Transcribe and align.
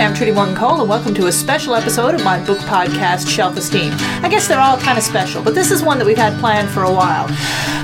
I'm 0.00 0.14
Trudy 0.14 0.32
Morgan 0.32 0.54
Cole, 0.54 0.80
and 0.80 0.88
welcome 0.88 1.12
to 1.12 1.26
a 1.26 1.32
special 1.32 1.74
episode 1.74 2.14
of 2.14 2.24
my 2.24 2.42
book 2.46 2.56
podcast, 2.60 3.28
Shelf 3.28 3.58
Esteem. 3.58 3.92
I 4.22 4.30
guess 4.30 4.48
they're 4.48 4.58
all 4.58 4.78
kind 4.78 4.96
of 4.96 5.04
special, 5.04 5.42
but 5.42 5.54
this 5.54 5.70
is 5.70 5.82
one 5.82 5.98
that 5.98 6.06
we've 6.06 6.16
had 6.16 6.40
planned 6.40 6.70
for 6.70 6.84
a 6.84 6.90
while. 6.90 7.28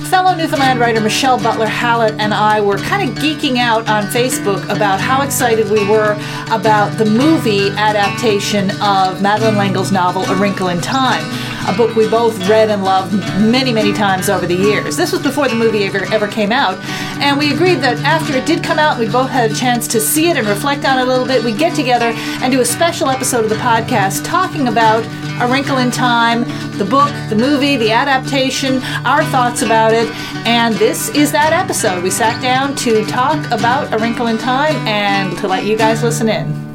Fellow 0.05 0.35
Newfoundland 0.35 0.81
writer 0.81 1.03
Michelle 1.03 1.39
Butler 1.39 1.67
Hallett 1.67 2.15
and 2.19 2.33
I 2.33 2.63
were 2.63 2.79
kind 2.79 3.07
of 3.07 3.17
geeking 3.17 3.59
out 3.59 3.87
on 3.91 4.05
Facebook 4.05 4.65
about 4.75 4.99
how 4.99 5.21
excited 5.21 5.69
we 5.69 5.87
were 5.87 6.15
about 6.51 6.97
the 6.97 7.05
movie 7.05 7.69
adaptation 7.73 8.71
of 8.81 9.21
Madeleine 9.21 9.59
L'Engle's 9.59 9.93
novel, 9.93 10.23
A 10.25 10.35
Wrinkle 10.37 10.69
in 10.69 10.81
Time 10.81 11.23
a 11.67 11.77
book 11.77 11.95
we 11.97 12.09
both 12.09 12.37
read 12.49 12.71
and 12.71 12.85
loved 12.85 13.13
many, 13.41 13.73
many 13.73 13.93
times 13.93 14.29
over 14.29 14.47
the 14.47 14.55
years. 14.55 14.97
This 14.97 15.13
was 15.13 15.23
before 15.23 15.49
the 15.49 15.55
movie 15.55 15.85
ever, 15.85 16.05
ever 16.13 16.29
came 16.29 16.53
out, 16.53 16.79
and 17.21 17.37
we 17.37 17.53
agreed 17.53 17.77
that 17.77 17.99
after 17.99 18.37
it 18.37 18.47
did 18.47 18.63
come 18.63 18.79
out, 18.79 18.99
we 18.99 19.09
both 19.09 19.31
had 19.31 19.51
a 19.51 19.55
chance 19.55 19.89
to 19.89 20.01
see 20.01 20.29
it 20.29 20.37
and 20.37 20.47
reflect 20.47 20.85
on 20.85 20.99
it 20.99 21.03
a 21.03 21.05
little 21.05 21.27
bit. 21.27 21.43
We'd 21.43 21.59
get 21.59 21.75
together 21.75 22.13
and 22.43 22.53
do 22.53 22.61
a 22.61 22.65
special 22.65 23.11
episode 23.11 23.45
of 23.45 23.51
the 23.51 23.57
podcast 23.57 24.25
talking 24.25 24.69
about 24.69 25.05
A 25.41 25.51
Wrinkle 25.51 25.79
in 25.79 25.91
Time, 25.91 26.45
the 26.79 26.85
book, 26.85 27.11
the 27.29 27.37
movie, 27.37 27.77
the 27.77 27.93
adaptation, 27.93 28.83
our 29.05 29.25
thoughts 29.25 29.63
about 29.63 29.93
it, 29.93 30.09
and 30.47 30.75
this 30.77 31.09
is 31.11 31.33
that 31.33 31.53
episode. 31.53 32.03
We 32.03 32.11
sat 32.11 32.41
down 32.41 32.77
to 32.77 33.05
talk 33.07 33.45
about 33.51 33.93
A 33.93 33.99
Wrinkle 33.99 34.29
in 34.29 34.39
Time 34.39 34.75
and 34.87 35.37
to 35.39 35.49
let 35.49 35.65
you 35.65 35.77
guys 35.77 36.03
listen 36.03 36.29
in. 36.29 36.66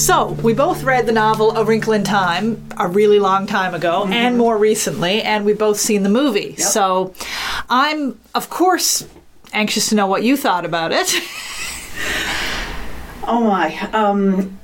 So, 0.00 0.28
we 0.42 0.54
both 0.54 0.82
read 0.82 1.04
the 1.04 1.12
novel 1.12 1.54
A 1.58 1.62
Wrinkle 1.62 1.92
in 1.92 2.04
Time 2.04 2.66
a 2.78 2.88
really 2.88 3.18
long 3.18 3.46
time 3.46 3.74
ago 3.74 4.04
mm-hmm. 4.04 4.14
and 4.14 4.38
more 4.38 4.56
recently, 4.56 5.20
and 5.20 5.44
we 5.44 5.52
both 5.52 5.78
seen 5.78 6.04
the 6.04 6.08
movie. 6.08 6.54
Yep. 6.56 6.60
So, 6.60 7.14
I'm, 7.68 8.18
of 8.34 8.48
course, 8.48 9.06
anxious 9.52 9.90
to 9.90 9.96
know 9.96 10.06
what 10.06 10.22
you 10.22 10.38
thought 10.38 10.64
about 10.64 10.92
it. 10.92 11.12
oh 13.28 13.44
my. 13.44 13.78
Um, 13.92 14.58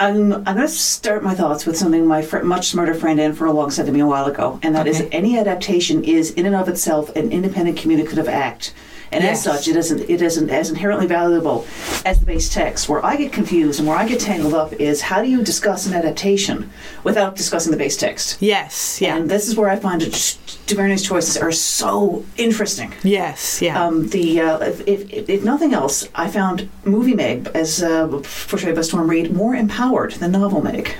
I'm, 0.00 0.32
I'm 0.32 0.42
going 0.42 0.56
to 0.56 0.68
start 0.68 1.22
my 1.22 1.36
thoughts 1.36 1.66
with 1.66 1.76
something 1.76 2.04
my 2.04 2.22
fr- 2.22 2.42
much 2.42 2.66
smarter 2.66 2.94
friend 2.94 3.20
Anne 3.20 3.34
Furlong 3.34 3.70
said 3.70 3.86
to 3.86 3.92
me 3.92 4.00
a 4.00 4.06
while 4.06 4.26
ago, 4.26 4.58
and 4.60 4.74
that 4.74 4.88
okay. 4.88 4.90
is 4.90 5.08
any 5.12 5.38
adaptation 5.38 6.02
is, 6.02 6.32
in 6.32 6.46
and 6.46 6.56
of 6.56 6.68
itself, 6.68 7.14
an 7.14 7.30
independent 7.30 7.78
communicative 7.78 8.28
act 8.28 8.74
and 9.14 9.22
yes. 9.22 9.38
as 9.38 9.44
such, 9.44 9.68
it 9.68 9.76
isn't 9.76 10.10
it 10.10 10.20
isn't 10.20 10.50
as 10.50 10.70
inherently 10.70 11.06
valuable 11.06 11.66
as 12.04 12.18
the 12.20 12.26
base 12.26 12.52
text. 12.52 12.88
Where 12.88 13.04
I 13.04 13.16
get 13.16 13.32
confused 13.32 13.78
and 13.78 13.88
where 13.88 13.96
I 13.96 14.06
get 14.06 14.20
tangled 14.20 14.54
up 14.54 14.72
is 14.74 15.00
how 15.02 15.22
do 15.22 15.28
you 15.28 15.42
discuss 15.42 15.86
an 15.86 15.94
adaptation 15.94 16.70
without 17.04 17.36
discussing 17.36 17.70
the 17.70 17.78
base 17.78 17.96
text? 17.96 18.42
Yes, 18.42 19.00
yeah. 19.00 19.16
And 19.16 19.30
this 19.30 19.48
is 19.48 19.56
where 19.56 19.70
I 19.70 19.76
find 19.76 20.02
it. 20.02 20.38
DuVernay's 20.66 21.02
choices 21.02 21.36
are 21.36 21.52
so 21.52 22.24
interesting. 22.36 22.92
Yes, 23.02 23.62
yeah. 23.62 23.82
Um, 23.82 24.08
the 24.08 24.40
uh, 24.40 24.58
if, 24.58 24.86
if, 24.88 25.28
if, 25.28 25.44
nothing 25.44 25.74
else, 25.74 26.08
I 26.14 26.28
found 26.28 26.68
movie 26.84 27.14
Meg, 27.14 27.50
as 27.54 27.82
uh, 27.82 28.08
portrayed 28.08 28.74
by 28.74 28.82
Storm 28.82 29.08
Reid, 29.08 29.32
more 29.32 29.54
empowered 29.54 30.12
than 30.12 30.32
novel 30.32 30.62
Meg. 30.62 30.94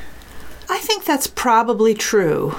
I 0.69 0.79
think 0.79 1.05
that's 1.05 1.27
probably 1.27 1.95
true. 1.95 2.55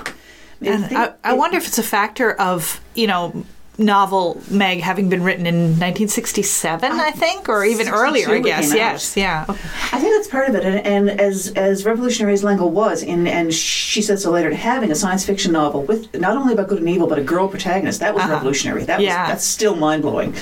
And 0.61 0.85
I, 0.85 1.13
I, 1.23 1.33
wonder 1.33 1.57
if 1.57 1.67
it's 1.67 1.77
a 1.77 1.83
factor 1.83 2.31
of, 2.33 2.79
you 2.95 3.07
know, 3.07 3.45
novel 3.77 4.41
Meg 4.49 4.81
having 4.81 5.09
been 5.09 5.23
written 5.23 5.45
in 5.45 5.55
1967, 5.79 6.91
I, 6.91 7.07
I 7.07 7.11
think, 7.11 7.49
or 7.49 7.65
even 7.65 7.89
earlier, 7.89 8.29
I 8.29 8.39
guess. 8.39 8.73
Yes, 8.73 9.17
yeah. 9.17 9.45
Okay. 9.47 9.67
I 9.91 9.99
think 9.99 10.15
that's 10.15 10.27
part 10.27 10.49
of 10.49 10.55
it. 10.55 10.63
And, 10.63 10.85
and, 10.85 11.19
as 11.19 11.51
as 11.55 11.85
revolutionary 11.85 12.33
as 12.33 12.43
L'Engle 12.43 12.69
was, 12.69 13.03
in, 13.03 13.27
and 13.27 13.53
she 13.53 14.01
said 14.01 14.19
so 14.19 14.31
later, 14.31 14.53
having 14.53 14.91
a 14.91 14.95
science 14.95 15.25
fiction 15.25 15.51
novel 15.51 15.83
with 15.83 16.13
not 16.15 16.37
only 16.37 16.53
about 16.53 16.67
good 16.67 16.79
and 16.79 16.89
evil, 16.89 17.07
but 17.07 17.17
a 17.19 17.23
girl 17.23 17.47
protagonist, 17.47 17.99
that 17.99 18.13
was 18.13 18.23
uh-huh. 18.23 18.33
revolutionary. 18.33 18.83
That 18.83 18.97
was 18.99 19.05
yeah. 19.05 19.27
that's 19.27 19.45
still 19.45 19.75
mind 19.75 20.01
blowing. 20.01 20.35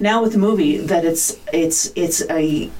Now 0.00 0.22
with 0.22 0.32
the 0.32 0.38
movie, 0.38 0.78
that 0.78 1.04
it's 1.04 1.36
it's 1.52 1.92
it's 1.94 2.22
a 2.30 2.70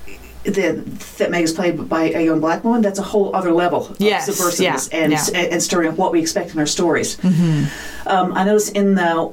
that 0.45 1.01
that 1.19 1.31
Meg 1.31 1.45
is 1.45 1.53
played 1.53 1.89
by 1.89 2.11
a 2.11 2.25
young 2.25 2.41
black 2.41 2.65
woman, 2.65 2.83
that's 2.83 2.99
a 2.99 3.03
whole 3.03 3.35
other 3.35 3.53
level 3.53 3.89
of 3.89 4.01
yes, 4.01 4.29
subversiveness 4.29 4.93
yeah, 4.93 4.99
and, 4.99 5.13
yeah. 5.13 5.41
and 5.41 5.63
stirring 5.63 5.89
up 5.89 5.99
what 5.99 6.13
we 6.13 6.21
expect 6.21 6.53
in 6.53 6.59
our 6.59 6.67
stories. 6.67 7.17
Mm-hmm. 7.19 8.09
Um, 8.09 8.33
I 8.35 8.45
noticed 8.45 8.75
in 8.75 8.95
the 8.95 9.25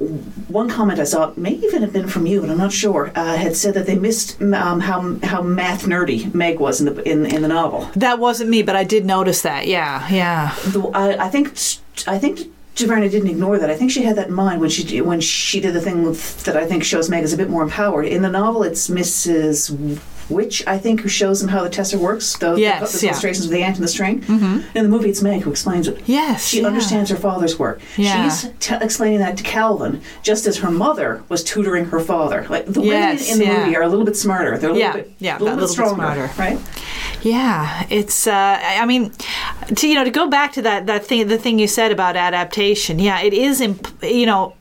one 0.48 0.70
comment 0.70 1.00
I 1.00 1.06
saw, 1.06 1.32
may 1.38 1.52
even 1.52 1.82
have 1.82 1.94
been 1.94 2.08
from 2.08 2.26
you, 2.26 2.44
and 2.44 2.52
I'm 2.52 2.58
not 2.58 2.74
sure, 2.74 3.12
uh, 3.16 3.38
had 3.38 3.56
said 3.56 3.74
that 3.76 3.86
they 3.86 3.96
missed 3.96 4.42
um, 4.42 4.80
how 4.80 5.18
how 5.24 5.42
math 5.42 5.86
nerdy 5.86 6.34
Meg 6.34 6.60
was 6.60 6.82
in 6.82 6.94
the 6.94 7.10
in, 7.10 7.26
in 7.26 7.42
the 7.42 7.48
novel. 7.48 7.90
That 7.96 8.20
wasn't 8.20 8.50
me, 8.50 8.64
but 8.64 8.76
I 8.76 8.84
did 8.84 9.06
notice 9.06 9.42
that. 9.44 9.68
Yeah, 9.68 10.08
yeah. 10.10 10.56
The, 10.66 10.90
I, 10.94 11.26
I 11.26 11.30
think 11.30 11.58
I 12.08 12.18
think 12.18 12.52
DuVernay 12.76 13.10
didn't 13.10 13.30
ignore 13.30 13.58
that. 13.58 13.70
I 13.70 13.76
think 13.76 13.92
she 13.92 14.04
had 14.04 14.18
that 14.18 14.28
in 14.28 14.34
mind 14.34 14.60
when 14.60 14.70
she 14.70 15.02
when 15.02 15.22
she 15.22 15.62
did 15.62 15.74
the 15.74 15.82
thing 15.82 16.04
that 16.04 16.58
I 16.58 16.66
think 16.66 16.84
shows 16.84 17.10
Meg 17.10 17.24
is 17.24 17.34
a 17.34 17.38
bit 17.38 17.50
more 17.50 17.64
empowered. 17.64 18.06
In 18.06 18.22
the 18.22 18.30
novel, 18.30 18.64
it's 18.64 18.90
Mrs. 18.90 20.00
Which 20.28 20.66
I 20.66 20.80
think 20.80 21.02
who 21.02 21.10
shows 21.10 21.40
them 21.40 21.50
how 21.50 21.64
the 21.64 21.70
tester 21.70 22.00
works. 22.00 22.36
The, 22.38 22.56
yes, 22.56 22.94
the, 22.94 22.98
the 22.98 23.06
yeah. 23.06 23.12
illustrations 23.12 23.46
of 23.46 23.52
the 23.52 23.62
ant 23.62 23.76
and 23.76 23.84
the 23.84 23.88
string. 23.88 24.22
Mm-hmm. 24.22 24.78
In 24.78 24.84
the 24.84 24.90
movie, 24.90 25.10
it's 25.10 25.22
Meg 25.22 25.42
who 25.42 25.52
explains 25.52 25.88
it. 25.88 26.02
Yes, 26.08 26.48
she 26.48 26.62
yeah. 26.62 26.68
understands 26.68 27.12
her 27.12 27.16
father's 27.16 27.60
work. 27.60 27.80
Yeah. 27.96 28.30
She's 28.30 28.50
t- 28.60 28.76
explaining 28.82 29.20
that 29.20 29.38
to 29.38 29.44
Calvin, 29.44 30.02
just 30.24 30.48
as 30.48 30.58
her 30.58 30.72
mother 30.72 31.24
was 31.30 31.44
tutoring 31.44 31.86
her 31.86 32.00
father. 32.00 32.48
Like 32.50 32.66
the 32.66 32.82
yes, 32.82 33.30
women 33.30 33.48
in 33.48 33.54
the 33.54 33.60
movie 33.60 33.76
are 33.76 33.84
a 33.84 33.88
little 33.88 34.06
bit 34.06 34.18
smarter. 34.18 34.58
They're 34.58 34.72
a 34.72 34.74
little 34.74 34.94
bit, 34.94 35.12
yeah, 35.20 35.38
a 35.38 35.40
little, 35.40 35.58
bit, 35.58 35.62
bit 35.62 35.70
stronger, 35.70 35.96
smarter, 35.96 36.32
right? 36.40 36.60
Yeah, 37.22 37.86
it's. 37.90 38.26
Uh, 38.26 38.60
I 38.62 38.86
mean, 38.86 39.12
to 39.76 39.88
you 39.88 39.96
know, 39.96 40.04
to 40.04 40.12
go 40.12 40.28
back 40.28 40.54
to 40.54 40.62
that 40.64 40.88
that 40.88 41.06
thing, 41.06 41.28
the 41.28 41.38
thing 41.38 41.60
you 41.60 41.68
said 41.68 41.92
about 41.92 42.16
adaptation. 42.16 43.00
Yeah, 43.00 43.22
it 43.22 43.34
is. 43.34 43.62
Imp- 43.62 44.02
you 44.02 44.26
know, 44.26 44.56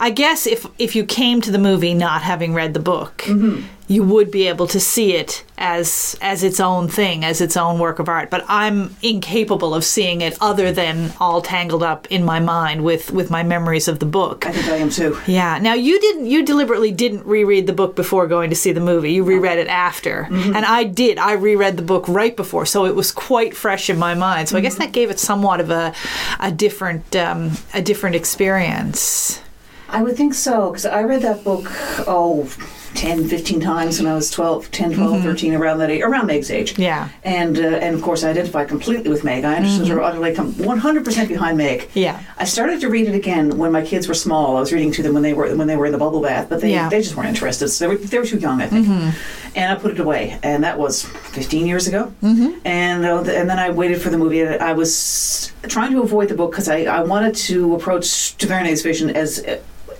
I 0.00 0.10
guess 0.10 0.46
if 0.46 0.66
if 0.78 0.94
you 0.94 1.04
came 1.04 1.40
to 1.42 1.50
the 1.50 1.58
movie 1.58 1.94
not 1.94 2.22
having 2.22 2.54
read 2.54 2.74
the 2.74 2.80
book. 2.80 3.18
Mm-hmm 3.26 3.66
you 3.88 4.04
would 4.04 4.30
be 4.30 4.46
able 4.46 4.66
to 4.66 4.78
see 4.78 5.14
it 5.14 5.42
as 5.56 6.16
as 6.20 6.44
its 6.44 6.60
own 6.60 6.88
thing, 6.88 7.24
as 7.24 7.40
its 7.40 7.56
own 7.56 7.78
work 7.78 7.98
of 7.98 8.08
art. 8.08 8.28
But 8.30 8.44
I'm 8.46 8.94
incapable 9.02 9.74
of 9.74 9.82
seeing 9.82 10.20
it 10.20 10.36
other 10.40 10.70
than 10.70 11.12
all 11.18 11.40
tangled 11.40 11.82
up 11.82 12.06
in 12.08 12.22
my 12.22 12.38
mind 12.38 12.84
with 12.84 13.10
with 13.10 13.30
my 13.30 13.42
memories 13.42 13.88
of 13.88 13.98
the 13.98 14.06
book. 14.06 14.46
I 14.46 14.52
think 14.52 14.68
I 14.68 14.76
am 14.76 14.90
too. 14.90 15.18
Yeah. 15.26 15.58
Now 15.58 15.72
you 15.72 15.98
didn't 15.98 16.26
you 16.26 16.44
deliberately 16.44 16.92
didn't 16.92 17.24
reread 17.24 17.66
the 17.66 17.72
book 17.72 17.96
before 17.96 18.26
going 18.26 18.50
to 18.50 18.56
see 18.56 18.72
the 18.72 18.80
movie. 18.80 19.12
You 19.12 19.24
reread 19.24 19.58
it 19.58 19.68
after, 19.68 20.24
mm-hmm. 20.24 20.54
and 20.54 20.66
I 20.66 20.84
did. 20.84 21.18
I 21.18 21.32
reread 21.32 21.78
the 21.78 21.82
book 21.82 22.06
right 22.08 22.36
before, 22.36 22.66
so 22.66 22.84
it 22.84 22.94
was 22.94 23.10
quite 23.10 23.56
fresh 23.56 23.88
in 23.88 23.98
my 23.98 24.14
mind. 24.14 24.48
So 24.48 24.52
mm-hmm. 24.52 24.58
I 24.58 24.60
guess 24.60 24.74
mm-hmm. 24.74 24.82
that 24.82 24.92
gave 24.92 25.10
it 25.10 25.18
somewhat 25.18 25.60
of 25.60 25.70
a 25.70 25.94
a 26.40 26.52
different 26.52 27.16
um, 27.16 27.52
a 27.72 27.80
different 27.80 28.16
experience. 28.16 29.40
I 29.88 30.02
would 30.02 30.16
think 30.16 30.34
so 30.34 30.70
because 30.70 30.86
I 30.86 31.02
read 31.02 31.22
that 31.22 31.44
book. 31.44 31.66
Oh 32.06 32.48
10, 32.94 33.28
15 33.28 33.60
times 33.60 34.00
when 34.00 34.10
I 34.10 34.14
was 34.14 34.30
12, 34.30 34.70
10, 34.70 34.94
12, 34.94 35.12
mm-hmm. 35.12 35.22
13, 35.22 35.54
around 35.54 35.78
that 35.78 35.90
age, 35.90 36.02
around 36.02 36.26
Meg's 36.26 36.50
age. 36.50 36.78
Yeah. 36.78 37.08
And 37.22 37.56
uh, 37.56 37.62
and 37.62 37.94
of 37.94 38.02
course, 38.02 38.24
I 38.24 38.30
identified 38.30 38.68
completely 38.68 39.08
with 39.08 39.22
Meg. 39.22 39.44
I 39.44 39.56
understood 39.56 39.86
mm-hmm. 39.86 39.96
her 39.96 40.02
utterly, 40.02 40.34
100% 40.34 41.28
behind 41.28 41.58
Meg. 41.58 41.88
Yeah. 41.94 42.20
I 42.38 42.44
started 42.44 42.80
to 42.80 42.88
read 42.88 43.06
it 43.06 43.14
again 43.14 43.56
when 43.56 43.70
my 43.70 43.82
kids 43.84 44.08
were 44.08 44.14
small. 44.14 44.56
I 44.56 44.60
was 44.60 44.72
reading 44.72 44.90
to 44.92 45.02
them 45.02 45.14
when 45.14 45.22
they 45.22 45.32
were 45.32 45.54
when 45.54 45.68
they 45.68 45.76
were 45.76 45.86
in 45.86 45.92
the 45.92 45.98
bubble 45.98 46.20
bath, 46.22 46.48
but 46.48 46.60
they, 46.60 46.72
yeah. 46.72 46.88
they 46.88 47.00
just 47.00 47.14
weren't 47.14 47.28
interested. 47.28 47.68
So 47.68 47.84
they 47.84 47.94
were, 47.94 48.00
they 48.00 48.18
were 48.18 48.26
too 48.26 48.38
young, 48.38 48.60
I 48.60 48.66
think. 48.66 48.86
Mm-hmm. 48.86 49.56
And 49.56 49.72
I 49.72 49.80
put 49.80 49.92
it 49.92 50.00
away, 50.00 50.38
and 50.42 50.64
that 50.64 50.78
was 50.78 51.04
15 51.04 51.66
years 51.66 51.86
ago. 51.86 52.12
Mm-hmm. 52.22 52.66
And 52.66 53.04
uh, 53.04 53.18
and 53.30 53.48
then 53.48 53.58
I 53.58 53.70
waited 53.70 54.00
for 54.02 54.10
the 54.10 54.18
movie. 54.18 54.44
I 54.44 54.72
was 54.72 55.52
trying 55.68 55.92
to 55.92 56.02
avoid 56.02 56.28
the 56.28 56.34
book 56.34 56.50
because 56.50 56.68
I, 56.68 56.82
I 56.82 57.02
wanted 57.02 57.36
to 57.36 57.74
approach 57.76 58.36
DuVernay's 58.38 58.82
vision 58.82 59.10
as 59.10 59.44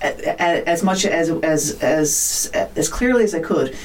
as 0.01 0.83
much 0.83 1.05
as 1.05 1.31
as 1.31 1.83
as 1.83 2.51
as 2.55 2.89
clearly 2.89 3.25
as 3.25 3.35
I 3.35 3.41
could. 3.41 3.77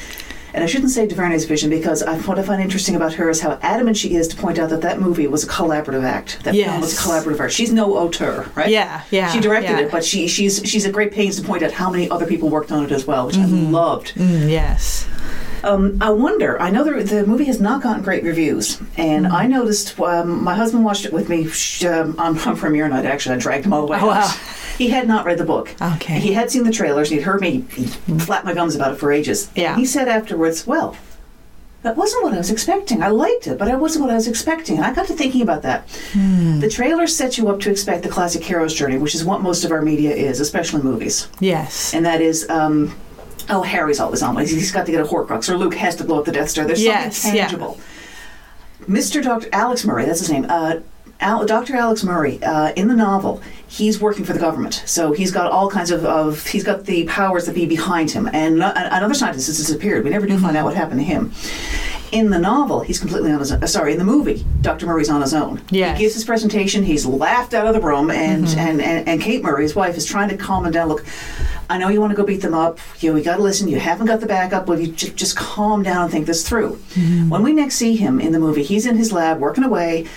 And 0.53 0.63
I 0.63 0.67
shouldn't 0.67 0.91
say 0.91 1.07
DuVernay's 1.07 1.45
vision 1.45 1.71
because 1.71 2.03
I, 2.03 2.15
what 2.19 2.37
I 2.37 2.43
find 2.43 2.61
interesting 2.61 2.95
about 2.95 3.13
her 3.13 3.27
is 3.29 3.41
how 3.41 3.57
adamant 3.63 3.97
she 3.97 4.15
is 4.15 4.27
to 4.27 4.35
point 4.35 4.59
out 4.59 4.69
that 4.69 4.81
that 4.81 4.99
movie 4.99 5.25
was 5.25 5.43
a 5.43 5.47
collaborative 5.47 6.03
act. 6.03 6.43
That 6.43 6.53
yes. 6.53 6.69
film 6.69 6.81
was 6.81 6.93
a 6.93 7.01
collaborative 7.01 7.39
art. 7.39 7.51
She's 7.51 7.71
no 7.73 7.97
auteur, 7.97 8.47
right? 8.53 8.69
Yeah, 8.69 9.03
yeah. 9.09 9.31
She 9.31 9.39
directed 9.39 9.71
yeah. 9.71 9.85
it, 9.85 9.91
but 9.91 10.05
she 10.05 10.27
she's 10.27 10.61
she's 10.63 10.85
at 10.85 10.93
great 10.93 11.11
pains 11.11 11.39
to 11.39 11.47
point 11.47 11.63
out 11.63 11.71
how 11.71 11.89
many 11.89 12.07
other 12.09 12.27
people 12.27 12.49
worked 12.49 12.71
on 12.71 12.85
it 12.85 12.91
as 12.91 13.07
well, 13.07 13.25
which 13.25 13.35
mm-hmm. 13.35 13.67
I 13.67 13.69
loved. 13.71 14.13
Mm, 14.13 14.49
yes. 14.49 15.07
Um, 15.63 15.97
I 16.01 16.11
wonder. 16.11 16.61
I 16.61 16.69
know 16.69 16.83
the, 16.83 17.03
the 17.03 17.25
movie 17.25 17.45
has 17.45 17.59
not 17.59 17.81
gotten 17.81 18.03
great 18.03 18.23
reviews, 18.23 18.79
and 18.95 19.25
mm-hmm. 19.25 19.35
I 19.35 19.47
noticed. 19.47 19.99
Um, 19.99 20.43
my 20.43 20.53
husband 20.53 20.85
watched 20.85 21.05
it 21.05 21.13
with 21.13 21.29
me 21.29 21.47
um, 21.89 22.19
on, 22.19 22.37
on 22.37 22.57
premiere 22.57 22.87
night. 22.87 23.05
Actually, 23.05 23.35
I 23.35 23.39
dragged 23.39 23.65
him 23.65 23.73
all 23.73 23.87
the 23.87 23.91
way. 23.91 23.97
Oh, 23.99 24.07
wow. 24.07 24.31
He 24.77 24.89
had 24.89 25.07
not 25.07 25.25
read 25.25 25.37
the 25.37 25.45
book. 25.45 25.75
Okay. 25.81 26.19
He 26.19 26.33
had 26.33 26.49
seen 26.51 26.63
the 26.63 26.71
trailers. 26.71 27.09
He'd 27.09 27.21
heard 27.23 27.41
me 27.41 27.61
flap 27.61 28.43
my 28.45 28.53
gums 28.53 28.75
about 28.75 28.93
it 28.93 28.95
for 28.95 29.11
ages. 29.11 29.49
Yeah. 29.55 29.75
he 29.75 29.85
said 29.85 30.07
afterwards, 30.07 30.65
"Well, 30.65 30.95
that 31.83 31.97
wasn't 31.97 32.23
what 32.23 32.33
I 32.33 32.37
was 32.37 32.49
expecting. 32.49 33.03
I 33.03 33.09
liked 33.09 33.45
it, 33.45 33.59
but 33.59 33.67
it 33.67 33.77
wasn't 33.77 34.05
what 34.05 34.11
I 34.11 34.15
was 34.15 34.27
expecting. 34.27 34.77
And 34.77 34.85
I 34.85 34.93
got 34.93 35.07
to 35.07 35.13
thinking 35.13 35.41
about 35.41 35.63
that. 35.63 35.89
Hmm. 36.13 36.59
The 36.59 36.69
trailer 36.69 37.07
sets 37.07 37.37
you 37.37 37.49
up 37.49 37.59
to 37.61 37.69
expect 37.71 38.03
the 38.03 38.09
classic 38.09 38.41
hero's 38.43 38.73
journey, 38.73 38.97
which 38.97 39.13
is 39.13 39.25
what 39.25 39.41
most 39.41 39.65
of 39.65 39.71
our 39.71 39.81
media 39.81 40.15
is, 40.15 40.39
especially 40.39 40.81
movies. 40.81 41.27
Yes. 41.41 41.93
And 41.93 42.05
that 42.05 42.21
is, 42.21 42.49
um, 42.49 42.95
oh, 43.49 43.63
Harry's 43.63 43.99
always 43.99 44.23
on. 44.23 44.37
He's 44.37 44.71
got 44.71 44.85
to 44.85 44.93
get 44.93 45.01
a 45.01 45.03
Horcrux, 45.03 45.49
or 45.49 45.57
Luke 45.57 45.75
has 45.75 45.97
to 45.97 46.05
blow 46.05 46.19
up 46.19 46.25
the 46.25 46.31
Death 46.31 46.49
Star. 46.49 46.65
There's 46.65 46.81
yes, 46.81 47.17
something 47.17 47.39
tangible. 47.41 47.77
Yeah. 47.77 48.85
Mr. 48.87 49.21
Dr. 49.21 49.49
Alex 49.51 49.83
Murray, 49.83 50.05
that's 50.05 50.19
his 50.19 50.31
name. 50.31 50.45
Uh, 50.47 50.79
Al, 51.23 51.45
Dr. 51.45 51.75
Alex 51.75 52.03
Murray, 52.03 52.43
uh, 52.43 52.73
in 52.75 52.89
the 52.89 52.95
novel, 52.95 53.41
he's 53.65 53.99
working 53.99 54.25
for 54.25 54.33
the 54.33 54.39
government. 54.39 54.83
So 54.85 55.13
he's 55.13 55.31
got 55.31 55.49
all 55.49 55.69
kinds 55.69 55.89
of, 55.89 56.05
of 56.05 56.45
he's 56.45 56.65
got 56.65 56.85
the 56.85 57.05
powers 57.05 57.45
that 57.45 57.55
be 57.55 57.65
behind 57.65 58.11
him. 58.11 58.27
And 58.33 58.61
another 58.61 59.13
scientist 59.13 59.47
has 59.47 59.57
disappeared. 59.57 60.03
We 60.03 60.09
never 60.09 60.27
do 60.27 60.33
mm-hmm. 60.33 60.43
find 60.43 60.57
out 60.57 60.65
what 60.65 60.75
happened 60.75 60.99
to 60.99 61.05
him. 61.05 61.31
In 62.11 62.29
the 62.29 62.37
novel, 62.37 62.81
he's 62.81 62.99
completely 62.99 63.31
on 63.31 63.39
his 63.39 63.51
own. 63.51 63.65
Sorry, 63.65 63.93
in 63.93 63.97
the 63.97 64.03
movie, 64.03 64.45
Dr. 64.61 64.85
Murray's 64.85 65.09
on 65.09 65.21
his 65.21 65.33
own. 65.33 65.61
Yes. 65.71 65.97
He 65.97 66.03
gives 66.03 66.13
his 66.13 66.25
presentation. 66.25 66.83
He's 66.83 67.07
laughed 67.07 67.55
out 67.55 67.65
of 67.65 67.73
the 67.73 67.81
room, 67.81 68.11
and, 68.11 68.47
and, 68.49 68.79
and, 68.81 69.07
and 69.07 69.19
Kate 69.19 69.41
Murray, 69.41 69.63
his 69.63 69.75
wife, 69.75 69.97
is 69.97 70.05
trying 70.05 70.29
to 70.29 70.37
calm 70.37 70.65
him 70.65 70.73
down. 70.73 70.89
Look, 70.89 71.05
I 71.71 71.79
know 71.79 71.87
you 71.87 71.99
want 71.99 72.11
to 72.11 72.15
go 72.15 72.23
beat 72.23 72.41
them 72.41 72.53
up. 72.53 72.77
You 72.99 73.09
know, 73.09 73.15
we 73.15 73.23
got 73.23 73.37
to 73.37 73.41
listen. 73.41 73.67
You 73.67 73.79
haven't 73.79 74.05
got 74.05 74.19
the 74.19 74.27
backup. 74.27 74.67
Well, 74.67 74.79
you 74.79 74.91
j- 74.91 75.09
just 75.09 75.35
calm 75.35 75.81
down 75.81 76.03
and 76.03 76.11
think 76.11 76.27
this 76.27 76.47
through. 76.47 76.73
When 77.29 77.41
we 77.41 77.51
next 77.51 77.75
see 77.77 77.95
him 77.95 78.19
in 78.19 78.31
the 78.31 78.39
movie, 78.39 78.61
he's 78.61 78.85
in 78.85 78.95
his 78.95 79.11
lab 79.11 79.39
working 79.39 79.63
away. 79.63 80.07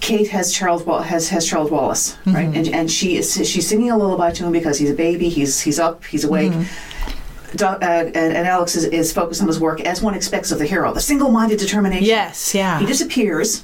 Kate 0.00 0.28
has 0.28 0.52
Charles 0.52 0.84
has 1.06 1.28
has 1.30 1.46
Charles 1.46 1.70
Wallace, 1.70 2.16
right? 2.26 2.54
And 2.54 2.68
and 2.68 2.90
she 2.90 3.16
is 3.16 3.34
she's 3.48 3.66
singing 3.68 3.90
a 3.90 3.96
lullaby 3.96 4.30
to 4.32 4.44
him 4.44 4.52
because 4.52 4.78
he's 4.78 4.90
a 4.90 4.94
baby. 4.94 5.28
He's 5.28 5.60
he's 5.60 5.78
up. 5.78 6.04
He's 6.04 6.24
awake. 6.24 6.52
Doc, 7.54 7.78
uh, 7.82 7.86
and, 7.86 8.16
and 8.16 8.46
Alex 8.46 8.74
is, 8.76 8.84
is 8.84 9.12
focused 9.12 9.40
on 9.40 9.46
his 9.48 9.58
work 9.58 9.80
as 9.80 10.02
one 10.02 10.14
expects 10.14 10.50
of 10.52 10.58
the 10.58 10.66
hero, 10.66 10.92
the 10.92 11.00
single-minded 11.00 11.58
determination. 11.58 12.04
Yes, 12.04 12.54
yeah. 12.54 12.78
He 12.80 12.84
disappears. 12.86 13.62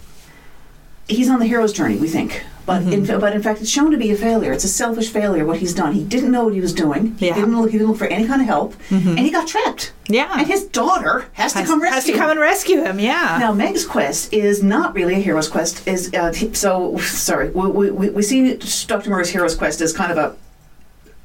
He's 1.08 1.28
on 1.28 1.40
the 1.40 1.46
hero's 1.46 1.72
journey, 1.72 1.96
we 1.96 2.08
think. 2.08 2.42
But 2.64 2.82
in, 2.82 3.02
Mm-hmm. 3.02 3.18
but 3.20 3.34
in 3.34 3.42
fact, 3.42 3.60
it's 3.60 3.68
shown 3.68 3.90
to 3.90 3.98
be 3.98 4.10
a 4.12 4.16
failure. 4.16 4.52
It's 4.52 4.62
a 4.64 4.68
selfish 4.68 5.10
failure. 5.10 5.44
What 5.44 5.58
he's 5.58 5.74
done, 5.74 5.92
he 5.92 6.04
didn't 6.04 6.30
know 6.30 6.44
what 6.44 6.54
he 6.54 6.60
was 6.60 6.72
doing. 6.72 7.16
He 7.18 7.26
Yeah. 7.26 7.32
Mm-hmm. 7.32 7.40
didn't 7.42 7.60
look. 7.60 7.70
He 7.72 7.78
didn't 7.78 7.88
look 7.88 7.98
for 7.98 8.06
any 8.06 8.26
kind 8.26 8.40
of 8.40 8.46
help, 8.46 8.74
and 8.90 9.18
he 9.18 9.30
got 9.30 9.48
trapped. 9.48 9.92
Yeah. 10.12 10.38
And 10.38 10.46
his 10.46 10.64
daughter 10.64 11.26
has, 11.34 11.52
to 11.54 11.64
come 11.64 11.80
rescue. 11.82 11.94
has 11.94 12.04
to 12.06 12.12
him. 12.12 12.18
come 12.18 12.30
and 12.30 12.40
rescue 12.40 12.82
him. 12.82 12.98
Yeah. 13.00 13.38
Now, 13.40 13.52
Meg's 13.52 13.86
quest 13.86 14.32
is 14.32 14.62
not 14.62 14.94
really 14.94 15.14
a 15.14 15.18
hero's 15.18 15.48
quest. 15.48 15.86
Is 15.86 16.12
uh, 16.14 16.32
so 16.52 16.96
sorry. 16.98 17.50
We, 17.50 17.90
we, 17.90 18.10
we 18.10 18.22
see 18.22 18.56
Dr. 18.86 19.10
Murray's 19.10 19.30
hero's 19.30 19.54
quest 19.54 19.80
as 19.80 19.92
kind 19.92 20.12
of 20.12 20.18
a 20.18 20.36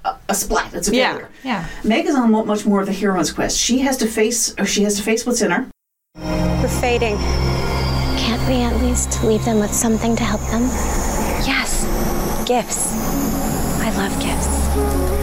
a, 0.07 0.15
a 0.29 0.35
splat. 0.35 0.73
It's 0.73 0.87
a 0.87 0.95
Yeah, 0.95 1.11
failure. 1.13 1.29
yeah. 1.43 1.67
Meg 1.83 2.05
is 2.05 2.15
on 2.15 2.31
much 2.31 2.65
more 2.65 2.79
of 2.81 2.85
the 2.85 2.93
hero's 2.93 3.31
quest. 3.31 3.57
She 3.59 3.79
has 3.79 3.97
to 3.97 4.07
face, 4.07 4.53
or 4.57 4.65
she 4.65 4.83
has 4.83 4.95
to 4.97 5.03
face 5.03 5.25
what's 5.25 5.41
in 5.41 5.51
her. 5.51 5.67
We're 6.15 6.67
fading. 6.81 7.17
Can't 8.17 8.41
we 8.47 8.55
at 8.61 8.75
least 8.81 9.23
leave 9.23 9.43
them 9.45 9.59
with 9.59 9.73
something 9.73 10.15
to 10.15 10.23
help 10.23 10.41
them? 10.49 10.61
Yes. 11.45 11.83
Gifts. 12.47 12.93
I 13.81 13.89
love 13.97 14.13
gifts. 14.21 15.16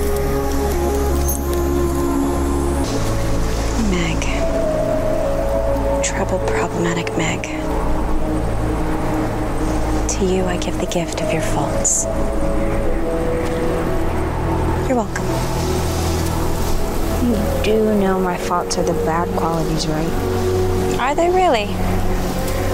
Troubled, 6.04 6.46
problematic 6.46 7.06
Meg. 7.16 7.42
To 10.10 10.24
you, 10.24 10.44
I 10.44 10.58
give 10.58 10.78
the 10.78 10.86
gift 10.86 11.22
of 11.22 11.32
your 11.32 11.40
faults. 11.40 12.04
You're 14.86 14.98
welcome. 14.98 15.24
You 17.26 17.64
do 17.64 17.98
know 17.98 18.20
my 18.20 18.36
faults 18.36 18.76
are 18.76 18.84
the 18.84 18.92
bad 19.04 19.28
qualities, 19.38 19.88
right? 19.88 21.00
Are 21.00 21.14
they 21.14 21.30
really? 21.30 21.68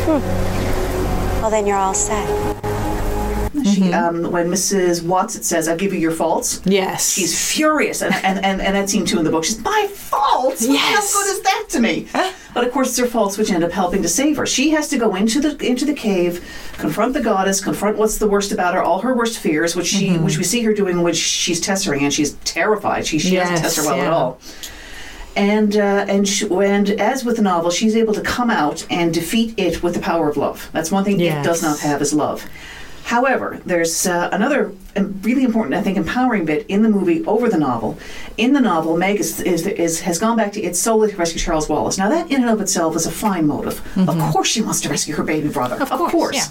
Hmm. 0.04 1.40
Well, 1.40 1.50
then 1.50 1.68
you're 1.68 1.78
all 1.78 1.94
set. 1.94 2.59
She, 3.64 3.92
um, 3.92 4.30
when 4.30 4.48
Mrs. 4.48 5.02
Whatsit 5.02 5.44
says, 5.44 5.68
"I'll 5.68 5.76
give 5.76 5.92
you 5.92 5.98
your 5.98 6.10
faults," 6.12 6.60
Yes. 6.64 7.12
she's 7.12 7.32
furious, 7.52 8.02
and 8.02 8.14
and, 8.14 8.44
and, 8.44 8.60
and 8.60 8.74
that 8.76 8.88
scene 8.90 9.04
too 9.04 9.18
in 9.18 9.24
the 9.24 9.30
book. 9.30 9.44
She's 9.44 9.58
my 9.60 9.88
faults. 9.92 10.66
Yes. 10.66 11.12
How 11.12 11.22
good 11.22 11.30
is 11.30 11.40
that 11.42 11.64
to 11.70 11.80
me? 11.80 12.06
But 12.52 12.64
of 12.66 12.72
course, 12.72 12.88
it's 12.88 12.98
her 12.98 13.06
faults 13.06 13.38
which 13.38 13.50
end 13.52 13.62
up 13.62 13.70
helping 13.72 14.02
to 14.02 14.08
save 14.08 14.36
her. 14.36 14.44
She 14.46 14.70
has 14.70 14.88
to 14.88 14.98
go 14.98 15.14
into 15.14 15.40
the 15.40 15.56
into 15.64 15.84
the 15.84 15.94
cave, 15.94 16.44
confront 16.78 17.14
the 17.14 17.20
goddess, 17.20 17.62
confront 17.62 17.96
what's 17.96 18.18
the 18.18 18.26
worst 18.26 18.50
about 18.52 18.74
her, 18.74 18.82
all 18.82 19.00
her 19.00 19.14
worst 19.14 19.38
fears, 19.38 19.76
which 19.76 19.86
she 19.86 20.16
which 20.18 20.36
we 20.38 20.44
see 20.44 20.62
her 20.62 20.72
doing 20.72 21.02
when 21.02 21.14
she's 21.14 21.60
tessering, 21.60 22.02
and 22.02 22.12
she's 22.12 22.32
terrified. 22.44 23.06
She 23.06 23.18
she 23.18 23.36
doesn't 23.36 23.56
Yes, 23.56 23.78
tesser 23.78 23.86
well 23.86 24.00
at 24.00 24.12
all. 24.12 24.40
And 25.36 25.76
uh, 25.76 26.06
and 26.08 26.28
sh- 26.28 26.42
and 26.50 26.90
as 26.90 27.24
with 27.24 27.36
the 27.36 27.42
novel, 27.42 27.70
she's 27.70 27.94
able 27.94 28.12
to 28.14 28.20
come 28.20 28.50
out 28.50 28.84
and 28.90 29.14
defeat 29.14 29.54
it 29.56 29.80
with 29.80 29.94
the 29.94 30.00
power 30.00 30.28
of 30.28 30.36
love. 30.36 30.68
That's 30.72 30.90
one 30.90 31.04
thing 31.04 31.20
it 31.20 31.44
does 31.44 31.62
not 31.62 31.78
have 31.80 32.02
is 32.02 32.12
love. 32.12 32.44
However, 33.04 33.60
there's 33.66 34.06
uh, 34.06 34.28
another 34.32 34.72
um, 34.96 35.20
really 35.22 35.44
important, 35.44 35.74
I 35.74 35.82
think, 35.82 35.96
empowering 35.96 36.44
bit 36.44 36.66
in 36.68 36.82
the 36.82 36.88
movie 36.88 37.24
over 37.26 37.48
the 37.48 37.58
novel. 37.58 37.98
In 38.36 38.52
the 38.52 38.60
novel, 38.60 38.96
Meg 38.96 39.18
is, 39.18 39.40
is, 39.40 39.66
is 39.66 40.00
has 40.02 40.18
gone 40.18 40.36
back 40.36 40.52
to 40.52 40.60
it's 40.62 40.78
solely 40.78 41.10
to 41.10 41.16
rescue 41.16 41.40
Charles 41.40 41.68
Wallace. 41.68 41.98
Now, 41.98 42.08
that 42.08 42.30
in 42.30 42.42
and 42.42 42.50
of 42.50 42.60
itself 42.60 42.94
is 42.96 43.06
a 43.06 43.10
fine 43.10 43.46
motive. 43.46 43.80
Of 43.96 44.18
course, 44.32 44.48
she 44.48 44.62
wants 44.62 44.80
to 44.82 44.88
rescue 44.88 45.14
her 45.16 45.24
baby 45.24 45.48
brother. 45.48 45.76
Of, 45.80 45.90
course, 45.90 46.36
yeah. 46.36 46.44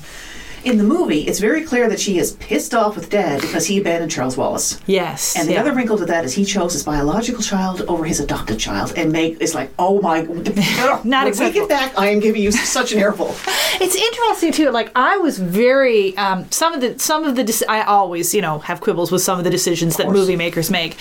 In 0.64 0.78
the 0.78 0.84
movie, 0.84 1.22
it's 1.22 1.40
very 1.40 1.64
clear 1.64 1.88
that 1.90 2.00
she 2.00 2.18
is 2.18 2.34
pissed 2.34 2.74
off 2.74 2.96
with 2.96 3.10
Dad 3.10 3.42
because 3.42 3.66
he 3.66 3.80
abandoned 3.80 4.12
Charles 4.12 4.36
Wallace. 4.36 4.80
Yes. 4.86 5.38
And 5.38 5.48
the 5.48 5.54
yeah. 5.54 5.62
other 5.62 5.74
wrinkle 5.74 5.98
to 5.98 6.06
that 6.06 6.26
is 6.26 6.34
he 6.34 6.44
chose 6.44 6.74
his 6.74 6.84
biological 6.84 7.42
child 7.42 7.82
over 7.84 8.04
his 8.04 8.20
adopted 8.20 8.60
child. 8.60 8.94
And 8.98 9.12
Meg 9.12 9.42
is 9.42 9.56
like, 9.56 9.72
oh 9.80 10.02
my. 10.02 10.22
Not 11.04 11.06
when 11.06 11.24
we 11.24 11.30
acceptable. 11.30 11.68
get 11.68 11.70
back, 11.70 11.98
I 11.98 12.10
am 12.10 12.20
giving 12.20 12.42
you 12.42 12.52
such 12.80 12.92
an 12.92 13.00
earful. 13.00 13.36
It's 13.82 13.96
interesting 13.96 14.52
too. 14.52 14.72
Like 14.72 14.92
I 14.96 15.18
was 15.18 15.40
very 15.40 16.16
um, 16.18 16.50
some 16.52 16.74
of 16.74 16.82
the 16.82 17.00
some 17.00 17.24
of 17.24 17.36
the 17.36 17.44
dec- 17.44 17.64
I 17.70 17.84
always 17.84 18.34
you 18.34 18.42
know 18.42 18.60
have 18.60 18.82
quibbles 18.82 19.12
with 19.12 19.22
some 19.22 19.38
of 19.38 19.46
the 19.46 19.52
decisions 19.52 19.98
that 19.98 20.10
movie 20.10 20.36
makers 20.36 20.70
make. 20.70 20.98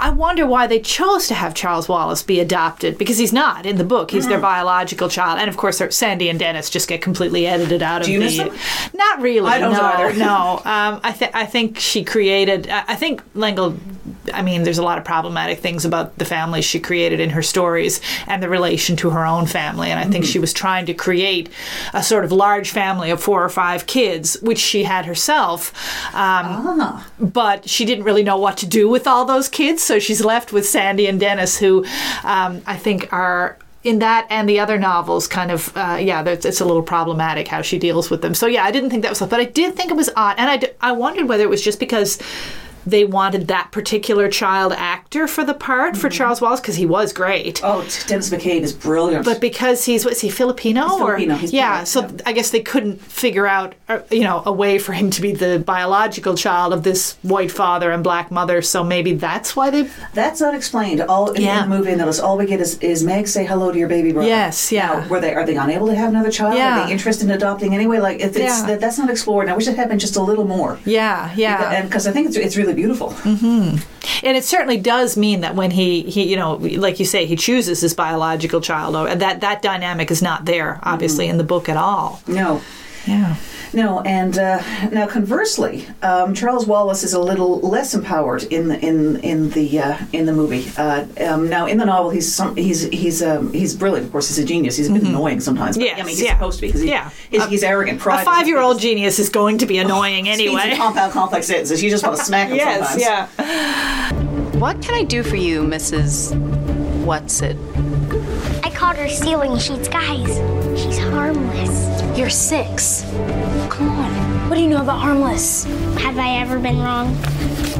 I 0.00 0.10
wonder 0.10 0.46
why 0.46 0.66
they 0.66 0.80
chose 0.80 1.28
to 1.28 1.34
have 1.34 1.54
Charles 1.54 1.88
Wallace 1.88 2.22
be 2.22 2.40
adopted 2.40 2.96
because 2.98 3.18
he's 3.18 3.32
not 3.32 3.66
in 3.66 3.76
the 3.76 3.84
book. 3.84 4.10
He's 4.10 4.26
their 4.26 4.38
Mm. 4.38 4.42
biological 4.42 5.08
child, 5.08 5.38
and 5.38 5.48
of 5.48 5.56
course 5.56 5.82
Sandy 5.90 6.28
and 6.30 6.40
Dennys 6.40 6.70
just 6.70 6.88
get 6.88 7.02
completely 7.02 7.46
edited 7.46 7.82
out 7.82 8.00
of 8.00 8.06
Do 8.06 8.12
you 8.12 8.18
the. 8.20 8.24
miss 8.24 8.36
them? 8.38 8.50
Not 8.94 9.20
really. 9.20 9.48
I 9.50 9.58
don't 9.58 9.72
no, 9.74 9.80
either. 9.82 10.12
no. 10.18 10.62
Um, 10.64 11.00
I 11.04 11.12
think 11.12 11.30
I 11.34 11.44
think 11.46 11.78
she 11.78 12.02
created. 12.04 12.68
I 12.70 12.84
I 12.88 12.94
think 12.96 13.22
L'Engle. 13.34 13.76
I 14.34 14.42
mean, 14.42 14.62
there's 14.64 14.78
a 14.78 14.82
lot 14.82 14.98
of 14.98 15.04
problematic 15.04 15.58
things 15.60 15.84
about 15.84 16.18
the 16.18 16.24
family 16.24 16.62
she 16.62 16.78
created 16.78 17.20
in 17.20 17.30
her 17.30 17.42
stories 17.42 18.00
and 18.26 18.42
the 18.42 18.48
relation 18.48 18.94
to 18.96 19.10
her 19.10 19.24
own 19.26 19.46
family. 19.46 19.90
And 19.90 19.98
I 19.98 20.02
think 20.04 20.24
Mm-hmm. 20.24 20.32
she 20.32 20.38
was 20.38 20.52
trying 20.52 20.86
to 20.86 20.94
create 20.94 21.48
a 21.94 22.02
sort 22.02 22.24
of 22.24 22.30
large 22.32 22.70
family 22.70 23.10
of 23.10 23.20
four 23.22 23.42
or 23.42 23.48
five 23.48 23.86
kids, 23.86 24.36
which 24.42 24.58
she 24.58 24.84
had 24.84 25.06
herself. 25.06 25.72
Um, 26.14 26.46
Ah. 26.80 27.06
But 27.18 27.68
she 27.68 27.84
didn't 27.84 28.04
really 28.04 28.22
know 28.22 28.36
what 28.36 28.56
to 28.58 28.66
do 28.66 28.88
with 28.88 29.06
all 29.06 29.24
those 29.24 29.48
kids. 29.48 29.82
So 29.90 29.98
she's 29.98 30.24
left 30.24 30.52
with 30.52 30.68
Sandy 30.68 31.08
and 31.08 31.20
Dennys, 31.20 31.58
who 31.58 31.84
um, 32.22 32.62
I 32.64 32.76
think 32.76 33.12
are 33.12 33.58
in 33.82 33.98
that 33.98 34.24
and 34.30 34.48
the 34.48 34.60
other 34.60 34.78
novels 34.78 35.26
kind 35.26 35.50
of 35.50 35.76
uh, 35.76 35.98
yeah 36.00 36.22
it's 36.22 36.60
a 36.60 36.64
little 36.64 36.82
problematic 36.82 37.48
how 37.48 37.60
she 37.60 37.76
deals 37.76 38.08
with 38.08 38.22
them. 38.22 38.32
So 38.34 38.46
yeah 38.46 38.62
i 38.62 38.70
didn't 38.70 38.90
think 38.90 39.02
that 39.02 39.08
was 39.08 39.18
but 39.20 39.40
i 39.40 39.44
did 39.44 39.74
think 39.74 39.90
it 39.90 39.96
was 39.96 40.10
odd 40.14 40.36
and 40.38 40.50
i, 40.50 40.58
d- 40.58 40.68
I 40.80 40.92
wondered 40.92 41.28
whether 41.28 41.42
it 41.42 41.48
was 41.50 41.62
just 41.62 41.80
because 41.80 42.18
they 42.86 43.04
wanted 43.04 43.48
that 43.48 43.72
particular 43.72 44.28
child 44.28 44.72
actor 45.12 45.26
for 45.26 45.44
the 45.44 45.54
part 45.54 45.96
for 45.96 46.08
charles 46.08 46.40
wallace 46.40 46.60
because 46.60 46.76
he 46.76 46.86
was 46.86 47.12
great 47.12 47.60
Oh, 47.64 47.80
Dennis 48.06 48.30
McCabe 48.30 48.60
is 48.62 48.72
brilliant. 48.72 49.24
but 49.24 49.40
because 49.40 49.84
he's 49.84 50.04
what 50.04 50.12
is 50.12 50.20
he 50.20 50.30
Filipino 50.30 50.82
He's 50.88 50.92
or 51.00 51.06
Filipino, 51.16 51.34
he's 51.34 51.52
yeah, 51.52 51.82
so. 51.84 52.08
I 52.24 52.32
guess 52.32 52.50
they 52.50 52.60
couldn't 52.60 53.00
figure 53.00 53.44
out 53.46 53.74
uh, 53.88 54.00
you 54.12 54.20
know 54.22 54.40
a 54.46 54.52
way 54.52 54.78
for 54.78 54.92
him 54.92 55.10
to 55.10 55.20
be 55.20 55.32
the 55.32 55.58
biological 55.58 56.36
child 56.36 56.72
of 56.72 56.84
this 56.84 57.16
white 57.22 57.50
father 57.50 57.90
and 57.90 58.04
black 58.04 58.30
mother. 58.30 58.62
So 58.62 58.84
maybe 58.84 59.14
that's 59.14 59.56
why 59.56 59.70
they 59.70 59.88
That's 60.14 60.40
unexplained. 60.40 61.00
All 61.02 61.32
in, 61.32 61.42
Yeah. 61.42 61.62
the 61.62 61.68
movie, 61.68 61.90
and 61.90 62.00
that 62.00 62.06
is 62.08 62.20
all 62.20 62.38
we 62.38 62.46
get 62.46 62.60
is, 62.60 62.78
is 62.78 63.02
Meg 63.02 63.26
say 63.26 63.44
hello 63.44 63.72
to 63.72 63.78
your 63.78 63.88
baby 63.88 64.12
brother. 64.12 64.28
Yes, 64.28 64.70
yeah. 64.70 64.86
Now, 65.00 65.08
were 65.08 65.20
they 65.20 65.34
are 65.34 65.44
they 65.44 65.56
unable 65.56 65.88
to 65.88 65.94
have 65.96 66.10
another 66.10 66.30
child? 66.30 66.54
Yeah. 66.54 66.82
Are 66.82 66.86
they 66.86 66.92
interested 66.92 67.24
in 67.24 67.32
adopting 67.32 67.74
anyway? 67.74 67.98
Like 67.98 68.20
it, 68.20 68.36
it's 68.36 68.38
Yeah. 68.38 68.66
that, 68.66 68.80
that's 68.80 68.98
not 68.98 69.10
explored. 69.10 69.44
And 69.46 69.52
I 69.52 69.56
wish 69.56 69.66
it 69.66 69.76
happened 69.76 70.00
just 70.00 70.16
a 70.16 70.22
little 70.22 70.44
more. 70.46 70.78
yeah 70.84 71.32
yeah 71.34 71.72
And 71.72 71.88
because 71.88 72.06
I 72.06 72.12
think 72.12 72.28
it's 72.28 72.36
it's 72.36 72.56
really 72.56 72.74
beautiful. 72.74 73.08
And 74.22 74.36
it 74.36 74.44
certainly 74.44 74.78
does 74.78 75.16
mean 75.16 75.40
that 75.40 75.54
when 75.54 75.70
he 75.70 76.02
he 76.02 76.28
you 76.28 76.36
know 76.36 76.54
like 76.54 76.98
you 76.98 77.04
say 77.04 77.26
he 77.26 77.36
chooses 77.36 77.80
his 77.80 77.94
biological 77.94 78.60
child 78.60 78.94
that 79.20 79.40
that 79.40 79.62
dynamic 79.62 80.10
is 80.10 80.22
not 80.22 80.44
there 80.44 80.78
obviously 80.82 81.26
mm-hmm. 81.26 81.32
in 81.32 81.38
the 81.38 81.44
book 81.44 81.68
at 81.68 81.76
all. 81.76 82.22
No. 82.26 82.62
Yeah. 83.06 83.36
No, 83.72 84.00
and 84.00 84.36
uh, 84.38 84.60
now 84.90 85.06
conversely, 85.06 85.86
um, 86.02 86.34
Charles 86.34 86.66
Wallace 86.66 87.04
is 87.04 87.12
a 87.14 87.20
little 87.20 87.60
less 87.60 87.94
empowered 87.94 88.42
in 88.44 88.68
the 88.68 88.78
in 88.84 89.16
in 89.20 89.50
the 89.50 89.78
uh, 89.78 89.98
in 90.12 90.26
the 90.26 90.32
movie. 90.32 90.66
Uh, 90.76 91.06
um, 91.26 91.48
now, 91.48 91.66
in 91.66 91.78
the 91.78 91.84
novel, 91.84 92.10
he's 92.10 92.34
some, 92.34 92.56
he's 92.56 92.82
he's 92.88 93.22
um, 93.22 93.52
he's 93.52 93.74
brilliant. 93.76 94.06
Of 94.06 94.12
course, 94.12 94.28
he's 94.28 94.38
a 94.38 94.44
genius. 94.44 94.76
He's 94.76 94.88
a 94.88 94.92
bit 94.92 95.04
annoying 95.04 95.40
sometimes. 95.40 95.76
But, 95.76 95.84
Yes, 95.86 95.94
I 96.00 96.02
mean, 96.02 96.08
he's 96.16 96.22
yeah. 96.22 96.32
supposed 96.34 96.58
to 96.58 96.62
be 96.62 96.66
because 96.68 96.80
he, 96.82 96.88
Yeah. 96.88 97.10
he's, 97.30 97.42
A- 97.42 97.46
he's 97.46 97.62
arrogant. 97.62 98.00
Pride 98.00 98.22
A 98.22 98.24
five-year-old 98.24 98.80
genius 98.80 99.18
is 99.18 99.28
going 99.28 99.58
to 99.58 99.66
be 99.66 99.78
annoying 99.78 100.24
Speaks 100.24 100.40
anyway. 100.40 100.70
in 100.72 100.76
compound 100.76 101.12
complex 101.12 101.46
sentences. 101.46 101.82
You 101.82 101.90
just 101.90 102.04
want 102.04 102.16
to 102.18 102.24
smack 102.24 102.48
him 102.48 102.56
yes, 102.56 102.90
sometimes. 102.90 103.02
yeah. 103.38 104.58
What 104.58 104.82
can 104.82 104.94
I 104.94 105.04
do 105.04 105.22
for 105.22 105.36
you, 105.36 105.62
Mrs. 105.62 106.32
Whatsit? 107.04 107.56
I 108.64 108.70
caught 108.70 108.96
her 108.96 109.08
stealing 109.08 109.56
sheets, 109.58 109.88
guys. 109.88 110.28
She's 110.80 110.98
harmless. 110.98 112.18
You're 112.18 112.28
six. 112.30 113.04
What 114.50 114.56
do 114.56 114.62
you 114.62 114.68
know 114.68 114.82
about 114.82 114.98
harmless? 114.98 115.62
Have 116.02 116.18
I 116.18 116.38
ever 116.38 116.58
been 116.58 116.80
wrong? 116.80 117.14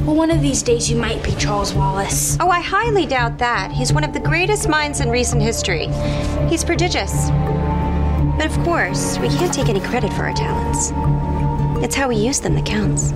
Well, 0.06 0.14
one 0.14 0.30
of 0.30 0.40
these 0.40 0.62
days 0.62 0.88
you 0.88 0.96
might 0.96 1.20
be 1.24 1.32
Charles 1.32 1.74
Wallace. 1.74 2.36
Oh, 2.38 2.48
I 2.48 2.60
highly 2.60 3.06
doubt 3.06 3.38
that. 3.38 3.72
He's 3.72 3.92
one 3.92 4.04
of 4.04 4.12
the 4.12 4.20
greatest 4.20 4.68
minds 4.68 5.00
in 5.00 5.10
recent 5.10 5.42
history. 5.42 5.88
He's 6.48 6.62
prodigious. 6.62 7.28
But 8.38 8.46
of 8.46 8.56
course, 8.62 9.18
we 9.18 9.26
can't 9.30 9.52
take 9.52 9.68
any 9.68 9.80
credit 9.80 10.12
for 10.12 10.22
our 10.22 10.32
talents. 10.32 10.92
It's 11.84 11.96
how 11.96 12.06
we 12.06 12.14
use 12.14 12.38
them 12.38 12.54
that 12.54 12.66
counts. 12.66 13.10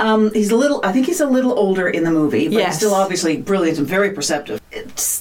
Um, 0.00 0.32
he's 0.32 0.50
a 0.50 0.56
little. 0.56 0.80
I 0.82 0.92
think 0.92 1.06
he's 1.06 1.20
a 1.20 1.26
little 1.26 1.52
older 1.58 1.88
in 1.88 2.04
the 2.04 2.10
movie, 2.10 2.48
but 2.48 2.54
Yes. 2.54 2.66
he's 2.68 2.76
still 2.76 2.94
obviously 2.94 3.36
brilliant 3.36 3.78
and 3.78 3.86
very 3.86 4.10
perceptive. 4.10 4.60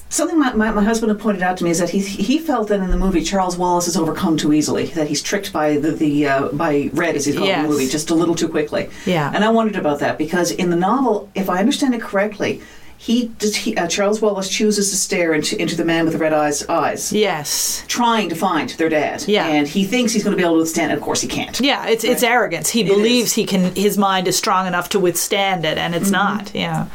something 0.09 0.39
my, 0.39 0.53
my, 0.53 0.71
my, 0.71 0.83
husband 0.83 1.12
had 1.12 1.19
pointed 1.19 1.41
out 1.41 1.57
to 1.57 1.63
me 1.63 1.71
is 1.71 1.79
that 1.79 1.89
he 1.89 2.00
he 2.00 2.38
felt 2.38 2.67
that 2.69 2.79
in 2.79 2.89
the 2.89 2.98
movie 2.98 3.21
Charles 3.21 3.57
Wallace 3.57 3.88
is 3.88 3.98
overcome 3.98 4.38
too 4.38 4.53
easily, 4.53 4.86
that 4.88 5.07
he's 5.07 5.21
tricked 5.21 5.51
by 5.51 5.77
the, 5.77 5.91
the 5.91 6.27
uh, 6.27 6.48
by 6.50 6.89
Red 6.93 7.15
as 7.15 7.25
he's 7.25 7.36
called 7.36 7.48
yes. 7.48 7.57
in 7.57 7.63
the 7.63 7.69
movie 7.69 7.89
just 7.89 8.09
a 8.09 8.15
little 8.15 8.36
too 8.36 8.48
quickly. 8.48 8.89
Yeah, 9.05 9.31
and 9.33 9.43
I 9.43 9.50
wondered 9.50 9.75
about 9.75 10.00
that 10.00 10.17
because 10.17 10.51
in 10.51 10.69
the 10.69 10.75
novel, 10.75 11.29
if 11.36 11.50
I 11.50 11.59
understand 11.59 11.93
it 11.93 12.01
correctly, 12.01 12.62
he, 13.01 13.32
he 13.41 13.77
uh, 13.77 13.88
Charles 13.88 14.22
Wallace 14.22 14.50
chooses 14.50 14.89
to 14.89 14.98
stare 14.98 15.34
into, 15.34 15.60
into 15.60 15.74
the 15.77 15.86
man 15.86 16.03
with 16.03 16.12
the 16.12 16.20
red 16.20 16.34
eyes 16.34 16.68
eyes. 16.68 17.13
Yes, 17.13 17.86
trying 17.88 18.27
to 18.27 18.36
find 18.36 18.70
their 18.72 18.89
dad. 18.89 19.24
Yeah, 19.25 19.48
and 19.48 19.65
he 19.65 19.86
thinks 19.86 20.12
he's 20.12 20.22
going 20.25 20.34
to 20.34 20.38
be 20.38 20.44
able 20.44 20.56
to 20.56 20.60
withstand 20.60 20.91
it. 20.91 20.96
Of 20.96 21.01
course, 21.01 21.22
he 21.22 21.29
can't. 21.29 21.58
Yeah, 21.62 21.88
it's 21.88 22.03
right? 22.03 22.12
it's 22.12 22.24
arrogance. 22.24 22.70
He 22.70 22.82
it 22.82 22.88
believes 22.88 23.29
is. 23.29 23.34
he 23.36 23.46
can. 23.46 23.74
His 23.74 23.98
mind 23.98 24.27
is 24.27 24.38
strong 24.38 24.68
enough 24.68 24.89
to 24.89 25.00
withstand 25.00 25.63
it, 25.63 25.77
and 25.77 25.96
it's 25.96 26.12
mm-hmm. 26.12 26.38
not. 26.38 26.53
Yeah. 26.53 26.88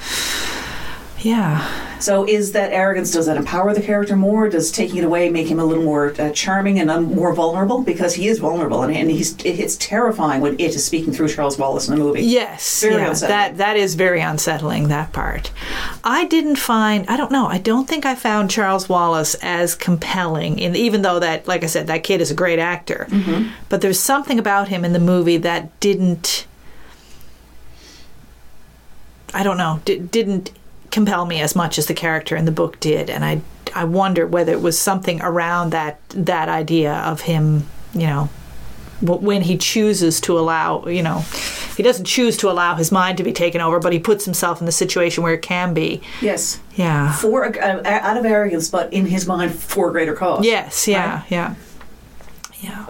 Yeah. 1.24 1.98
So 2.00 2.28
is 2.28 2.52
that 2.52 2.70
arrogance? 2.72 3.10
Does 3.10 3.24
that 3.26 3.38
empower 3.38 3.72
the 3.72 3.80
character 3.80 4.14
more? 4.14 4.50
Does 4.50 4.70
taking 4.70 4.98
it 4.98 5.04
away 5.04 5.30
make 5.30 5.46
him 5.46 5.58
a 5.58 5.64
little 5.64 5.82
more 5.82 6.14
uh, 6.20 6.30
charming 6.32 6.78
and 6.78 6.90
un- 6.90 7.14
more 7.14 7.32
vulnerable? 7.32 7.82
Because 7.82 8.14
he 8.14 8.28
is 8.28 8.38
vulnerable, 8.38 8.82
and, 8.82 8.94
and 8.94 9.10
he's 9.10 9.34
it, 9.38 9.58
it's 9.58 9.76
terrifying 9.76 10.42
when 10.42 10.54
it 10.54 10.60
is 10.60 10.84
speaking 10.84 11.14
through 11.14 11.28
Charles 11.28 11.56
Wallace 11.56 11.88
in 11.88 11.96
the 11.96 12.04
movie. 12.04 12.20
Yes, 12.20 12.82
very 12.82 12.96
yeah, 12.96 13.08
unsettling. 13.08 13.38
that 13.38 13.56
that 13.56 13.76
is 13.78 13.94
very 13.94 14.20
unsettling. 14.20 14.88
That 14.88 15.14
part, 15.14 15.50
I 16.04 16.26
didn't 16.26 16.56
find. 16.56 17.08
I 17.08 17.16
don't 17.16 17.32
know. 17.32 17.46
I 17.46 17.56
don't 17.56 17.88
think 17.88 18.04
I 18.04 18.14
found 18.14 18.50
Charles 18.50 18.86
Wallace 18.86 19.34
as 19.36 19.74
compelling. 19.74 20.58
In 20.58 20.76
even 20.76 21.00
though 21.00 21.20
that, 21.20 21.48
like 21.48 21.64
I 21.64 21.68
said, 21.68 21.86
that 21.86 22.04
kid 22.04 22.20
is 22.20 22.30
a 22.30 22.34
great 22.34 22.58
actor, 22.58 23.06
mm-hmm. 23.08 23.48
but 23.70 23.80
there's 23.80 23.98
something 23.98 24.38
about 24.38 24.68
him 24.68 24.84
in 24.84 24.92
the 24.92 25.00
movie 25.00 25.38
that 25.38 25.80
didn't. 25.80 26.46
I 29.32 29.42
don't 29.42 29.56
know. 29.56 29.80
didn't 29.84 30.52
compel 30.94 31.26
me 31.26 31.40
as 31.40 31.56
much 31.56 31.76
as 31.76 31.86
the 31.86 31.94
character 31.94 32.36
in 32.36 32.44
the 32.44 32.52
book 32.52 32.78
did, 32.80 33.10
and 33.10 33.24
I 33.24 33.42
I 33.74 33.84
wonder 33.84 34.26
whether 34.26 34.52
it 34.52 34.62
was 34.62 34.78
something 34.78 35.20
around 35.20 35.70
that 35.70 35.98
that 36.10 36.48
idea 36.48 36.94
of 36.94 37.22
him, 37.22 37.66
you 37.92 38.06
know, 38.06 38.30
when 39.02 39.42
he 39.42 39.58
chooses 39.58 40.20
to 40.22 40.38
allow, 40.38 40.86
you 40.86 41.02
know, 41.02 41.24
he 41.76 41.82
doesn't 41.82 42.04
choose 42.04 42.36
to 42.38 42.50
allow 42.50 42.76
his 42.76 42.92
mind 42.92 43.18
to 43.18 43.24
be 43.24 43.32
taken 43.32 43.60
over, 43.60 43.80
but 43.80 43.92
he 43.92 43.98
puts 43.98 44.24
himself 44.24 44.60
in 44.60 44.66
the 44.66 44.72
situation 44.72 45.24
where 45.24 45.34
it 45.34 45.42
can 45.42 45.74
be. 45.74 46.00
Yes. 46.22 46.60
Yeah. 46.76 47.12
For 47.12 47.44
uh, 47.44 47.82
out 47.84 48.16
of 48.16 48.24
arrogance, 48.24 48.68
but 48.68 48.92
in 48.92 49.06
his 49.06 49.26
mind 49.26 49.52
for 49.52 49.88
a 49.88 49.92
greater 49.92 50.14
cause. 50.14 50.46
Yes. 50.46 50.86
Yeah. 50.86 51.16
Right? 51.16 51.30
Yeah. 51.30 51.54
Yeah. 52.62 52.86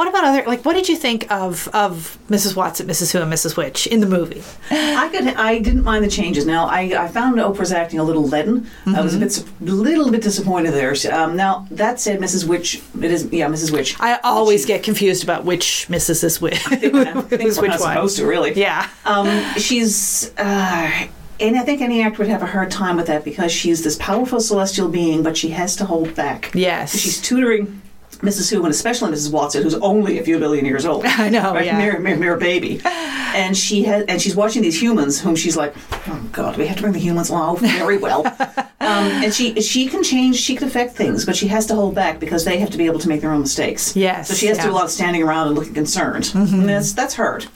What 0.00 0.08
about 0.08 0.24
other 0.24 0.44
like 0.46 0.64
what 0.64 0.72
did 0.72 0.88
you 0.88 0.96
think 0.96 1.30
of 1.30 1.68
of 1.74 2.16
Mrs. 2.30 2.54
Whatsit, 2.54 2.86
Mrs. 2.86 3.12
Who, 3.12 3.18
and 3.18 3.30
Mrs. 3.30 3.54
Which 3.54 3.86
in 3.86 4.00
the 4.00 4.06
movie? 4.06 4.42
I 4.70 5.10
could 5.12 5.26
I 5.26 5.58
didn't 5.58 5.84
mind 5.84 6.02
the 6.02 6.08
changes. 6.08 6.46
Now 6.46 6.64
I, 6.68 7.04
I 7.04 7.06
found 7.08 7.36
Oprah's 7.36 7.70
acting 7.70 8.00
a 8.00 8.02
little 8.02 8.22
leaden. 8.22 8.62
Mm-hmm. 8.62 8.94
I 8.94 9.02
was 9.02 9.14
a 9.14 9.18
mm-hmm. 9.18 9.66
bit 9.66 9.70
a 9.70 9.74
little 9.74 10.10
bit 10.10 10.22
disappointed 10.22 10.70
there. 10.70 10.96
Um, 11.12 11.36
now 11.36 11.66
that 11.72 12.00
said, 12.00 12.18
Mrs. 12.18 12.48
Which 12.48 12.80
it 12.98 13.10
is 13.10 13.28
yeah 13.30 13.48
Mrs. 13.48 13.72
Which. 13.72 14.00
I 14.00 14.18
always 14.24 14.62
she, 14.62 14.68
get 14.68 14.82
confused 14.82 15.22
about 15.22 15.44
which 15.44 15.86
Mrs. 15.90 16.24
is 16.24 16.40
which. 16.40 16.66
I 16.72 16.76
think, 16.76 16.94
I 16.94 17.20
think 17.20 17.56
which 17.58 17.58
one? 17.58 17.78
Supposed 17.78 18.16
to 18.16 18.26
really. 18.26 18.54
Yeah. 18.54 18.88
Um, 19.04 19.28
she's. 19.58 20.32
Uh, 20.38 21.08
and 21.40 21.58
I 21.58 21.62
think 21.62 21.82
any 21.82 22.00
actor 22.00 22.20
would 22.20 22.28
have 22.28 22.42
a 22.42 22.46
hard 22.46 22.70
time 22.70 22.96
with 22.96 23.08
that 23.08 23.22
because 23.22 23.52
she's 23.52 23.84
this 23.84 23.96
powerful 23.96 24.40
celestial 24.40 24.88
being, 24.88 25.22
but 25.22 25.36
she 25.36 25.50
has 25.50 25.76
to 25.76 25.84
hold 25.84 26.14
back. 26.14 26.52
Yes. 26.54 26.98
She's 26.98 27.20
tutoring 27.20 27.82
Mrs. 28.20 28.50
Who 28.50 28.62
and 28.64 28.70
especially 28.70 29.12
Mrs. 29.12 29.30
Whatsit, 29.30 29.62
who's 29.62 29.74
only 29.76 30.18
a 30.18 30.22
few 30.22 30.38
billion 30.38 30.64
years 30.64 30.84
old. 30.84 31.04
I 31.06 31.28
know, 31.28 31.54
right? 31.54 31.64
yeah. 31.64 31.78
Mere, 31.78 31.98
mere, 31.98 32.16
mere 32.16 32.36
baby. 32.36 32.80
And 32.84 33.56
she 33.56 33.84
has, 33.84 34.04
and 34.06 34.20
she's 34.20 34.34
watching 34.34 34.62
these 34.62 34.80
humans, 34.80 35.20
whom 35.20 35.36
she's 35.36 35.56
like, 35.56 35.74
oh 36.08 36.28
God, 36.32 36.56
we 36.56 36.66
have 36.66 36.76
to 36.76 36.82
bring 36.82 36.92
the 36.92 36.98
humans 36.98 37.30
along. 37.30 37.56
Oh, 37.56 37.56
very 37.56 37.96
well. 37.96 38.26
um, 38.80 39.06
and 39.22 39.32
she 39.32 39.60
she 39.60 39.86
can 39.86 40.02
change, 40.02 40.36
she 40.36 40.56
can 40.56 40.68
affect 40.68 40.96
things, 40.96 41.24
but 41.24 41.36
she 41.36 41.46
has 41.48 41.66
to 41.66 41.74
hold 41.74 41.94
back 41.94 42.18
because 42.18 42.44
they 42.44 42.58
have 42.58 42.70
to 42.70 42.78
be 42.78 42.86
able 42.86 42.98
to 42.98 43.08
make 43.08 43.20
their 43.20 43.32
own 43.32 43.40
mistakes. 43.40 43.94
Yes. 43.96 44.28
So 44.28 44.34
she 44.34 44.46
has 44.46 44.56
yeah. 44.56 44.64
to 44.64 44.68
do 44.68 44.74
a 44.74 44.76
lot 44.76 44.84
of 44.84 44.90
standing 44.90 45.22
around 45.22 45.46
and 45.46 45.56
looking 45.56 45.74
concerned. 45.74 46.24
Mm-hmm. 46.24 46.60
And 46.60 46.68
that's 46.68 46.92
that's 46.92 47.14
hard. 47.14 47.46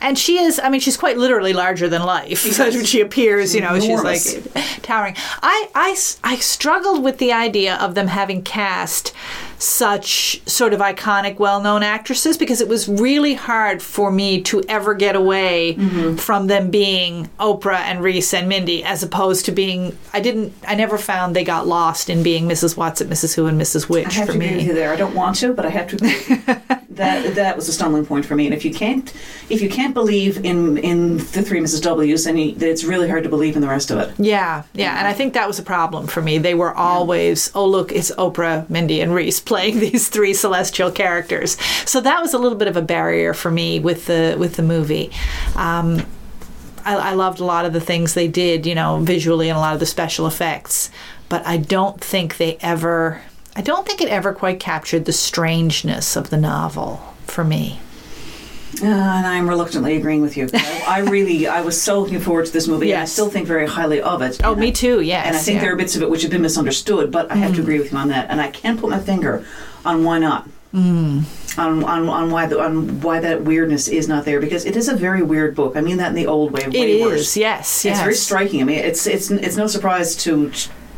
And 0.00 0.18
she 0.18 0.38
is, 0.38 0.60
I 0.62 0.68
mean, 0.68 0.80
she's 0.80 0.96
quite 0.96 1.18
literally 1.18 1.52
larger 1.52 1.88
than 1.88 2.02
life. 2.02 2.44
So 2.54 2.70
when 2.70 2.84
she 2.84 3.00
appears, 3.00 3.52
you 3.52 3.60
know, 3.60 3.74
enormous. 3.74 4.32
she's 4.34 4.54
like 4.54 4.82
towering. 4.82 5.16
I, 5.42 5.68
I, 5.74 5.96
I 6.22 6.36
struggled 6.36 7.02
with 7.02 7.18
the 7.18 7.32
idea 7.32 7.76
of 7.76 7.96
them 7.96 8.06
having 8.06 8.42
cast 8.42 9.12
such 9.58 10.46
sort 10.48 10.72
of 10.72 10.80
iconic, 10.80 11.38
well 11.38 11.60
known 11.60 11.82
actresses 11.82 12.36
because 12.36 12.60
it 12.60 12.68
was 12.68 12.88
really 12.88 13.34
hard 13.34 13.82
for 13.82 14.10
me 14.10 14.40
to 14.42 14.62
ever 14.68 14.94
get 14.94 15.16
away 15.16 15.74
mm-hmm. 15.74 16.16
from 16.16 16.46
them 16.46 16.70
being 16.70 17.28
Oprah 17.40 17.80
and 17.80 18.02
Reese 18.02 18.34
and 18.34 18.48
Mindy 18.48 18.84
as 18.84 19.02
opposed 19.02 19.44
to 19.46 19.52
being, 19.52 19.96
I 20.12 20.20
didn't, 20.20 20.52
I 20.66 20.74
never 20.74 20.98
found 20.98 21.34
they 21.34 21.44
got 21.44 21.66
lost 21.66 22.10
in 22.10 22.22
being 22.22 22.48
Mrs. 22.48 22.76
Whatsit, 22.76 23.06
Mrs. 23.06 23.34
Who, 23.34 23.46
and 23.46 23.60
Mrs. 23.60 23.88
Which 23.88 24.06
I 24.06 24.12
have 24.12 24.26
for 24.26 24.32
to 24.32 24.38
me. 24.38 24.46
Agree 24.46 24.56
with 24.58 24.66
you 24.66 24.74
there. 24.74 24.92
I 24.92 24.96
don't 24.96 25.14
want 25.14 25.36
to, 25.36 25.52
but 25.52 25.66
I 25.66 25.70
have 25.70 25.88
to. 25.88 26.80
that 26.96 27.34
that 27.34 27.56
was 27.56 27.68
a 27.68 27.72
stumbling 27.72 28.06
point 28.06 28.24
for 28.24 28.34
me. 28.34 28.46
And 28.46 28.54
if 28.54 28.64
you 28.64 28.72
can't, 28.72 29.12
if 29.48 29.60
you 29.60 29.68
can't 29.68 29.94
believe 29.94 30.44
in 30.44 30.78
in 30.78 31.18
the 31.18 31.42
three 31.42 31.60
Mrs. 31.60 31.82
W's, 31.82 32.24
then 32.24 32.36
you, 32.36 32.56
it's 32.58 32.84
really 32.84 33.08
hard 33.08 33.24
to 33.24 33.28
believe 33.28 33.56
in 33.56 33.62
the 33.62 33.68
rest 33.68 33.90
of 33.90 33.98
it. 33.98 34.14
Yeah, 34.18 34.64
yeah, 34.72 34.98
and 34.98 35.06
I 35.06 35.12
think 35.12 35.34
that 35.34 35.46
was 35.46 35.58
a 35.58 35.62
problem 35.62 36.06
for 36.06 36.22
me. 36.22 36.38
They 36.38 36.54
were 36.54 36.74
always, 36.74 37.50
oh 37.54 37.66
look, 37.66 37.92
it's 37.92 38.10
Oprah, 38.12 38.68
Mindy, 38.68 39.00
and 39.00 39.14
Reese 39.14 39.40
playing 39.54 39.80
these 39.80 40.08
three 40.08 40.34
celestial 40.34 40.90
characters. 40.90 41.60
So 41.88 42.00
that 42.00 42.20
was 42.20 42.34
a 42.34 42.38
little 42.38 42.58
bit 42.58 42.68
of 42.68 42.76
a 42.76 42.82
barrier 42.82 43.34
for 43.34 43.50
me 43.50 43.80
with 43.80 44.06
the 44.06 44.36
with 44.38 44.56
the 44.56 44.62
movie. 44.62 45.10
Um, 45.56 46.04
I, 46.84 46.96
I 46.96 47.12
loved 47.14 47.40
a 47.40 47.44
lot 47.44 47.64
of 47.64 47.72
the 47.72 47.80
things 47.80 48.14
they 48.14 48.28
did, 48.28 48.66
you 48.66 48.74
know, 48.74 48.98
visually 48.98 49.48
and 49.48 49.56
a 49.56 49.60
lot 49.60 49.74
of 49.74 49.80
the 49.80 49.86
special 49.86 50.26
effects, 50.26 50.90
but 51.28 51.46
I 51.46 51.56
don't 51.56 52.00
think 52.00 52.36
they 52.36 52.56
ever. 52.60 53.22
I 53.56 53.62
don't 53.62 53.86
think 53.86 54.00
it 54.00 54.08
ever 54.08 54.32
quite 54.32 54.58
captured 54.58 55.04
the 55.04 55.12
strangeness 55.12 56.16
of 56.16 56.30
the 56.30 56.36
novel 56.36 57.14
for 57.26 57.44
me. 57.44 57.80
Uh, 58.82 58.86
and 58.86 59.26
I'm 59.26 59.48
reluctantly 59.48 59.96
agreeing 59.96 60.20
with 60.20 60.36
you. 60.36 60.48
I, 60.52 60.84
I, 60.88 60.98
really, 61.00 61.46
I 61.46 61.60
was 61.60 61.80
so 61.80 62.00
looking 62.00 62.18
forward 62.18 62.46
to 62.46 62.52
this 62.52 62.66
movie. 62.66 62.88
Yes. 62.88 62.94
And 62.94 63.02
I 63.02 63.04
still 63.04 63.30
think 63.30 63.46
very 63.46 63.68
highly 63.68 64.02
of 64.02 64.20
it. 64.22 64.40
Oh, 64.42 64.56
me 64.56 64.68
I, 64.68 64.70
too. 64.72 65.00
Yes. 65.00 65.26
And 65.26 65.36
I 65.36 65.38
think 65.38 65.56
yeah. 65.56 65.62
there 65.62 65.74
are 65.74 65.76
bits 65.76 65.94
of 65.94 66.02
it 66.02 66.10
which 66.10 66.22
have 66.22 66.32
been 66.32 66.42
misunderstood, 66.42 67.12
but 67.12 67.30
I 67.30 67.36
have 67.36 67.52
mm. 67.52 67.56
to 67.56 67.60
agree 67.62 67.78
with 67.78 67.92
you 67.92 67.98
on 67.98 68.08
that. 68.08 68.30
And 68.30 68.40
I 68.40 68.50
can't 68.50 68.80
put 68.80 68.90
my 68.90 68.98
finger 68.98 69.44
on 69.84 70.02
why 70.02 70.18
not. 70.18 70.48
Mm. 70.74 71.24
On, 71.56 71.84
on, 71.84 72.08
on 72.08 72.30
why 72.32 72.46
the, 72.46 72.60
on 72.60 73.00
why 73.00 73.20
that 73.20 73.42
weirdness 73.42 73.86
is 73.86 74.08
not 74.08 74.24
there 74.24 74.40
because 74.40 74.64
it 74.64 74.74
is 74.76 74.88
a 74.88 74.96
very 74.96 75.22
weird 75.22 75.54
book. 75.54 75.76
I 75.76 75.80
mean 75.80 75.98
that 75.98 76.08
in 76.08 76.16
the 76.16 76.26
old 76.26 76.50
way. 76.50 76.66
Way 76.66 76.70
it 76.74 76.88
is, 76.88 77.02
worse. 77.02 77.36
yes, 77.36 77.84
yes. 77.84 77.94
It's 77.94 78.00
very 78.00 78.14
striking. 78.16 78.60
I 78.60 78.64
mean, 78.64 78.78
it's 78.80 79.06
it's 79.06 79.30
it's 79.30 79.56
no 79.56 79.68
surprise 79.68 80.16
to 80.24 80.50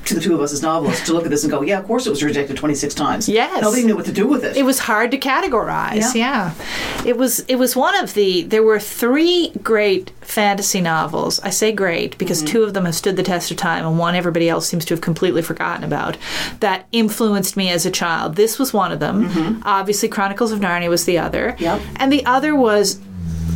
to 0.06 0.14
the 0.14 0.20
two 0.20 0.34
of 0.34 0.40
us 0.40 0.52
as 0.52 0.62
novelists 0.62 1.06
to 1.06 1.12
look 1.12 1.24
at 1.24 1.30
this 1.30 1.44
and 1.44 1.50
go, 1.50 1.62
yeah, 1.62 1.78
of 1.78 1.86
course 1.86 2.06
it 2.06 2.10
was 2.10 2.22
rejected 2.22 2.56
26 2.56 2.94
times. 2.94 3.28
Yes. 3.28 3.62
Nobody 3.62 3.84
knew 3.84 3.96
what 3.96 4.06
to 4.06 4.12
do 4.12 4.26
with 4.26 4.44
it. 4.44 4.56
It 4.56 4.64
was 4.64 4.80
hard 4.80 5.10
to 5.10 5.18
categorize. 5.18 6.14
Yeah. 6.14 6.52
yeah. 6.54 7.04
It 7.04 7.16
was 7.16 7.40
it 7.40 7.56
was 7.56 7.76
one 7.76 7.96
of 8.02 8.14
the 8.14 8.42
there 8.42 8.62
were 8.62 8.78
three 8.78 9.52
great 9.62 10.10
fantasy 10.20 10.80
novels. 10.80 11.40
I 11.40 11.50
say 11.50 11.72
great 11.72 12.16
because 12.18 12.38
mm-hmm. 12.38 12.52
two 12.52 12.62
of 12.62 12.74
them 12.74 12.84
have 12.84 12.94
stood 12.94 13.16
the 13.16 13.22
test 13.22 13.50
of 13.50 13.56
time 13.56 13.84
and 13.84 13.98
one 13.98 14.14
everybody 14.14 14.48
else 14.48 14.68
seems 14.68 14.84
to 14.86 14.94
have 14.94 15.00
completely 15.00 15.42
forgotten 15.42 15.84
about 15.84 16.16
that 16.60 16.86
influenced 16.92 17.56
me 17.56 17.70
as 17.70 17.86
a 17.86 17.90
child. 17.90 18.36
This 18.36 18.58
was 18.58 18.72
one 18.72 18.92
of 18.92 19.00
them. 19.00 19.28
Mm-hmm. 19.28 19.62
Obviously 19.64 20.08
Chronicles 20.08 20.52
of 20.52 20.60
Narnia 20.60 20.88
was 20.88 21.04
the 21.04 21.18
other. 21.18 21.56
Yep. 21.58 21.80
And 21.96 22.12
the 22.12 22.24
other 22.26 22.54
was 22.54 23.00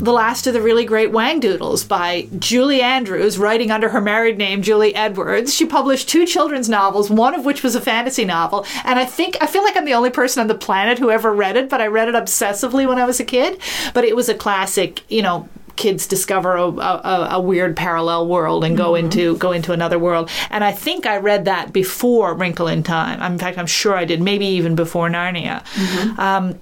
the 0.01 0.13
last 0.13 0.47
of 0.47 0.55
the 0.55 0.63
really 0.63 0.85
great 0.85 1.11
Whangdoodles 1.11 1.87
by 1.87 2.27
Julie 2.39 2.81
Andrews, 2.81 3.39
writing 3.39 3.71
under 3.71 3.91
her 3.91 4.01
married 4.01 4.39
name, 4.39 4.63
Julie 4.63 4.95
Edwards. 4.95 5.55
She 5.55 5.67
published 5.67 6.09
two 6.09 6.25
children's 6.25 6.69
novels, 6.69 7.11
one 7.11 7.35
of 7.35 7.45
which 7.45 7.63
was 7.63 7.75
a 7.75 7.81
fantasy 7.81 8.25
novel. 8.25 8.67
And 8.85 8.99
I 8.99 9.05
think, 9.05 9.37
I 9.41 9.47
feel 9.47 9.63
like 9.63 9.77
I'm 9.77 9.85
the 9.85 9.95
only 9.95 10.11
person 10.11 10.41
on 10.41 10.47
the 10.47 10.55
planet 10.55 10.99
who 10.99 11.11
ever 11.11 11.33
read 11.33 11.57
it, 11.57 11.69
but 11.69 11.81
I 11.81 11.87
read 11.87 12.09
it 12.09 12.15
obsessively 12.15 12.89
when 12.89 12.99
I 12.99 13.05
was 13.05 13.21
a 13.21 13.25
kid. 13.25 13.61
But 13.93 14.05
it 14.05 14.17
was 14.17 14.29
a 14.31 14.35
classic, 14.35 15.03
you 15.11 15.21
know, 15.21 15.49
kids 15.77 16.07
discover 16.07 16.57
a, 16.57 16.67
a, 16.67 17.29
a, 17.33 17.41
weird 17.41 17.75
parallel 17.75 18.27
world 18.27 18.65
and 18.65 18.77
go 18.77 18.93
mm-hmm. 18.93 19.07
into 19.07 19.37
go 19.39 19.53
into 19.53 19.73
another 19.73 19.99
world. 19.99 20.29
And 20.51 20.63
I 20.63 20.73
think 20.73 21.07
I 21.07 21.17
read 21.17 21.47
that 21.47 21.73
before 21.73 22.35
Wrinkle 22.35 22.69
in 22.69 22.83
Time. 22.83 23.23
In 23.23 23.39
fact, 23.39 23.57
I'm 23.57 23.67
sure 23.67 23.97
I 23.97 24.05
did, 24.05 24.21
maybe 24.21 24.45
even 24.47 24.75
before 24.75 25.09
Narnia. 25.09 25.65
Mm-hmm. 25.65 26.21
Um, 26.21 26.61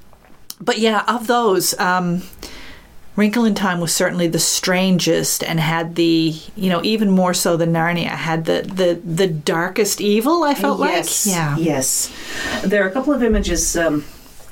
but 0.61 0.78
yeah, 0.78 1.04
of 1.09 1.26
those. 1.26 1.78
Um, 1.80 2.23
Wrinkle 3.18 3.44
in 3.44 3.56
Time 3.56 3.80
was 3.80 3.92
certainly 3.92 4.28
the 4.28 4.38
strangest 4.38 5.42
and 5.42 5.58
had 5.58 5.96
the, 5.96 6.37
you 6.54 6.70
know, 6.70 6.80
even 6.84 7.10
more 7.10 7.34
so 7.34 7.56
than 7.56 7.72
Narnia, 7.72 8.10
had 8.10 8.44
the 8.44 8.62
the, 8.62 8.94
the 9.04 9.26
darkest 9.26 10.00
evil, 10.00 10.44
I 10.44 10.54
felt 10.54 10.78
yes, 10.78 11.26
like. 11.26 11.34
Yeah. 11.34 11.56
Yes. 11.56 12.12
There 12.62 12.84
are 12.84 12.88
a 12.88 12.92
couple 12.92 13.12
of 13.12 13.25
images. 13.25 13.76
Um, 13.76 14.04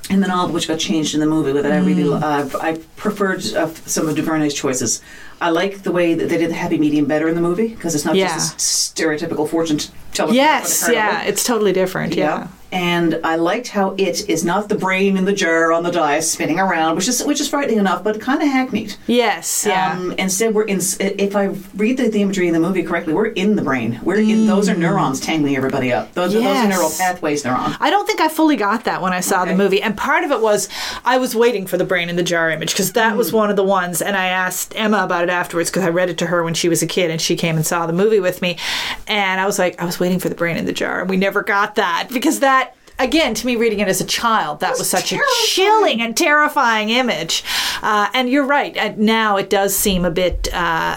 in 0.08 0.20
the 0.20 0.28
novel, 0.28 0.54
which 0.54 0.68
got 0.68 0.78
changed 0.78 1.14
in 1.14 1.20
the 1.20 1.26
movie, 1.26 1.50
that 1.50 1.66
I 1.66 1.78
really 1.78 2.12
uh, 2.12 2.48
I 2.60 2.80
preferred 2.94 3.44
uh, 3.54 3.66
some 3.86 4.08
of 4.08 4.14
DuVernay's 4.14 4.54
choices. 4.54 5.02
I 5.40 5.50
like 5.50 5.82
the 5.82 5.92
way 5.92 6.14
that 6.14 6.28
they 6.28 6.38
did 6.38 6.50
the 6.50 6.54
happy 6.54 6.78
medium 6.78 7.06
better 7.06 7.28
in 7.28 7.34
the 7.34 7.40
movie 7.42 7.68
because 7.68 7.94
it's 7.94 8.04
not 8.04 8.14
yeah. 8.16 8.28
just 8.34 8.54
a 8.54 8.58
stereotypical 9.02 9.48
fortune 9.48 9.78
telephone. 10.12 10.34
Yes, 10.36 10.88
yeah, 10.90 11.22
it's 11.22 11.44
totally 11.44 11.72
different. 11.72 12.14
Yeah. 12.14 12.48
And 12.72 13.20
I 13.22 13.36
liked 13.36 13.68
how 13.68 13.94
it 13.96 14.28
is 14.28 14.44
not 14.44 14.68
the 14.68 14.74
brain 14.74 15.16
in 15.16 15.24
the 15.24 15.32
jar 15.32 15.72
on 15.72 15.84
the 15.84 15.90
dice 15.92 16.28
spinning 16.28 16.58
around, 16.58 16.96
which 16.96 17.06
is 17.06 17.22
which 17.24 17.40
is 17.40 17.48
frightening 17.48 17.78
enough, 17.78 18.02
but 18.02 18.20
kind 18.20 18.42
of 18.42 18.48
hackneyed. 18.48 18.96
Yes, 19.06 19.64
yeah. 19.66 19.92
Um, 19.92 20.12
instead, 20.18 20.52
we're 20.52 20.64
in. 20.64 20.80
If 20.98 21.36
I 21.36 21.44
read 21.76 21.96
the, 21.96 22.08
the 22.08 22.20
imagery 22.22 22.48
in 22.48 22.52
the 22.54 22.60
movie 22.60 22.82
correctly, 22.82 23.14
we're 23.14 23.28
in 23.28 23.54
the 23.54 23.62
brain. 23.62 24.00
We're 24.02 24.16
in. 24.18 24.46
Those 24.48 24.68
are 24.68 24.74
neurons 24.76 25.20
tangling 25.20 25.56
everybody 25.56 25.92
up. 25.92 26.12
Those, 26.14 26.34
are 26.34 26.40
those 26.40 26.56
are 26.56 26.66
Mm. 26.66 26.70
Neural 26.70 26.90
pathways 26.90 27.44
they're 27.44 27.54
on. 27.54 27.76
I 27.78 27.88
don't 27.88 28.04
think 28.06 28.20
I 28.20 28.28
fully 28.28 28.56
got 28.56 28.84
that 28.84 29.00
when 29.00 29.12
I 29.12 29.20
saw 29.20 29.42
Okay. 29.42 29.52
the 29.52 29.56
movie. 29.56 29.80
And 29.80 29.96
part 29.96 30.24
of 30.24 30.32
it 30.32 30.40
was 30.40 30.68
I 31.04 31.18
was 31.18 31.36
waiting 31.36 31.66
for 31.66 31.76
the 31.76 31.84
brain 31.84 32.08
in 32.10 32.16
the 32.16 32.22
jar 32.24 32.50
image 32.50 32.72
because 32.72 32.92
that 32.94 33.16
was 33.16 33.32
one 33.32 33.48
of 33.48 33.54
the 33.56 33.64
ones. 33.64 34.02
And 34.02 34.16
I 34.16 34.26
asked 34.26 34.74
Emma 34.76 35.04
about 35.04 35.25
it 35.28 35.30
afterwards 35.30 35.70
because 35.70 35.84
I 35.84 35.90
read 35.90 36.10
it 36.10 36.18
to 36.18 36.26
her 36.26 36.42
when 36.42 36.54
she 36.54 36.68
was 36.68 36.82
a 36.82 36.86
kid 36.86 37.10
and 37.10 37.20
she 37.20 37.36
came 37.36 37.56
and 37.56 37.66
saw 37.66 37.86
the 37.86 37.92
movie 37.92 38.20
with 38.20 38.42
me. 38.42 38.58
And 39.06 39.40
I 39.40 39.46
was 39.46 39.58
like, 39.58 39.80
I 39.80 39.84
was 39.84 40.00
waiting 40.00 40.18
for 40.18 40.28
the 40.28 40.34
brain 40.34 40.56
in 40.56 40.64
the 40.64 40.72
jar. 40.72 41.00
And 41.00 41.10
we 41.10 41.16
never 41.16 41.42
got 41.42 41.74
that 41.76 42.08
because 42.12 42.40
that. 42.40 42.74
Again, 42.98 43.34
to 43.34 43.44
me, 43.46 43.56
reading 43.56 43.80
it 43.80 43.88
as 43.88 44.00
a 44.00 44.06
child, 44.06 44.60
that 44.60 44.78
was 44.78 44.88
such 44.88 45.10
terrifying. 45.10 45.28
a 45.28 45.46
chilling 45.46 46.00
and 46.00 46.16
terrifying 46.16 46.88
image. 46.88 47.44
Uh, 47.82 48.08
and 48.14 48.30
you're 48.30 48.46
right. 48.46 48.74
Uh, 48.74 48.94
now 48.96 49.36
it 49.36 49.50
does 49.50 49.76
seem 49.76 50.06
a 50.06 50.10
bit, 50.10 50.48
uh, 50.54 50.96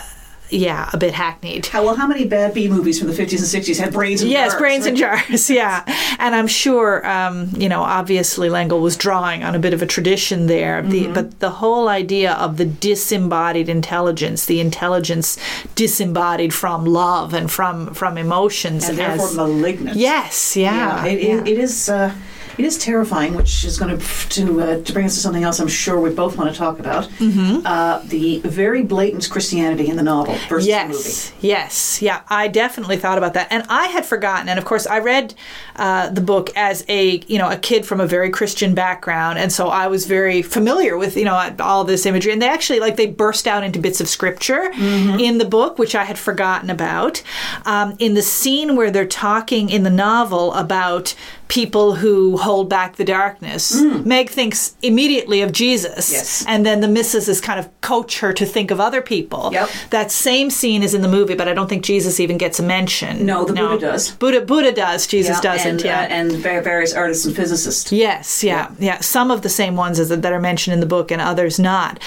yeah, 0.49 0.89
a 0.93 0.97
bit 0.97 1.13
hackneyed. 1.13 1.67
How 1.67 1.83
well? 1.83 1.95
How 1.95 2.07
many 2.07 2.25
bad 2.25 2.53
B 2.53 2.67
movies 2.67 2.97
from 2.99 3.07
the 3.07 3.13
fifties 3.13 3.39
and 3.41 3.47
sixties 3.49 3.77
had 3.79 3.93
brains? 3.93 4.21
In 4.21 4.29
Yes, 4.29 4.51
jars, 4.51 4.59
brains 4.59 4.85
in 4.85 4.95
jars. 4.95 5.49
Yeah, 5.59 5.83
and 6.19 6.35
I'm 6.35 6.47
sure, 6.47 7.05
um, 7.07 7.49
you 7.57 7.69
know, 7.69 7.81
obviously 7.81 8.49
L'Engle 8.49 8.79
was 8.81 8.95
drawing 8.97 9.43
on 9.43 9.55
a 9.55 9.59
bit 9.59 9.73
of 9.73 9.81
a 9.81 9.85
tradition 9.85 10.47
there. 10.47 10.81
Mm-hmm. 10.83 11.13
but 11.13 11.39
the 11.39 11.49
whole 11.51 11.87
idea 11.89 12.33
of 12.33 12.57
the 12.57 12.65
disembodied 12.65 13.69
intelligence, 13.69 14.45
the 14.45 14.59
intelligence 14.59 15.37
disembodied 15.75 16.53
from 16.53 16.85
love 16.85 17.33
and 17.33 17.51
from 17.51 17.93
from 17.93 18.17
emotions, 18.17 18.87
and 18.89 18.97
therefore 18.97 19.27
as- 19.27 19.35
malignant. 19.35 19.97
yes, 19.97 20.55
yeah, 20.57 21.05
it, 21.05 21.21
yeah. 21.23 21.41
It, 21.41 21.47
it 21.47 21.57
is. 21.59 21.89
Uh, 21.89 22.13
it 22.59 22.65
is 22.65 22.77
terrifying, 22.77 23.33
which 23.35 23.63
is 23.63 23.79
going 23.79 23.97
to 23.97 24.29
to 24.29 24.61
uh, 24.61 24.83
to 24.83 24.93
bring 24.93 25.05
us 25.05 25.15
to 25.15 25.21
something 25.21 25.43
else. 25.43 25.59
I'm 25.59 25.67
sure 25.69 25.99
we 25.99 26.09
both 26.09 26.37
want 26.37 26.51
to 26.51 26.57
talk 26.57 26.79
about 26.79 27.07
Mm-hmm. 27.19 27.65
uh, 27.65 27.99
the 28.05 28.39
very 28.39 28.83
blatant 28.83 29.29
Christianity 29.29 29.87
in 29.87 29.95
the 29.95 30.03
novel 30.03 30.35
versus 30.49 30.67
the 30.67 30.83
movie. 30.87 30.93
Yes, 30.97 31.33
yes, 31.41 32.01
yeah. 32.01 32.21
I 32.27 32.47
definitely 32.49 32.97
thought 32.97 33.17
about 33.17 33.33
that, 33.35 33.47
and 33.49 33.63
I 33.69 33.85
had 33.87 34.05
forgotten. 34.05 34.49
And 34.49 34.59
of 34.59 34.65
course, 34.65 34.85
I 34.85 34.99
read 34.99 35.33
uh, 35.77 36.09
the 36.09 36.21
book 36.21 36.49
as 36.55 36.83
a 36.89 37.19
you 37.27 37.37
know 37.37 37.49
a 37.49 37.57
kid 37.57 37.85
from 37.85 37.99
a 38.01 38.07
very 38.07 38.29
Christian 38.29 38.75
background, 38.75 39.39
and 39.39 39.51
so 39.51 39.69
I 39.69 39.87
was 39.87 40.05
very 40.05 40.41
familiar 40.41 40.97
with 40.97 41.15
you 41.15 41.25
know 41.25 41.55
all 41.59 41.83
this 41.85 42.05
imagery. 42.05 42.33
And 42.33 42.41
they 42.41 42.49
actually 42.49 42.79
like 42.81 42.97
they 42.97 43.07
burst 43.07 43.47
out 43.47 43.63
into 43.63 43.79
bits 43.79 44.01
of 44.01 44.07
scripture 44.09 44.71
in 44.73 45.37
the 45.37 45.45
book, 45.45 45.79
which 45.79 45.95
I 45.95 46.03
had 46.03 46.17
forgotten 46.19 46.69
about. 46.69 47.23
Um, 47.65 47.95
in 47.99 48.13
the 48.15 48.21
scene 48.21 48.75
where 48.75 48.91
they're 48.91 49.05
talking 49.05 49.69
in 49.69 49.83
the 49.83 49.89
novel 49.89 50.53
about 50.53 51.15
people 51.49 51.95
who 51.95 52.37
hold 52.37 52.69
back 52.69 52.95
the 52.95 53.03
darkness, 53.03 53.75
Meg 53.81 54.29
thinks 54.29 54.75
immediately 54.81 55.41
of 55.41 55.51
Jesus, 55.51 56.11
Yes. 56.11 56.45
and 56.47 56.63
then 56.65 56.79
the 56.79 56.87
missus 56.87 57.27
is 57.27 57.41
kind 57.41 57.59
of 57.59 57.67
coach 57.81 58.19
her 58.19 58.31
to 58.33 58.45
think 58.45 58.69
of 58.71 58.79
other 58.79 59.01
people. 59.01 59.49
Yep. 59.51 59.69
That 59.89 60.11
same 60.11 60.49
scene 60.51 60.83
is 60.83 60.93
in 60.93 61.01
the 61.01 61.07
movie, 61.07 61.33
but 61.35 61.47
I 61.47 61.53
don't 61.55 61.67
think 61.67 61.83
Jesus 61.83 62.19
even 62.19 62.37
gets 62.37 62.59
a 62.59 62.63
mention. 62.63 63.25
No, 63.25 63.43
the 63.45 63.53
Buddha 63.53 63.79
does. 63.79 64.11
Buddha 64.11 64.41
Buddha 64.41 64.71
does. 64.71 65.07
Jesus 65.07 65.37
Yeah, 65.37 65.41
doesn't. 65.53 65.67
and, 65.71 65.81
yeah. 65.83 66.01
uh, 66.01 66.07
and 66.07 66.31
various 66.33 66.93
artists 66.93 67.25
and 67.25 67.35
physicists. 67.35 67.91
yes. 67.91 68.43
Yeah, 68.43 68.69
yeah. 68.79 68.99
Some 68.99 69.31
of 69.31 69.41
the 69.41 69.49
same 69.49 69.75
ones 69.75 69.99
as 69.99 70.09
that 70.09 70.25
are 70.25 70.39
mentioned 70.39 70.75
in 70.75 70.79
the 70.79 70.85
book, 70.85 71.09
and 71.11 71.19
others 71.21 71.59
not. 71.59 71.99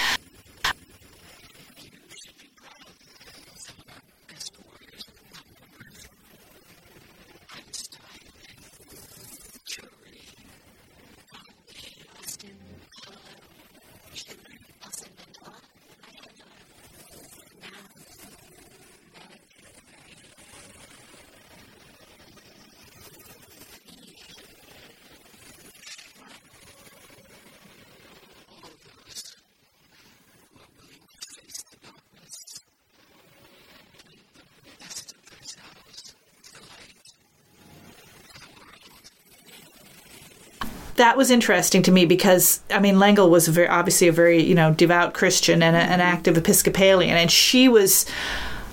That 41.03 41.17
was 41.17 41.31
interesting 41.31 41.83
to 41.83 41.91
me 41.91 42.05
because 42.05 42.61
I 42.71 42.79
mean 42.79 42.97
L'Engle 42.97 43.29
was 43.29 43.49
a 43.49 43.51
very 43.51 43.67
obviously 43.67 44.07
a 44.07 44.13
very 44.13 44.41
you 44.41 44.55
know 44.55 44.73
devout 44.73 45.13
Christian 45.13 45.61
and 45.61 45.75
a, 45.75 45.79
an 45.79 45.99
active 45.99 46.37
Episcopalian, 46.37 47.17
and 47.17 47.29
she 47.29 47.67
was 47.67 48.05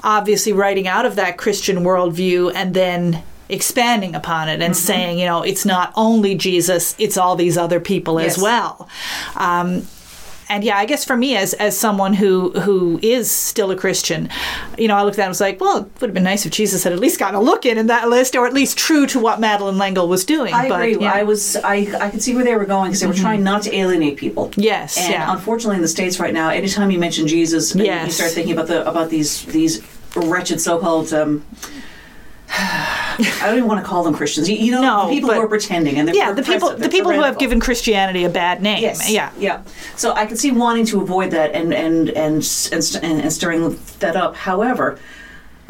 obviously 0.05 0.53
writing 0.53 0.87
out 0.87 1.05
of 1.05 1.17
that 1.17 1.39
Christian 1.39 1.79
worldview 1.79 2.53
and 2.55 2.73
then 2.73 3.25
expanding 3.49 4.15
upon 4.15 4.49
it 4.49 4.63
and 4.63 4.77
saying 4.77 5.19
you 5.19 5.27
know 5.27 5.43
it's 5.43 5.65
not 5.65 5.93
only 5.97 6.37
Jesus, 6.37 6.95
it's 7.01 7.17
all 7.17 7.35
these 7.35 7.59
other 7.59 7.81
people 7.81 8.21
as 8.21 8.39
well. 8.39 8.89
Um, 9.35 9.89
and 10.51 10.65
yeah, 10.65 10.77
I 10.77 10.85
guess 10.85 11.05
for 11.05 11.17
me 11.17 11.37
as 11.37 11.55
as 11.55 11.79
someone 11.79 12.13
who 12.13 12.51
who 12.61 12.99
is 13.03 13.31
still 13.31 13.71
a 13.71 13.77
Christian, 13.77 14.29
you 14.77 14.89
know, 14.89 14.97
I 14.97 15.03
looked 15.03 15.19
at 15.19 15.23
it 15.23 15.27
and 15.27 15.31
was 15.31 15.41
like, 15.41 15.61
well, 15.61 15.79
it 15.79 16.01
would 16.01 16.09
have 16.09 16.15
been 16.15 16.25
nice 16.25 16.45
if 16.45 16.53
Jesus 16.53 16.83
had 16.85 16.93
at 16.93 16.99
least 16.99 17.19
gotten 17.19 17.37
a 17.37 17.41
look 17.41 17.65
in 17.65 17.79
in 17.79 17.87
that 17.87 18.09
list, 18.09 18.35
or 18.35 18.47
at 18.47 18.53
least 18.53 18.77
true 18.77 19.07
to 19.07 19.21
what 19.21 19.41
Madeleine 19.41 19.79
L'Engle 19.79 20.09
was 20.09 20.25
doing. 20.25 20.53
I 20.53 20.69
but, 20.69 20.81
agree. 20.81 21.03
yeah. 21.03 21.13
I 21.13 21.23
was. 21.23 21.57
I. 21.57 21.89
I 22.01 22.11
could 22.11 22.23
see 22.23 22.35
where 22.35 22.45
they 22.45 22.57
were 22.57 22.65
going 22.65 22.91
because 22.91 23.01
they 23.01 23.07
were 23.07 23.15
trying 23.15 23.45
not 23.45 23.63
to 23.63 23.75
alienate 23.75 24.17
people. 24.17 24.51
Yes, 24.57 24.99
And 24.99 25.13
yeah. 25.13 25.33
unfortunately, 25.33 25.77
in 25.77 25.83
the 25.83 25.89
states 25.89 26.19
right 26.19 26.35
now, 26.35 26.51
anytime 26.51 26.91
you 26.91 26.99
mention 26.99 27.29
Jesus, 27.29 27.73
and 27.73 27.85
you 27.85 28.11
start 28.11 28.33
thinking 28.33 28.53
about 28.53 28.67
the 28.67 28.87
about 28.89 29.11
these 29.11 29.45
these 29.47 29.83
wretched 30.17 30.61
so-called. 30.61 31.13
Um, 31.13 31.45
I 33.25 33.47
don't 33.47 33.57
even 33.57 33.69
want 33.69 33.81
to 33.83 33.87
call 33.87 34.03
them 34.05 34.15
Christians. 34.15 34.49
You, 34.49 34.57
you 34.57 34.73
know, 34.73 34.81
No, 34.81 35.07
the 35.09 35.15
people 35.15 35.29
but- 35.29 35.37
who 35.37 35.43
are 35.43 35.49
pretending 35.49 35.97
and 35.97 36.09
they're 36.09 36.15
yeah, 36.15 36.33
the 36.33 36.43
people 36.43 36.77
the 36.77 36.89
people 36.89 37.13
who 37.13 37.23
have 37.23 37.39
given 37.39 37.61
Christianity 37.61 38.25
a 38.25 38.29
bad 38.29 38.63
name. 38.63 38.83
Yes. 38.83 39.11
Yeah. 39.11 39.31
Yeah. 39.39 39.63
So 39.97 40.13
I 40.15 40.27
can 40.27 40.37
see 40.37 40.51
wanting 40.51 40.87
to 40.87 41.01
avoid 41.01 41.31
that 41.33 41.53
and 41.53 41.73
and 41.75 42.09
and 42.11 42.69
and, 42.73 42.99
and, 43.03 43.21
and 43.23 43.33
stirring 43.33 43.79
that 44.01 44.17
up. 44.17 44.37
However. 44.37 44.99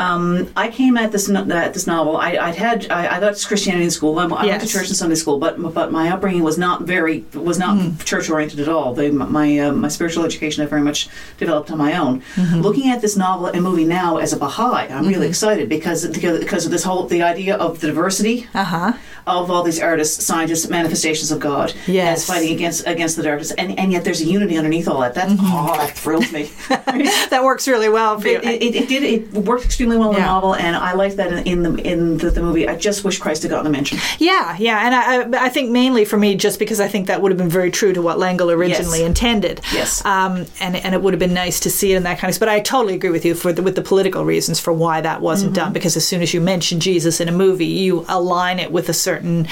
Um, 0.01 0.49
I 0.57 0.69
came 0.71 0.97
at 0.97 1.13
this 1.13 1.29
no- 1.29 1.47
at 1.51 1.75
this 1.75 1.87
novel. 1.87 2.17
I, 2.17 2.31
I'd 2.47 2.57
had 2.57 2.91
I, 2.91 3.17
I 3.17 3.21
got 3.21 3.35
Christianity 3.47 3.85
in 3.85 3.91
school. 3.91 4.19
I, 4.19 4.25
I 4.25 4.47
went 4.47 4.63
to 4.63 4.69
church 4.69 4.89
and 4.89 4.97
Sunday 4.97 5.15
school, 5.17 5.39
but 5.39 5.53
but 5.75 5.93
my 5.93 6.09
upbringing 6.11 6.43
was 6.43 6.57
not 6.59 6.83
very 6.83 7.25
was 7.35 7.59
not 7.59 7.71
Hmm. 7.79 7.97
church 8.13 8.31
oriented 8.31 8.61
at 8.61 8.69
all. 8.69 8.95
They, 8.95 9.11
my 9.11 9.59
uh, 9.59 9.73
my 9.73 9.89
spiritual 9.89 10.25
education 10.25 10.65
I 10.65 10.67
very 10.67 10.83
much 10.83 11.09
developed 11.39 11.71
on 11.71 11.79
my 11.79 11.93
own. 11.99 12.23
Mm-hmm. 12.35 12.61
Looking 12.61 12.91
at 12.91 13.01
this 13.03 13.17
novel 13.17 13.47
and 13.47 13.63
movie 13.63 13.85
now 13.85 14.17
as 14.17 14.33
a 14.33 14.37
Baha'i, 14.39 14.89
I'm 14.89 15.07
really 15.07 15.29
excited 15.29 15.69
because 15.69 16.07
because 16.09 16.65
of 16.65 16.71
this 16.73 16.85
whole 16.85 17.07
the 17.07 17.23
idea 17.23 17.57
of 17.57 17.81
the 17.81 17.87
diversity 17.89 18.47
Uh 18.55 18.65
huh. 18.65 18.93
of 19.27 19.51
all 19.51 19.63
these 19.63 19.81
artists, 19.81 20.25
scientists, 20.25 20.69
manifestations 20.69 21.31
of 21.31 21.39
God, 21.41 21.75
Yes. 21.87 22.19
as 22.21 22.27
fighting 22.27 22.53
against 22.57 22.87
against 22.87 23.17
the 23.19 23.23
darkness, 23.23 23.51
and 23.53 23.79
and 23.79 23.93
yet 23.93 24.03
there's 24.05 24.23
a 24.23 24.25
unity 24.25 24.57
underneath 24.57 24.89
all 24.89 25.01
that. 25.01 25.15
That's 25.15 25.33
Mm-hmm. 25.33 25.47
oh, 25.71 25.77
that 25.77 25.93
thrills 25.97 26.33
me. 26.33 26.51
That 27.31 27.43
works 27.45 27.69
really 27.69 27.89
well 27.89 28.19
for 28.21 28.29
you. 28.29 28.39
It, 28.39 28.63
it, 28.63 28.75
it 28.81 28.89
did. 28.89 29.03
It 29.05 29.33
worked 29.33 29.65
extremely 29.65 29.90
well 29.97 30.11
in 30.11 30.17
Yeah. 30.17 30.23
the 30.25 30.27
novel, 30.33 30.55
and 30.55 30.77
I 30.77 30.93
liked 30.95 31.17
that 31.17 31.33
in, 31.33 31.47
in 31.47 31.63
the 31.63 31.75
in 31.83 32.19
the, 32.19 32.31
the 32.31 32.43
movie. 32.43 32.69
I 32.69 32.77
just 32.77 33.05
wish 33.05 33.19
Christ 33.19 33.43
had 33.43 33.51
gotten 33.51 33.67
a 33.67 33.71
mention. 33.71 33.99
Yeah, 34.19 34.57
yeah, 34.59 34.85
and 34.87 34.95
I, 35.35 35.47
I, 35.47 35.49
think 35.49 35.71
mainly 35.71 36.05
for 36.05 36.17
me, 36.17 36.35
just 36.37 36.59
because 36.59 36.81
I 36.81 36.89
think 36.89 37.07
that 37.09 37.21
would 37.23 37.31
have 37.33 37.39
been 37.39 37.49
very 37.49 37.71
true 37.71 37.93
to 37.93 38.03
what 38.03 38.19
L'Engle 38.19 38.51
originally 38.51 39.01
Yes. 39.01 39.07
intended. 39.09 39.61
Yes. 39.73 40.05
um, 40.05 40.47
and 40.61 40.77
and 40.77 40.95
it 40.95 41.03
would 41.03 41.13
have 41.15 41.19
been 41.21 41.35
nice 41.35 41.61
to 41.61 41.71
see 41.71 41.93
it 41.93 41.97
in 41.97 42.03
that 42.05 42.19
kind 42.19 42.33
of. 42.33 42.39
But 42.41 42.49
I 42.49 42.61
totally 42.61 42.95
agree 42.95 43.11
with 43.11 43.25
you 43.25 43.35
for 43.35 43.53
the, 43.53 43.63
with 43.63 43.75
the 43.77 43.83
political 43.83 44.25
reasons 44.25 44.61
for 44.61 44.73
why 44.73 45.01
that 45.01 45.21
wasn't 45.21 45.53
Mm-hmm. 45.53 45.55
done. 45.65 45.73
Because 45.73 45.97
as 45.97 46.07
soon 46.07 46.23
as 46.23 46.33
you 46.35 46.41
mention 46.41 46.81
Jesus 46.81 47.21
in 47.21 47.29
a 47.29 47.33
movie, 47.33 47.65
you 47.67 48.05
align 48.09 48.59
it 48.59 48.71
with 48.73 48.89
a 48.89 48.93
certain 48.93 49.47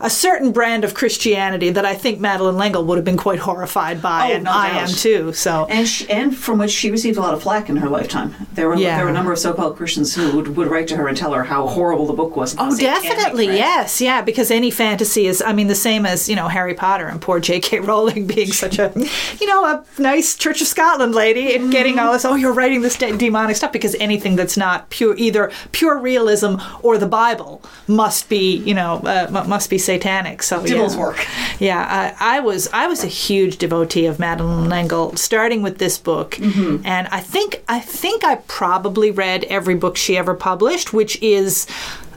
a 0.00 0.10
certain 0.10 0.52
brand 0.52 0.84
of 0.84 0.94
Christianity 0.94 1.70
that 1.70 1.84
I 1.84 1.94
think 1.94 2.20
Madeleine 2.20 2.56
L'Engle 2.56 2.84
would 2.84 2.96
have 2.98 3.04
been 3.04 3.16
quite 3.16 3.38
horrified 3.40 4.00
by, 4.02 4.30
Oh, 4.30 4.34
and 4.34 4.44
no 4.44 4.50
I 4.50 4.68
am 4.68 4.88
too. 4.88 5.32
So 5.32 5.66
And 5.68 5.86
she, 5.88 6.08
and 6.10 6.36
from 6.36 6.58
which 6.58 6.70
she 6.70 6.90
received 6.90 7.16
a 7.18 7.20
lot 7.20 7.34
of 7.34 7.42
flack 7.42 7.68
in 7.68 7.76
her 7.76 7.88
lifetime. 7.88 8.34
There 8.54 8.68
were 8.68 8.76
Yeah. 8.76 8.96
there 8.96 9.04
were 9.04 9.10
a 9.10 9.14
number 9.14 9.32
of 9.32 9.38
so-called 9.38 9.75
Christians 9.76 10.14
who 10.14 10.36
would, 10.36 10.56
would 10.56 10.68
write 10.68 10.88
to 10.88 10.96
her 10.96 11.06
and 11.08 11.16
tell 11.16 11.32
her 11.32 11.44
how 11.44 11.66
horrible 11.66 12.06
the 12.06 12.12
book 12.12 12.36
was. 12.36 12.54
Oh, 12.58 12.76
definitely, 12.76 13.46
yes, 13.46 14.00
yeah. 14.00 14.22
Because 14.22 14.50
any 14.50 14.70
fantasy 14.70 15.26
is, 15.26 15.42
I 15.42 15.52
mean, 15.52 15.68
the 15.68 15.74
same 15.74 16.06
as 16.06 16.28
you 16.28 16.34
know 16.36 16.48
Harry 16.48 16.74
Potter 16.74 17.06
and 17.06 17.20
poor 17.20 17.40
J.K. 17.40 17.80
Rowling 17.86 18.26
being 18.26 18.52
such 18.52 18.78
a, 18.78 18.92
you 19.40 19.46
know, 19.46 19.64
a 19.64 19.84
nice 20.00 20.36
Church 20.36 20.60
of 20.60 20.66
Scotland 20.66 21.14
lady 21.14 21.54
and 21.54 21.70
getting 21.70 21.98
all 21.98 22.12
this. 22.12 22.24
Oh, 22.24 22.34
you're 22.34 22.52
writing 22.52 22.80
this 22.82 22.96
de- 22.96 23.16
demonic 23.16 23.56
stuff 23.56 23.72
because 23.72 23.94
anything 23.96 24.36
that's 24.36 24.56
not 24.56 24.90
pure, 24.90 25.14
either 25.16 25.52
pure 25.72 25.98
realism 25.98 26.56
or 26.82 26.98
the 26.98 27.06
Bible, 27.06 27.62
must 27.86 28.28
be, 28.28 28.56
you 28.56 28.74
know, 28.74 28.94
uh, 29.04 29.44
must 29.46 29.70
be 29.70 29.78
satanic. 29.78 30.42
So 30.42 30.64
Devil's 30.64 30.94
yeah. 30.94 31.00
work. 31.00 31.26
Yeah, 31.60 32.14
I, 32.20 32.36
I 32.36 32.40
was 32.40 32.68
I 32.72 32.86
was 32.86 33.04
a 33.04 33.08
huge 33.08 33.58
devotee 33.58 34.06
of 34.06 34.18
Madeleine 34.18 34.68
L'Engle, 34.68 35.16
starting 35.16 35.62
with 35.62 35.78
this 35.78 35.98
book, 35.98 36.34
Mm-hmm. 36.36 36.84
and 36.86 37.06
I 37.08 37.20
think 37.20 37.62
I 37.68 37.80
think 37.80 38.22
I 38.24 38.36
probably 38.46 39.10
read 39.10 39.44
every 39.56 39.74
book 39.74 39.96
she 39.96 40.16
ever 40.16 40.34
published, 40.34 40.92
which 40.92 41.20
is 41.22 41.66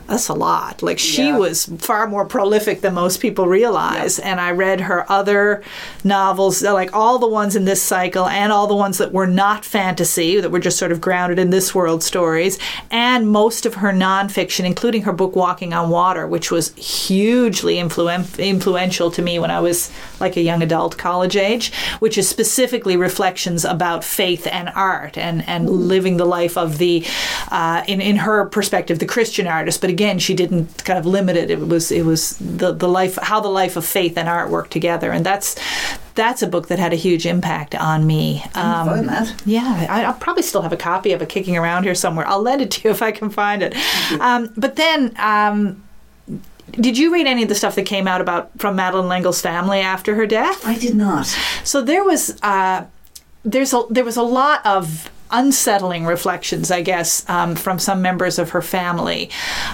that's 0.10 0.28
a 0.28 0.34
lot. 0.34 0.82
Like 0.82 1.00
she 1.00 1.28
yeah. 1.28 1.38
was 1.38 1.66
far 1.78 2.08
more 2.08 2.26
prolific 2.26 2.82
than 2.82 2.94
most 2.94 3.22
people 3.22 3.48
realize. 3.48 4.18
Yep. 4.18 4.28
And 4.28 4.42
I 4.42 4.52
read 4.52 4.82
her 4.82 5.10
other 5.10 5.64
novels, 6.04 6.62
like 6.62 6.94
all 6.94 7.20
the 7.20 7.28
ones 7.28 7.56
in 7.56 7.66
this 7.66 7.82
cycle 7.82 8.28
and 8.28 8.52
all 8.52 8.68
the 8.68 8.76
ones 8.76 8.98
that 8.98 9.14
were 9.14 9.28
not 9.28 9.64
fantasy, 9.64 10.42
that 10.42 10.50
were 10.50 10.60
just 10.60 10.78
sort 10.78 10.92
of 10.92 11.00
grounded 11.00 11.40
in 11.40 11.50
this 11.52 11.76
world 11.76 12.04
stories, 12.04 12.58
and 12.90 13.30
most 13.30 13.66
of 13.66 13.76
her 13.76 13.92
nonfiction, 13.92 14.66
including 14.66 15.04
her 15.04 15.14
book 15.14 15.36
Walking 15.36 15.74
on 15.74 15.90
Water, 15.90 16.28
which 16.28 16.52
was 16.52 16.74
hugely 16.76 17.76
influ- 17.76 18.40
influential 18.40 19.12
to 19.12 19.22
me 19.22 19.40
when 19.40 19.52
I 19.52 19.60
was 19.60 19.92
like 20.20 20.38
a 20.38 20.42
young 20.42 20.64
adult, 20.64 20.98
college 20.98 21.36
age, 21.36 21.72
which 22.00 22.18
is 22.18 22.28
specifically 22.28 22.98
reflections 22.98 23.64
about 23.66 24.04
faith 24.04 24.48
and 24.48 24.70
art 24.70 25.18
and, 25.18 25.48
and 25.48 25.70
living 25.70 26.18
the 26.18 26.26
life 26.26 26.58
of 26.58 26.78
the, 26.78 27.06
uh, 27.52 27.84
in, 27.88 28.02
in 28.02 28.18
her 28.18 28.46
perspective, 28.46 29.00
the 29.00 29.06
Christian 29.06 29.48
artist. 29.48 29.82
But 29.82 29.90
again, 30.00 30.18
she 30.18 30.34
didn't 30.34 30.86
kind 30.86 30.98
of 30.98 31.06
limit 31.06 31.36
it. 31.36 31.52
It 31.52 31.60
was 31.60 31.92
it 31.92 32.06
was 32.06 32.38
the 32.38 32.72
the 32.72 32.88
life 32.88 33.18
how 33.22 33.42
the 33.42 33.50
life 33.50 33.76
of 33.76 33.86
faith 33.86 34.18
and 34.18 34.30
art 34.30 34.50
work 34.50 34.70
together, 34.70 35.12
and 35.12 35.26
that's 35.26 35.58
that's 36.16 36.42
a 36.42 36.48
book 36.48 36.70
that 36.70 36.80
had 36.80 36.94
a 36.94 36.96
huge 36.96 37.26
impact 37.26 37.76
on 37.76 38.08
me. 38.08 38.42
Um, 38.56 39.08
that. 39.08 39.42
Yeah, 39.46 39.88
I, 39.90 40.08
will 40.08 40.14
probably 40.14 40.44
still 40.44 40.62
have 40.62 40.72
a 40.72 40.78
copy 40.78 41.12
of 41.12 41.22
it 41.22 41.28
kicking 41.28 41.58
around 41.58 41.84
here 41.84 41.96
somewhere. 41.96 42.26
I'll 42.26 42.42
lend 42.42 42.62
it 42.62 42.72
to 42.72 42.88
you 42.88 42.92
if 42.92 43.02
I 43.02 43.12
can 43.12 43.30
find 43.30 43.62
it. 43.62 43.76
Um, 44.22 44.54
but 44.56 44.76
then. 44.78 45.14
Um, 45.18 45.84
did 46.72 47.00
you 47.00 47.12
read 47.12 47.26
any 47.26 47.42
of 47.42 47.50
the 47.50 47.56
stuff 47.56 47.74
that 47.76 47.88
came 47.88 48.08
out 48.08 48.22
about 48.22 48.52
from 48.60 48.76
Madeleine 48.76 49.08
L'Engle's 49.08 49.42
family 49.42 49.80
after 49.80 50.14
her 50.14 50.28
death? 50.28 50.64
I 50.68 50.78
did 50.78 50.96
not. 50.96 51.26
So 51.64 51.82
there 51.82 52.04
was 52.04 52.40
uh, 52.44 52.86
there's 53.44 53.74
a 53.74 53.82
there 53.90 54.06
was 54.06 54.18
a 54.18 54.24
lot 54.24 54.64
of 54.68 55.10
unsettling 55.32 56.06
reflections, 56.06 56.72
I 56.72 56.82
guess, 56.82 57.28
um, 57.30 57.56
from 57.56 57.80
some 57.80 58.02
members 58.02 58.40
of 58.40 58.52
her 58.52 58.62
family 58.62 59.30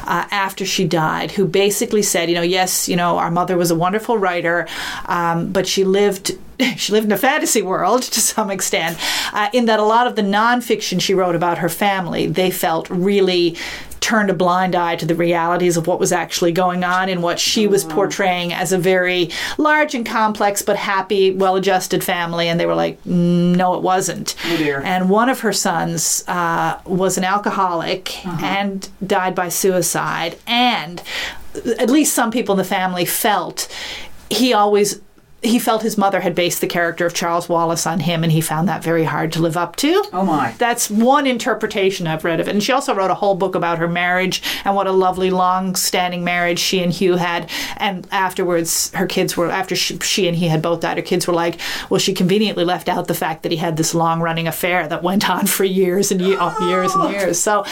uh, 0.05 0.27
after 0.31 0.65
she 0.65 0.85
died, 0.85 1.31
who 1.31 1.45
basically 1.45 2.01
said, 2.01 2.29
you 2.29 2.35
know, 2.35 2.41
yes, 2.41 2.89
you 2.89 2.95
know, 2.95 3.17
our 3.17 3.31
mother 3.31 3.57
was 3.57 3.71
a 3.71 3.75
wonderful 3.75 4.17
writer, 4.17 4.67
um, 5.05 5.51
but 5.51 5.67
she 5.67 5.83
lived 5.83 6.37
she 6.77 6.93
lived 6.93 7.05
in 7.05 7.11
a 7.11 7.17
fantasy 7.17 7.61
world 7.61 8.01
to 8.01 8.19
some 8.21 8.49
extent, 8.49 8.97
uh, 9.33 9.49
in 9.53 9.65
that 9.65 9.79
a 9.79 9.83
lot 9.83 10.07
of 10.07 10.15
the 10.15 10.21
nonfiction 10.21 11.01
she 11.01 11.13
wrote 11.13 11.35
about 11.35 11.57
her 11.57 11.69
family, 11.69 12.27
they 12.27 12.49
felt 12.51 12.89
really 12.89 13.57
turned 14.05 14.29
a 14.29 14.35
blind 14.35 14.75
eye 14.75 14.95
to 14.95 15.03
the 15.03 15.15
realities 15.15 15.77
of 15.77 15.87
what 15.87 15.99
was 15.99 16.11
actually 16.11 16.51
going 16.51 16.83
on 16.83 17.09
and 17.09 17.23
what 17.23 17.39
she 17.39 17.65
was 17.65 17.83
mm-hmm. 17.83 17.95
portraying 17.95 18.53
as 18.53 18.71
a 18.71 18.77
very 18.77 19.31
large 19.57 19.95
and 19.95 20.05
complex 20.05 20.61
but 20.61 20.75
happy, 20.75 21.31
well 21.31 21.55
adjusted 21.55 22.03
family. 22.03 22.47
And 22.47 22.59
they 22.59 22.67
were 22.67 22.75
like, 22.75 23.03
mm, 23.03 23.55
no, 23.55 23.73
it 23.73 23.81
wasn't. 23.81 24.35
Oh. 24.45 24.81
And 24.83 25.09
one 25.09 25.27
of 25.27 25.39
her 25.39 25.51
sons 25.51 26.23
uh, 26.27 26.79
was 26.85 27.17
an 27.17 27.23
alcoholic 27.23 28.23
uh-huh. 28.23 28.45
and 28.45 28.87
died 29.07 29.33
by 29.33 29.49
suicide. 29.49 30.37
And 30.45 31.01
at 31.79 31.89
least 31.89 32.13
some 32.13 32.29
people 32.29 32.53
in 32.53 32.57
the 32.57 32.63
family 32.63 33.05
felt 33.05 33.67
he 34.29 34.53
always 34.53 35.01
he 35.45 35.59
felt 35.59 35.81
his 35.81 35.97
mother 35.97 36.21
had 36.21 36.35
based 36.35 36.61
the 36.61 36.67
character 36.67 37.05
of 37.05 37.13
Charles 37.13 37.47
Wallace 37.47 37.85
on 37.87 37.99
him, 38.01 38.23
and 38.23 38.31
he 38.31 38.41
found 38.41 38.67
that 38.67 38.83
very 38.83 39.03
hard 39.03 39.31
to 39.33 39.41
live 39.41 39.57
up 39.57 39.75
to. 39.77 40.03
Oh 40.11 40.25
my! 40.25 40.53
That's 40.57 40.89
one 40.89 41.27
interpretation 41.27 42.07
I've 42.07 42.23
read 42.23 42.39
of 42.39 42.47
it. 42.47 42.51
And 42.51 42.63
she 42.63 42.71
also 42.71 42.93
wrote 42.95 43.11
a 43.11 43.15
whole 43.15 43.35
book 43.35 43.55
about 43.55 43.77
her 43.77 43.87
marriage 43.87 44.41
and 44.63 44.75
what 44.75 44.87
a 44.87 44.91
lovely, 44.91 45.29
long-standing 45.29 46.23
marriage 46.23 46.59
she 46.59 46.81
and 46.81 46.91
Hugh 46.91 47.15
had. 47.15 47.49
And 47.77 48.07
afterwards, 48.11 48.91
her 48.93 49.05
kids 49.07 49.37
were 49.37 49.49
after 49.49 49.75
she, 49.75 49.97
she 49.99 50.27
and 50.27 50.35
he 50.35 50.47
had 50.47 50.61
both 50.61 50.81
died. 50.81 50.97
Her 50.97 51.03
kids 51.03 51.27
were 51.27 51.33
like, 51.33 51.59
well, 51.89 51.99
she 51.99 52.13
conveniently 52.13 52.65
left 52.65 52.89
out 52.89 53.07
the 53.07 53.13
fact 53.13 53.43
that 53.43 53.51
he 53.51 53.57
had 53.57 53.77
this 53.77 53.93
long-running 53.93 54.47
affair 54.47 54.87
that 54.87 55.03
went 55.03 55.29
on 55.29 55.45
for 55.47 55.63
years 55.63 56.11
and 56.11 56.21
ye- 56.21 56.37
oh, 56.39 56.69
years 56.69 56.93
and 56.95 57.11
years. 57.11 57.39
So 57.39 57.65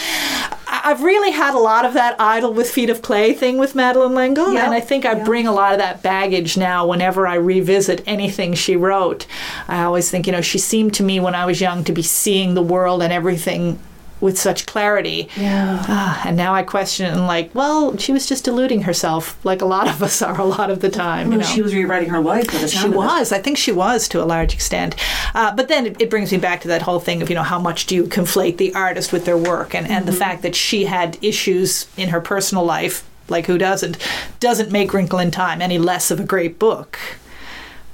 I've 0.84 1.02
really 1.02 1.30
had 1.30 1.54
a 1.54 1.58
lot 1.58 1.86
of 1.86 1.94
that 1.94 2.20
idol 2.20 2.52
with 2.52 2.70
feet 2.70 2.90
of 2.90 3.00
clay 3.00 3.32
thing 3.32 3.56
with 3.56 3.74
Madeleine 3.74 4.14
L'Engle, 4.14 4.52
yep. 4.52 4.64
and 4.64 4.74
I 4.74 4.80
think 4.80 5.06
I 5.06 5.14
yep. 5.14 5.24
bring 5.24 5.46
a 5.46 5.52
lot 5.52 5.72
of 5.72 5.78
that 5.78 6.02
baggage 6.02 6.58
now 6.58 6.86
whenever 6.86 7.26
I 7.26 7.36
revisit 7.36 8.02
anything 8.06 8.52
she 8.52 8.76
wrote. 8.76 9.26
I 9.66 9.82
always 9.84 10.10
think, 10.10 10.26
you 10.26 10.32
know, 10.32 10.42
she 10.42 10.58
seemed 10.58 10.92
to 10.94 11.02
me 11.02 11.20
when 11.20 11.34
I 11.34 11.46
was 11.46 11.60
young 11.60 11.84
to 11.84 11.92
be 11.92 12.02
seeing 12.02 12.52
the 12.52 12.62
world 12.62 13.02
and 13.02 13.12
everything 13.12 13.78
with 14.24 14.38
such 14.38 14.64
clarity. 14.64 15.28
Yeah. 15.36 15.84
Uh, 15.86 16.22
and 16.24 16.36
now 16.36 16.54
I 16.54 16.62
question 16.62 17.04
it 17.04 17.12
and 17.12 17.26
like, 17.26 17.54
well, 17.54 17.96
she 17.98 18.10
was 18.10 18.26
just 18.26 18.46
deluding 18.46 18.82
herself, 18.82 19.38
like 19.44 19.60
a 19.60 19.66
lot 19.66 19.86
of 19.86 20.02
us 20.02 20.22
are 20.22 20.40
a 20.40 20.44
lot 20.44 20.70
of 20.70 20.80
the 20.80 20.88
time. 20.88 21.28
Well, 21.28 21.38
you 21.38 21.44
know? 21.44 21.46
She 21.46 21.60
was 21.60 21.74
rewriting 21.74 22.08
her 22.08 22.20
life. 22.20 22.50
she 22.70 22.88
was. 22.88 23.32
I 23.32 23.38
think 23.38 23.58
she 23.58 23.70
was 23.70 24.08
to 24.08 24.22
a 24.22 24.24
large 24.24 24.54
extent. 24.54 24.96
Uh, 25.34 25.54
but 25.54 25.68
then 25.68 25.86
it, 25.86 26.00
it, 26.00 26.10
brings 26.10 26.32
me 26.32 26.38
back 26.38 26.62
to 26.62 26.68
that 26.68 26.82
whole 26.82 27.00
thing 27.00 27.20
of 27.20 27.28
you 27.28 27.34
know 27.34 27.42
how 27.42 27.58
much 27.58 27.86
do 27.86 27.94
you 27.94 28.04
conflate 28.04 28.56
the 28.56 28.74
artist 28.74 29.12
with 29.12 29.26
their 29.26 29.36
work, 29.36 29.74
and 29.74 29.86
and 29.86 30.04
mm-hmm. 30.04 30.06
the 30.06 30.12
fact 30.12 30.42
that 30.42 30.54
she 30.54 30.86
had 30.86 31.18
issues 31.22 31.86
in 31.96 32.08
her 32.08 32.20
personal 32.20 32.64
life. 32.64 33.04
Like 33.28 33.46
who 33.46 33.58
doesn't? 33.58 33.98
Doesn't 34.40 34.70
make 34.70 34.94
Wrinkle 34.94 35.18
in 35.18 35.30
Time 35.30 35.60
any 35.60 35.78
less 35.78 36.10
of 36.10 36.20
a 36.20 36.24
great 36.24 36.58
book 36.58 36.98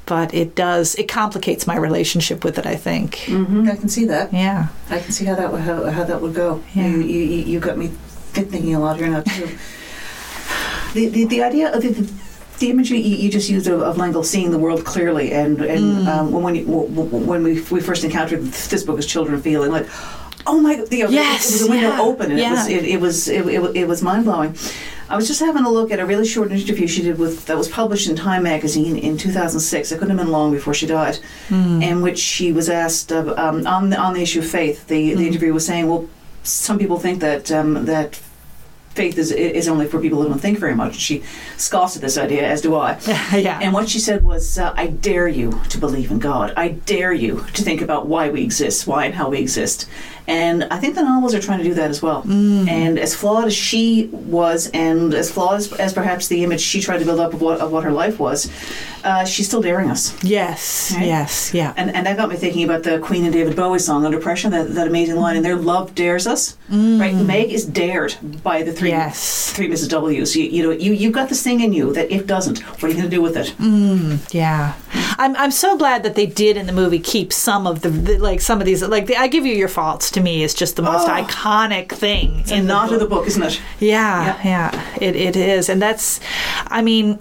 but 0.06 0.34
it 0.34 0.54
does 0.54 0.94
it 0.96 1.08
complicates 1.08 1.66
my 1.66 1.76
relationship 1.76 2.44
with 2.44 2.58
it. 2.58 2.66
I 2.66 2.76
think. 2.76 3.16
Mm-hmm. 3.26 3.68
I 3.68 3.76
can 3.76 3.88
see 3.88 4.04
that. 4.06 4.32
Yeah, 4.32 4.68
I 4.88 4.98
can 4.98 5.12
see 5.12 5.24
how 5.24 5.34
that 5.36 5.52
would 5.52 5.60
how, 5.60 5.90
how 5.90 6.04
that 6.04 6.20
would 6.20 6.34
go. 6.34 6.62
Yeah. 6.74 6.88
You, 6.88 6.98
you, 6.98 7.22
you 7.44 7.60
got 7.60 7.78
me 7.78 7.88
thinking 8.32 8.74
a 8.74 8.80
lot 8.80 8.96
here 8.96 9.08
now 9.08 9.22
too. 9.22 9.46
the, 10.94 11.08
the 11.08 11.24
the 11.24 11.42
idea 11.42 11.72
of 11.72 11.82
the, 11.82 11.90
the 11.90 12.12
the 12.60 12.70
imagery 12.70 13.00
you, 13.00 13.30
just 13.30 13.50
used 13.50 13.66
of, 13.66 13.80
of 13.80 13.96
L'Engle 13.96 14.22
seeing 14.22 14.50
the 14.50 14.58
world 14.58 14.84
clearly, 14.84 15.32
and 15.32 15.60
and 15.62 15.80
mm. 15.80 16.06
um, 16.06 16.30
when 16.30 16.54
you, 16.54 16.64
when 16.66 17.42
we 17.42 17.62
we 17.62 17.80
first 17.80 18.04
encountered 18.04 18.42
this 18.44 18.84
book 18.84 18.98
as 18.98 19.06
children, 19.06 19.40
feeling 19.42 19.72
like, 19.72 19.86
oh 20.46 20.60
my, 20.60 20.74
you 20.90 21.04
know, 21.04 21.10
yes, 21.10 21.48
it 21.48 21.52
was 21.54 21.68
a 21.68 21.70
window 21.70 21.88
yeah. 21.88 22.00
open, 22.00 22.30
and 22.30 22.38
yeah. 22.38 22.50
it 22.50 22.52
was 22.52 22.68
it, 22.68 22.84
it 22.84 23.00
was 23.00 23.28
it, 23.28 23.46
it, 23.46 23.76
it 23.76 23.88
was 23.88 24.02
mind 24.02 24.24
blowing. 24.24 24.54
I 25.10 25.16
was 25.16 25.26
just 25.26 25.40
having 25.40 25.64
a 25.64 25.70
look 25.70 25.90
at 25.90 25.98
a 25.98 26.06
really 26.06 26.24
short 26.24 26.52
interview 26.52 26.86
she 26.86 27.02
did 27.02 27.18
with 27.18 27.46
that 27.46 27.56
was 27.56 27.68
published 27.68 28.08
in 28.08 28.14
Time 28.14 28.44
magazine 28.44 28.96
in 28.96 29.18
2006. 29.18 29.90
It 29.90 29.98
couldn't 29.98 30.16
have 30.16 30.24
been 30.24 30.32
long 30.32 30.52
before 30.52 30.72
she 30.72 30.86
died, 30.86 31.18
mm. 31.48 31.82
in 31.82 32.00
which 32.00 32.18
she 32.18 32.52
was 32.52 32.70
asked 32.70 33.10
uh, 33.10 33.34
um, 33.36 33.66
on 33.66 33.90
the 33.90 33.98
on 33.98 34.14
the 34.14 34.22
issue 34.22 34.38
of 34.38 34.46
faith. 34.46 34.86
The, 34.86 35.10
mm. 35.10 35.16
the 35.16 35.22
hmm. 35.22 35.28
interview 35.28 35.52
was 35.52 35.66
saying, 35.66 35.88
well, 35.88 36.08
some 36.44 36.78
people 36.78 36.98
think 36.98 37.20
that 37.20 37.50
um, 37.50 37.86
that 37.86 38.20
faith 38.94 39.18
is 39.18 39.32
is 39.32 39.68
only 39.68 39.86
for 39.86 40.00
people 40.00 40.22
who 40.22 40.28
don't 40.28 40.38
think 40.38 40.58
very 40.58 40.74
much. 40.74 40.94
She 40.94 41.22
scoffs 41.56 41.96
at 41.96 42.02
this 42.02 42.16
idea, 42.16 42.46
as 42.46 42.60
do 42.60 42.76
I. 42.76 42.98
yeah. 43.32 43.58
And 43.60 43.72
what 43.72 43.88
she 43.88 43.98
said 43.98 44.22
was, 44.24 44.58
uh, 44.58 44.72
"I 44.76 44.88
dare 44.88 45.28
you 45.28 45.60
to 45.70 45.78
believe 45.78 46.10
in 46.10 46.18
God. 46.18 46.52
I 46.56 46.68
dare 46.68 47.12
you 47.12 47.44
to 47.54 47.62
think 47.62 47.80
about 47.80 48.06
why 48.06 48.30
we 48.30 48.42
exist, 48.42 48.86
why 48.86 49.06
and 49.06 49.14
how 49.14 49.30
we 49.30 49.38
exist." 49.38 49.88
And 50.30 50.64
I 50.64 50.78
think 50.78 50.94
the 50.94 51.02
novels 51.02 51.34
are 51.34 51.40
trying 51.40 51.58
to 51.58 51.64
do 51.64 51.74
that 51.74 51.90
as 51.90 52.00
well. 52.00 52.22
Mm. 52.22 52.68
And 52.68 52.98
as 52.98 53.14
flawed 53.14 53.46
as 53.46 53.54
she 53.54 54.06
was, 54.12 54.70
and 54.72 55.12
as 55.12 55.30
flawed 55.30 55.56
as, 55.56 55.72
as, 55.72 55.92
perhaps 55.92 56.28
the 56.28 56.44
image 56.44 56.60
she 56.60 56.80
tried 56.80 56.98
to 56.98 57.04
build 57.04 57.18
up 57.18 57.34
of 57.34 57.40
what, 57.40 57.60
of 57.60 57.72
what 57.72 57.82
her 57.82 57.90
life 57.90 58.20
was, 58.20 58.48
uh, 59.04 59.24
she's 59.24 59.46
still 59.46 59.62
daring 59.62 59.90
us. 59.90 60.22
Yes, 60.22 60.92
right? 60.94 61.06
yes, 61.06 61.54
yeah. 61.54 61.72
And, 61.76 61.94
and 61.94 62.06
that 62.06 62.16
got 62.16 62.28
me 62.28 62.36
thinking 62.36 62.64
about 62.64 62.82
the 62.82 62.98
Queen 62.98 63.24
and 63.24 63.32
David 63.32 63.56
Bowie 63.56 63.78
song, 63.78 64.04
Under 64.04 64.20
Pressure, 64.20 64.50
that, 64.50 64.74
that 64.74 64.86
amazing 64.86 65.16
line 65.16 65.36
in 65.36 65.42
there, 65.42 65.56
Love 65.56 65.94
Dares 65.94 66.26
Us. 66.26 66.56
Mm. 66.70 67.00
Right? 67.00 67.14
Meg 67.14 67.50
is 67.50 67.64
dared 67.64 68.16
by 68.42 68.62
the 68.62 68.72
three, 68.72 68.90
yes. 68.90 69.52
three 69.52 69.68
Mrs. 69.68 69.88
W's. 69.88 70.36
You, 70.36 70.44
you 70.44 70.62
know, 70.62 70.70
you, 70.70 70.92
you've 70.92 71.12
got 71.12 71.28
this 71.28 71.42
thing 71.42 71.60
in 71.60 71.72
you 71.72 71.92
that 71.94 72.10
it 72.10 72.26
doesn't. 72.26 72.60
What 72.60 72.84
are 72.84 72.88
you 72.88 72.94
going 72.94 73.10
to 73.10 73.16
do 73.16 73.22
with 73.22 73.36
it? 73.36 73.54
Mm, 73.58 74.32
yeah. 74.32 74.74
I'm, 75.18 75.36
I'm 75.36 75.50
so 75.50 75.76
glad 75.76 76.02
that 76.04 76.14
they 76.14 76.26
did 76.26 76.56
in 76.56 76.66
the 76.66 76.72
movie 76.72 76.98
keep 76.98 77.32
some 77.32 77.66
of 77.66 77.82
the, 77.82 77.90
the 77.90 78.18
like, 78.18 78.40
some 78.40 78.60
of 78.60 78.66
these, 78.66 78.82
like, 78.82 79.06
the, 79.06 79.16
I 79.16 79.28
give 79.28 79.44
you 79.44 79.54
your 79.54 79.68
faults 79.68 80.10
to 80.12 80.20
me 80.20 80.42
is 80.42 80.54
just 80.54 80.76
the 80.76 80.82
most 80.82 81.08
oh, 81.08 81.12
iconic 81.12 81.90
thing 81.90 82.44
in 82.50 82.66
the 82.66 82.74
book. 82.74 82.92
of 82.92 83.00
the 83.00 83.06
book, 83.06 83.26
isn't 83.26 83.42
it? 83.42 83.60
Yeah, 83.80 84.26
yep. 84.26 84.44
yeah, 84.44 84.96
it, 85.00 85.16
it 85.16 85.36
is, 85.36 85.68
and 85.68 85.80
that's, 85.80 86.20
I 86.66 86.82
mean, 86.82 87.18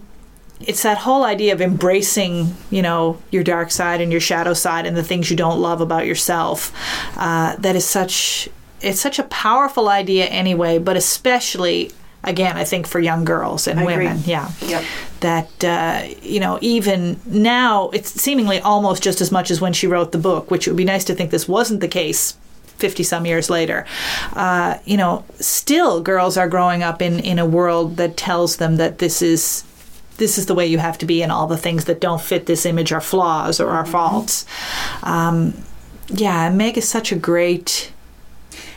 it's 0.61 0.83
that 0.83 0.99
whole 0.99 1.23
idea 1.23 1.53
of 1.53 1.61
embracing, 1.61 2.55
you 2.69 2.81
know, 2.81 3.21
your 3.31 3.43
dark 3.43 3.71
side 3.71 4.01
and 4.01 4.11
your 4.11 4.21
shadow 4.21 4.53
side 4.53 4.85
and 4.85 4.97
the 4.97 5.03
things 5.03 5.29
you 5.29 5.37
don't 5.37 5.59
love 5.59 5.81
about 5.81 6.05
yourself. 6.05 6.73
Uh, 7.17 7.55
that 7.57 7.75
is 7.75 7.85
such, 7.85 8.49
it's 8.81 8.99
such 8.99 9.19
a 9.19 9.23
powerful 9.23 9.87
idea 9.87 10.25
anyway, 10.25 10.77
but 10.77 10.97
especially 10.97 11.91
again, 12.23 12.57
I 12.57 12.63
think 12.63 12.87
for 12.87 12.99
young 12.99 13.23
girls 13.23 13.67
and 13.67 13.79
I 13.79 13.85
women, 13.85 14.17
agree. 14.17 14.31
yeah, 14.31 14.51
yep. 14.61 14.83
that 15.21 15.63
uh, 15.63 16.07
you 16.21 16.39
know, 16.39 16.59
even 16.61 17.19
now, 17.25 17.89
it's 17.89 18.09
seemingly 18.09 18.59
almost 18.59 19.01
just 19.03 19.21
as 19.21 19.31
much 19.31 19.51
as 19.51 19.61
when 19.61 19.73
she 19.73 19.87
wrote 19.87 20.11
the 20.11 20.17
book, 20.17 20.51
which 20.51 20.67
it 20.67 20.71
would 20.71 20.77
be 20.77 20.83
nice 20.85 21.05
to 21.05 21.15
think 21.15 21.31
this 21.31 21.47
wasn't 21.47 21.79
the 21.79 21.87
case 21.87 22.37
50 22.77 23.03
some 23.03 23.25
years 23.25 23.49
later. 23.49 23.85
Uh, 24.33 24.77
you 24.85 24.97
know, 24.97 25.23
still 25.39 26.01
girls 26.01 26.37
are 26.37 26.47
growing 26.47 26.83
up 26.83 27.01
in, 27.01 27.19
in 27.19 27.39
a 27.39 27.45
world 27.45 27.97
that 27.97 28.17
tells 28.17 28.57
them 28.57 28.77
that 28.77 28.99
this 28.99 29.21
is 29.21 29.63
this 30.19 30.37
is 30.37 30.45
the 30.45 30.53
way 30.53 30.67
you 30.67 30.77
have 30.77 30.97
to 30.99 31.05
be 31.05 31.23
and 31.23 31.31
all 31.31 31.47
the 31.47 31.57
things 31.57 31.85
that 31.85 31.99
don't 31.99 32.21
fit 32.21 32.45
this 32.45 32.65
image 32.65 32.91
are 32.91 33.01
flaws 33.01 33.59
or 33.59 33.69
are 33.69 33.85
faults. 33.85 34.45
Um, 35.01 35.53
yeah, 36.09 36.49
Meg 36.49 36.77
is 36.77 36.87
such 36.87 37.11
a 37.11 37.15
great 37.15 37.91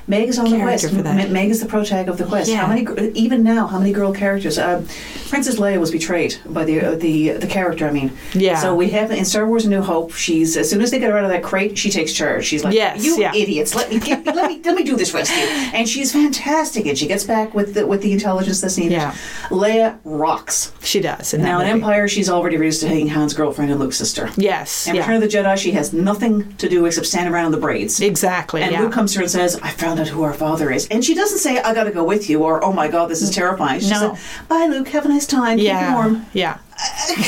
Meg 0.07 0.29
is 0.29 0.39
on 0.39 0.51
the 0.51 0.59
quest. 0.59 0.91
for 0.91 1.03
that. 1.03 1.31
Meg 1.31 1.51
is 1.51 1.61
the 1.61 1.67
protag 1.67 2.09
of 2.09 2.19
the 2.19 2.25
quest. 2.25 2.51
Yeah. 2.51 2.67
How 2.67 2.69
many, 2.69 3.11
even 3.13 3.43
now, 3.43 3.67
how 3.67 3.79
many 3.79 3.93
girl 3.93 4.13
characters? 4.13 4.59
Uh, 4.59 4.85
Princess 5.29 5.57
Leia 5.57 5.79
was 5.81 5.91
betrayed 5.91 6.37
by 6.47 6.65
the 6.65 6.81
uh, 6.81 6.95
the 6.97 7.31
the 7.31 7.47
character. 7.47 7.87
I 7.87 7.91
mean, 7.93 8.13
Yeah. 8.35 8.57
So 8.57 8.75
we 8.75 8.91
have 8.91 9.11
in 9.11 9.25
Star 9.25 9.47
Wars: 9.47 9.65
A 9.65 9.71
New 9.71 9.81
Hope. 9.83 10.13
She's 10.13 10.57
as 10.57 10.69
soon 10.69 10.83
as 10.83 10.91
they 10.91 10.99
get 10.99 11.11
her 11.11 11.17
out 11.19 11.25
of 11.25 11.31
that 11.31 11.43
crate, 11.43 11.79
she 11.79 11.91
takes 11.91 12.13
charge. 12.13 12.45
She's 12.45 12.65
like, 12.65 12.75
Yes, 12.75 13.05
"You 13.05 13.19
yeah. 13.21 13.35
idiots, 13.35 13.75
let 13.75 13.91
me 13.91 13.99
get, 13.99 14.25
let 14.37 14.49
me 14.51 14.61
let 14.65 14.75
me 14.75 14.83
do 14.85 14.97
this 14.97 15.15
rescue." 15.15 15.43
And 15.73 15.89
she's 15.89 16.13
fantastic, 16.13 16.87
and 16.87 16.99
she 16.99 17.07
gets 17.07 17.25
back 17.25 17.55
with 17.55 17.75
the 17.75 17.87
with 17.87 18.03
the 18.03 18.13
intelligence 18.13 18.61
that's 18.61 18.77
needed. 18.77 18.93
Yeah. 18.93 19.15
Leia 19.49 19.99
rocks. 20.05 20.73
She 20.83 21.01
does. 21.01 21.33
Now 21.35 21.61
in. 21.61 21.67
Empire, 21.73 22.07
she's 22.09 22.29
already 22.29 22.57
reduced 22.59 22.83
to 22.83 22.89
hating 22.89 23.07
Han's 23.09 23.33
girlfriend 23.35 23.71
and 23.71 23.81
Luke's 23.81 23.97
sister. 23.97 24.29
Yes. 24.37 24.87
And 24.87 24.95
yeah. 24.97 25.03
Return 25.03 25.17
of 25.17 25.23
the 25.23 25.29
Jedi, 25.29 25.57
she 25.57 25.71
has 25.73 25.93
nothing 25.95 26.55
to 26.57 26.69
do 26.69 26.85
except 26.85 27.07
stand 27.07 27.33
around 27.33 27.47
in 27.47 27.53
the 27.53 27.59
braids. 27.59 28.01
Exactly. 28.01 28.61
And 28.63 28.73
yeah. 28.73 28.83
Luke 28.83 28.93
comes 28.93 29.13
to 29.13 29.19
her 29.21 29.23
and 29.23 29.31
says, 29.31 29.57
I 29.63 29.71
found 29.71 29.92
out 30.01 30.09
who 30.09 30.23
our 30.23 30.35
father 30.35 30.71
is. 30.71 30.87
And 30.89 31.05
she 31.05 31.15
doesn't 31.15 31.39
say, 31.39 31.59
I 31.61 31.75
gotta 31.75 31.91
go 31.91 32.05
with 32.05 32.29
you, 32.31 32.43
or, 32.43 32.65
oh 32.65 32.73
my 32.73 32.89
god, 32.89 33.09
this 33.11 33.23
is 33.23 33.31
terrifying. 33.31 33.81
She 33.81 33.91
No. 33.91 34.15
said, 34.15 34.49
Bye, 34.49 34.67
Luke, 34.67 34.89
have 34.89 35.05
a 35.05 35.09
nice 35.09 35.27
time. 35.27 35.59
Keep 35.59 35.67
yeah. 35.67 35.95
warm. 35.95 36.27
Yeah. 36.33 36.59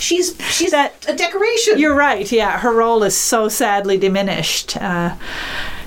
She's 0.00 0.36
she's 0.50 0.72
That- 0.72 0.92
a 1.08 1.14
decoration. 1.14 1.78
You're 1.78 1.94
right. 1.94 2.30
Yeah, 2.32 2.58
her 2.58 2.72
role 2.74 3.02
is 3.04 3.16
so 3.16 3.48
sadly 3.48 3.96
diminished. 3.96 4.76
Uh, 4.76 5.14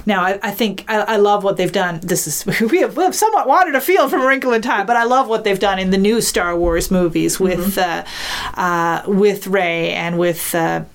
now, 0.05 0.23
I, 0.23 0.39
I 0.43 0.51
think 0.51 0.85
I, 0.87 1.01
I 1.01 1.15
love 1.17 1.43
what 1.43 1.57
they've 1.57 1.71
done. 1.71 1.99
This 2.01 2.27
is 2.27 2.61
we 2.71 2.81
have, 2.81 2.97
we 2.97 3.03
have 3.03 3.15
somewhat 3.15 3.47
wandered 3.47 3.75
afield 3.75 4.09
from 4.09 4.25
Wrinkle 4.25 4.53
in 4.53 4.61
Time, 4.61 4.85
but 4.85 4.95
I 4.95 5.03
love 5.03 5.27
what 5.27 5.43
they've 5.43 5.59
done 5.59 5.79
in 5.79 5.91
the 5.91 5.97
new 5.97 6.21
Star 6.21 6.55
Wars 6.55 6.91
movies 6.91 7.39
with 7.39 7.77
uh, 7.77 8.03
uh, 8.55 9.03
with 9.07 9.47
Rey 9.47 9.91
and 9.91 10.17
with. 10.17 10.53
Uh, 10.53 10.85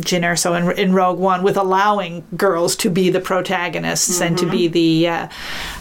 Jyn 0.00 0.22
Erso 0.22 0.58
in, 0.58 0.78
in 0.78 0.94
Rogue 0.94 1.18
One 1.18 1.42
with 1.42 1.56
allowing 1.56 2.24
girls 2.36 2.74
to 2.76 2.90
be 2.90 3.10
the 3.10 3.20
protagonists 3.20 4.20
and 4.20 4.36
to 4.38 4.50
be 4.50 4.66
the 4.66 5.08
uh, 5.08 5.28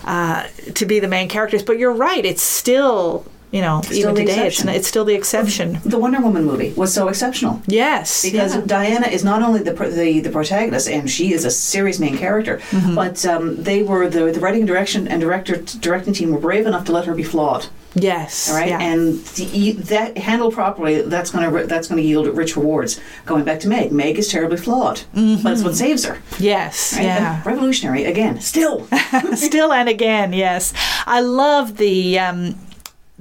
uh, 0.04 0.48
to 0.76 0.86
be 0.86 1.00
the 1.00 1.08
main 1.08 1.30
characters. 1.30 1.64
But 1.64 1.80
you're 1.80 1.94
right; 1.94 2.24
it's 2.24 2.44
still 2.44 3.26
you 3.52 3.62
know 3.62 3.82
even 3.92 4.16
today 4.16 4.48
it's 4.48 4.64
it's 4.64 4.88
still 4.88 5.06
the 5.06 5.16
exception. 5.16 5.80
the 5.86 5.98
Wonder 5.98 6.20
Woman 6.22 6.46
movie 6.46 6.72
was 6.76 6.94
so 6.94 7.08
exceptional. 7.08 7.62
Yes, 7.68 8.24
Because 8.24 8.56
yeah. 8.56 8.62
Diana 8.66 9.08
is 9.08 9.24
not 9.24 9.42
only 9.42 9.62
the, 9.64 9.74
the 9.74 10.20
the 10.22 10.30
protagonist, 10.30 10.88
and 10.88 11.10
she 11.10 11.34
is 11.34 11.46
a 11.46 11.52
serious 11.52 12.00
main 12.00 12.18
character, 12.18 12.58
Mm-hmm. 12.72 12.96
but 12.96 13.26
um, 13.26 13.64
they 13.64 13.84
were 13.84 14.08
the 14.10 14.32
the 14.32 14.40
writing 14.40 14.66
direction 14.66 15.08
and 15.08 15.20
director 15.22 15.56
directing 15.80 16.14
team 16.14 16.32
were 16.32 16.40
brave 16.40 16.66
enough 16.68 16.86
to 16.86 16.92
let 16.92 17.06
her 17.06 17.16
be 17.16 17.24
flawed. 17.24 17.66
yes, 17.96 18.50
All 18.50 18.56
right, 18.56 18.70
yeah. 18.70 18.80
and 18.90 19.18
the, 19.36 19.72
that 19.94 20.18
handled 20.18 20.54
properly, 20.54 21.02
that's 21.02 21.32
going 21.32 21.44
to 21.50 21.66
that's 21.68 21.88
going 21.88 22.00
to 22.02 22.08
yield 22.08 22.28
rich 22.38 22.56
rewards. 22.56 23.00
Going 23.26 23.44
back 23.44 23.60
to 23.62 23.68
Meg, 23.68 23.92
Meg 23.92 24.20
is 24.20 24.28
terribly 24.28 24.58
flawed, 24.58 25.02
but 25.44 25.52
it's 25.54 25.64
what 25.64 25.76
saves 25.76 26.06
her. 26.06 26.18
yes, 26.38 26.94
Right? 26.94 27.02
Mm-hmm. 27.02 27.24
yeah. 27.24 27.36
And 27.38 27.46
revolutionary 27.46 28.04
again, 28.06 28.40
still. 28.42 28.88
Still 29.36 29.72
and 29.74 29.90
again, 29.90 30.34
yes. 30.34 30.72
I 31.08 31.20
love 31.22 31.78
the 31.78 32.20
um, 32.20 32.56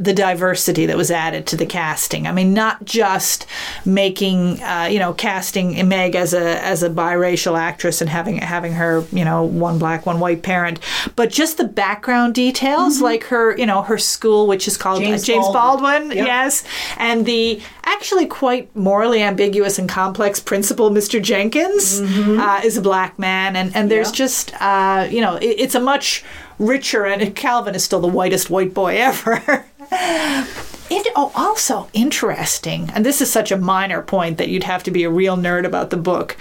the 0.01 0.15
diversity 0.15 0.87
that 0.87 0.97
was 0.97 1.11
added 1.11 1.45
to 1.49 1.57
the 1.57 1.67
casting. 1.67 2.27
I 2.29 2.33
mean, 2.33 2.55
not 2.55 2.85
just 2.85 3.47
making 3.85 4.63
uh, 4.63 4.89
you 4.91 4.99
know 4.99 5.13
casting 5.13 5.89
Meg 5.89 6.15
as 6.15 6.33
a 6.35 6.63
as 6.65 6.83
a 6.83 6.91
biracial 6.91 7.59
actress 7.59 8.01
and 8.01 8.09
having 8.09 8.39
having 8.39 8.73
her 8.75 9.05
you 9.13 9.25
know 9.25 9.43
one 9.43 9.79
black 9.79 10.07
one 10.07 10.21
white 10.21 10.43
parent, 10.43 10.79
but 11.17 11.31
just 11.31 11.57
the 11.57 11.65
background 11.65 12.35
details 12.35 13.01
like 13.01 13.25
her 13.25 13.57
you 13.57 13.67
know 13.67 13.83
her 13.83 13.99
school, 13.99 14.47
which 14.47 14.69
is 14.69 14.77
called 14.77 15.03
James 15.03 15.23
uh, 15.23 15.27
James 15.27 15.47
Baldwin. 15.47 15.59
Baldwin, 16.03 16.17
Yep. 16.19 16.27
yes, 16.27 16.65
and 16.97 17.27
the 17.27 17.61
actually 17.85 18.27
quite 18.27 18.75
morally 18.77 19.23
ambiguous 19.23 19.79
and 19.79 19.89
complex 19.89 20.39
principal, 20.41 20.91
Mr. 20.91 21.21
Jenkins, 21.23 22.01
uh, 22.01 22.61
is 22.65 22.77
a 22.77 22.83
black 22.83 23.19
man, 23.19 23.57
and 23.57 23.75
and 23.75 23.91
there's 23.91 24.09
Yeah. 24.11 24.15
just 24.27 24.53
uh, 24.61 25.09
you 25.11 25.21
know 25.21 25.37
it, 25.37 25.47
it's 25.59 25.75
a 25.75 25.81
much 25.81 26.25
richer 26.59 27.05
and 27.07 27.35
Calvin 27.37 27.75
is 27.77 27.85
still 27.85 28.01
the 28.01 28.09
whitest 28.09 28.51
white 28.51 28.75
boy 28.75 28.97
ever. 29.01 29.65
It, 29.90 31.07
oh, 31.16 31.33
also 31.35 31.88
interesting, 31.92 32.90
and 32.94 33.05
this 33.05 33.20
is 33.20 33.31
such 33.31 33.53
a 33.53 33.59
minor 33.59 34.01
point 34.01 34.38
that 34.38 34.48
you'd 34.48 34.64
have 34.64 34.83
to 34.85 34.90
be 34.90 35.05
a 35.05 35.11
real 35.11 35.37
nerd 35.37 35.66
about 35.66 35.90
the 35.90 35.96
book. 35.96 36.37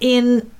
In 0.00 0.50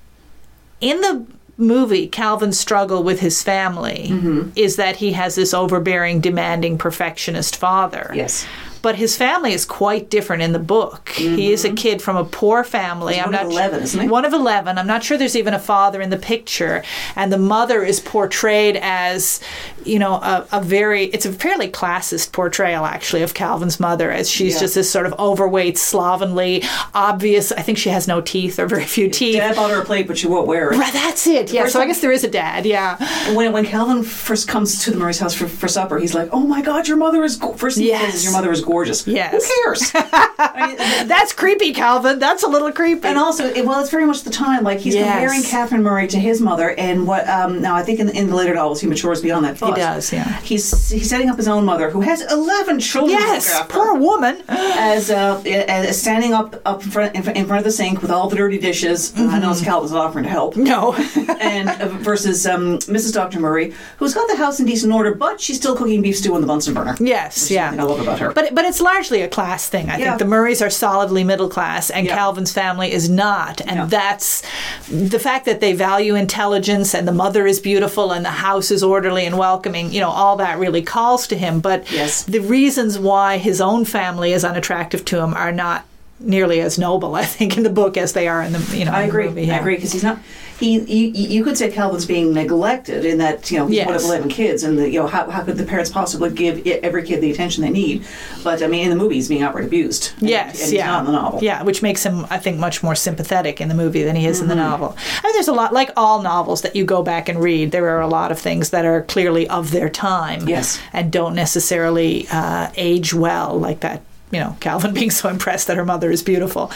in 0.80 1.00
the 1.00 1.26
movie, 1.56 2.06
Calvin's 2.06 2.58
struggle 2.58 3.02
with 3.02 3.20
his 3.20 3.42
family 3.42 4.08
mm-hmm. 4.10 4.50
is 4.54 4.76
that 4.76 4.96
he 4.96 5.12
has 5.12 5.34
this 5.34 5.52
overbearing, 5.52 6.20
demanding, 6.20 6.78
perfectionist 6.78 7.56
father. 7.56 8.12
Yes. 8.14 8.46
But 8.82 8.96
his 8.96 9.16
family 9.16 9.52
is 9.52 9.64
quite 9.64 10.10
different 10.10 10.42
in 10.42 10.52
the 10.52 10.58
book. 10.58 11.10
He 11.10 11.52
is 11.52 11.64
a 11.64 11.68
mm-hmm. 11.68 11.74
kid 11.76 12.02
from 12.02 12.16
a 12.16 12.24
poor 12.24 12.64
family. 12.64 13.14
He's 13.14 13.24
one 13.24 13.34
of 13.34 13.50
11, 13.50 13.82
isn't 13.82 14.00
he? 14.00 14.08
One 14.08 14.24
of 14.24 14.32
11. 14.32 14.78
I'm 14.78 14.86
not 14.86 15.02
sure 15.02 15.18
there's 15.18 15.36
even 15.36 15.54
a 15.54 15.58
father 15.58 16.00
in 16.00 16.10
the 16.10 16.16
picture. 16.16 16.82
And 17.16 17.32
the 17.32 17.38
mother 17.38 17.82
is 17.82 18.00
portrayed 18.00 18.76
as, 18.80 19.40
you 19.84 19.98
know, 19.98 20.14
a, 20.14 20.46
a 20.52 20.62
very, 20.62 21.04
it's 21.06 21.26
a 21.26 21.32
fairly 21.32 21.68
classist 21.68 22.32
portrayal, 22.32 22.84
actually, 22.84 23.22
of 23.22 23.34
Calvin's 23.34 23.80
mother, 23.80 24.10
as 24.10 24.30
she's 24.30 24.54
Yeah. 24.54 24.60
just 24.60 24.74
this 24.74 24.90
sort 24.90 25.06
of 25.06 25.14
overweight, 25.18 25.78
slovenly, 25.78 26.62
obvious. 26.94 27.52
I 27.52 27.62
think 27.62 27.78
she 27.78 27.90
has 27.90 28.06
no 28.08 28.20
teeth 28.20 28.58
or 28.58 28.66
very 28.66 28.84
few 28.84 29.08
teeth. 29.10 29.36
Dad 29.36 29.56
bought 29.56 29.70
her 29.70 29.82
a 29.82 29.84
plate, 29.84 30.06
but 30.06 30.18
she 30.18 30.26
won't 30.26 30.46
wear 30.46 30.70
it. 30.72 30.76
Right, 30.78 30.92
that's 30.92 31.26
it. 31.26 31.52
Yeah, 31.52 31.66
so 31.68 31.80
I 31.80 31.86
guess 31.86 32.00
there 32.00 32.12
is 32.12 32.24
a 32.24 32.30
dad. 32.30 32.66
Yeah. 32.66 32.96
When 33.34 33.52
when 33.52 33.64
Calvin 33.66 34.02
first 34.02 34.48
comes 34.48 34.84
to 34.84 34.90
the 34.90 34.96
Murray's 34.96 35.18
house 35.18 35.34
for, 35.34 35.48
for 35.48 35.68
supper, 35.68 35.98
he's 35.98 36.14
like, 36.14 36.28
"Oh 36.32 36.40
my 36.46 36.62
God, 36.62 36.86
your 36.88 36.96
mother 36.96 37.24
is 37.24 37.36
go-. 37.36 37.52
first 37.54 37.78
Yes. 37.78 38.12
says 38.12 38.24
your 38.24 38.32
mother 38.32 38.50
is 38.52 38.60
gorgeous." 38.68 39.06
Yes. 39.06 39.32
Who 39.32 39.62
cares? 39.64 39.90
I 39.94 40.66
mean, 40.68 41.08
That's 41.08 41.32
creepy, 41.32 41.72
Calvin. 41.72 42.18
That's 42.18 42.42
a 42.42 42.48
little 42.48 42.70
creepy. 42.72 43.08
And 43.08 43.18
also, 43.18 43.44
it, 43.46 43.64
well, 43.66 43.80
it's 43.80 43.90
very 43.90 44.06
much 44.06 44.22
the 44.22 44.30
time. 44.30 44.62
Like 44.64 44.78
he's 44.78 44.94
Yes. 44.94 45.10
comparing 45.18 45.42
Catherine 45.42 45.82
Murray 45.82 46.06
to 46.08 46.18
his 46.18 46.40
mother, 46.40 46.74
and 46.78 47.06
what? 47.06 47.28
Um, 47.28 47.60
now, 47.60 47.74
I 47.74 47.82
think 47.82 47.98
in, 48.00 48.08
in 48.10 48.28
the 48.28 48.36
later 48.36 48.54
novels, 48.54 48.80
he 48.80 48.86
matures 48.86 49.20
beyond 49.22 49.44
that. 49.44 49.58
Thought. 49.58 49.76
does, 49.76 50.12
yeah. 50.12 50.40
He's 50.42 50.90
he's 50.90 51.08
setting 51.08 51.28
up 51.30 51.36
his 51.36 51.48
own 51.48 51.64
mother, 51.64 51.90
who 51.90 52.00
has 52.02 52.20
eleven 52.30 52.78
children. 52.80 53.18
yes, 53.18 53.50
after, 53.52 53.72
poor 53.74 53.94
woman. 53.94 54.42
As 54.48 55.10
uh, 55.10 55.40
as 55.46 56.00
standing 56.00 56.32
up 56.34 56.60
up 56.66 56.82
in 56.84 56.90
front 56.90 57.14
in 57.16 57.46
front 57.46 57.58
of 57.58 57.64
the 57.64 57.70
sink 57.70 58.02
with 58.02 58.10
all 58.10 58.28
the 58.28 58.36
dirty 58.36 58.58
dishes. 58.58 59.12
I 59.16 59.38
know 59.38 59.50
it's 59.50 59.62
Calvin's 59.62 59.92
not 59.92 60.04
offering 60.06 60.24
to 60.24 60.30
help. 60.30 60.54
Mm-hmm. 60.54 60.64
No. 60.64 60.94
and 61.40 61.68
uh, 61.80 61.88
versus 61.88 62.46
um, 62.46 62.78
Mrs. 62.80 63.12
Dr. 63.14 63.40
Murray, 63.40 63.72
who's 63.98 64.14
got 64.14 64.28
the 64.28 64.36
house 64.36 64.60
in 64.60 64.66
decent 64.66 64.92
order, 64.92 65.14
but 65.14 65.40
she's 65.40 65.56
still 65.56 65.76
cooking 65.76 66.02
beef 66.02 66.16
stew 66.16 66.34
on 66.34 66.40
the 66.40 66.46
Bunsen 66.46 66.74
burner. 66.74 66.96
Yes, 67.00 67.50
yeah. 67.50 67.74
the 67.74 67.80
I 67.80 67.84
love 67.84 68.00
about 68.00 68.18
her. 68.18 68.32
But 68.32 68.54
but 68.58 68.64
it's 68.64 68.80
largely 68.80 69.22
a 69.22 69.28
class 69.28 69.68
thing. 69.68 69.88
I 69.88 69.98
Yeah. 69.98 70.04
think 70.06 70.18
the 70.18 70.24
Murrays 70.24 70.60
are 70.60 70.68
solidly 70.68 71.22
middle 71.22 71.48
class, 71.48 71.90
and 71.90 72.04
Yeah. 72.04 72.16
Calvin's 72.16 72.50
family 72.52 72.92
is 72.92 73.08
not. 73.08 73.60
And 73.60 73.76
Yeah. 73.76 73.86
that's 73.86 74.42
the 74.90 75.20
fact 75.20 75.44
that 75.44 75.60
they 75.60 75.74
value 75.74 76.16
intelligence, 76.16 76.92
and 76.92 77.06
the 77.06 77.12
mother 77.12 77.46
is 77.46 77.60
beautiful, 77.60 78.10
and 78.10 78.24
the 78.24 78.30
house 78.48 78.72
is 78.72 78.82
orderly 78.82 79.24
and 79.26 79.38
welcoming. 79.38 79.92
You 79.92 80.00
know, 80.00 80.10
all 80.10 80.34
that 80.38 80.58
really 80.58 80.82
calls 80.82 81.28
to 81.28 81.36
him. 81.38 81.60
But 81.60 81.84
Yes. 81.92 82.24
the 82.24 82.40
reasons 82.40 82.98
why 82.98 83.38
his 83.38 83.60
own 83.60 83.84
family 83.84 84.32
is 84.32 84.44
unattractive 84.44 85.04
to 85.04 85.20
him 85.20 85.34
are 85.34 85.52
not 85.52 85.84
nearly 86.20 86.60
as 86.60 86.78
noble, 86.78 87.14
I 87.14 87.24
think, 87.24 87.56
in 87.56 87.62
the 87.62 87.70
book 87.70 87.96
as 87.96 88.12
they 88.12 88.28
are 88.28 88.42
in 88.42 88.52
the 88.52 88.76
you 88.76 88.84
know. 88.84 88.92
I 88.92 89.02
agree. 89.02 89.28
movie, 89.28 89.50
I 89.50 89.58
agree 89.58 89.76
because 89.76 89.92
he's 89.92 90.02
not. 90.04 90.18
He, 90.58 90.80
you, 90.80 91.12
you 91.14 91.44
could 91.44 91.56
say 91.56 91.70
Calvin's 91.70 92.04
being 92.04 92.34
neglected 92.34 93.04
in 93.04 93.18
that 93.18 93.48
you 93.48 93.58
know 93.58 93.68
he's 93.68 93.78
one 93.86 93.94
of 93.94 94.00
Yes. 94.00 94.04
eleven 94.04 94.28
kids, 94.28 94.64
and 94.64 94.76
the, 94.76 94.90
you 94.90 94.98
know 94.98 95.06
how, 95.06 95.30
how 95.30 95.44
could 95.44 95.56
the 95.56 95.64
parents 95.64 95.88
possibly 95.88 96.30
give 96.30 96.66
every 96.66 97.04
kid 97.06 97.20
the 97.20 97.30
attention 97.30 97.62
they 97.62 97.70
need? 97.70 98.04
But 98.42 98.60
I 98.60 98.66
mean, 98.66 98.82
in 98.82 98.90
the 98.90 98.96
movie, 98.96 99.14
he's 99.14 99.28
being 99.28 99.42
outright 99.42 99.66
abused. 99.66 100.14
and- 100.18 100.28
Yes, 100.28 100.54
and 100.54 100.62
he's 100.64 100.72
yeah, 100.72 100.88
not 100.88 101.00
in 101.00 101.06
the 101.06 101.12
novel. 101.12 101.38
Yeah, 101.44 101.62
which 101.62 101.80
makes 101.80 102.02
him, 102.04 102.26
I 102.28 102.38
think, 102.38 102.58
much 102.58 102.82
more 102.82 102.96
sympathetic 102.96 103.60
in 103.60 103.68
the 103.68 103.74
movie 103.76 104.02
than 104.02 104.16
he 104.16 104.26
is 104.26 104.38
Mm-hmm. 104.40 104.50
in 104.50 104.56
the 104.58 104.64
novel. 104.64 104.96
I 104.98 105.26
mean, 105.28 105.32
there's 105.34 105.46
a 105.46 105.52
lot, 105.52 105.72
like 105.72 105.90
all 105.96 106.22
novels 106.22 106.62
that 106.62 106.74
you 106.74 106.84
go 106.84 107.04
back 107.04 107.28
and 107.28 107.40
read. 107.40 107.70
There 107.70 107.88
are 107.90 108.00
a 108.00 108.08
lot 108.08 108.32
of 108.32 108.38
things 108.40 108.70
that 108.70 108.84
are 108.84 109.02
clearly 109.02 109.48
of 109.48 109.70
their 109.70 109.88
time, 109.88 110.48
Yes. 110.48 110.80
and 110.92 111.12
don't 111.12 111.36
necessarily 111.36 112.26
uh, 112.32 112.70
age 112.76 113.14
well, 113.14 113.56
like 113.56 113.78
that. 113.80 114.02
You 114.30 114.40
know, 114.40 114.56
Calvin 114.60 114.94
being 114.94 115.10
so 115.10 115.28
impressed 115.28 115.66
that 115.68 115.76
her 115.76 115.84
mother 115.84 116.10
is 116.10 116.22
beautiful. 116.22 116.70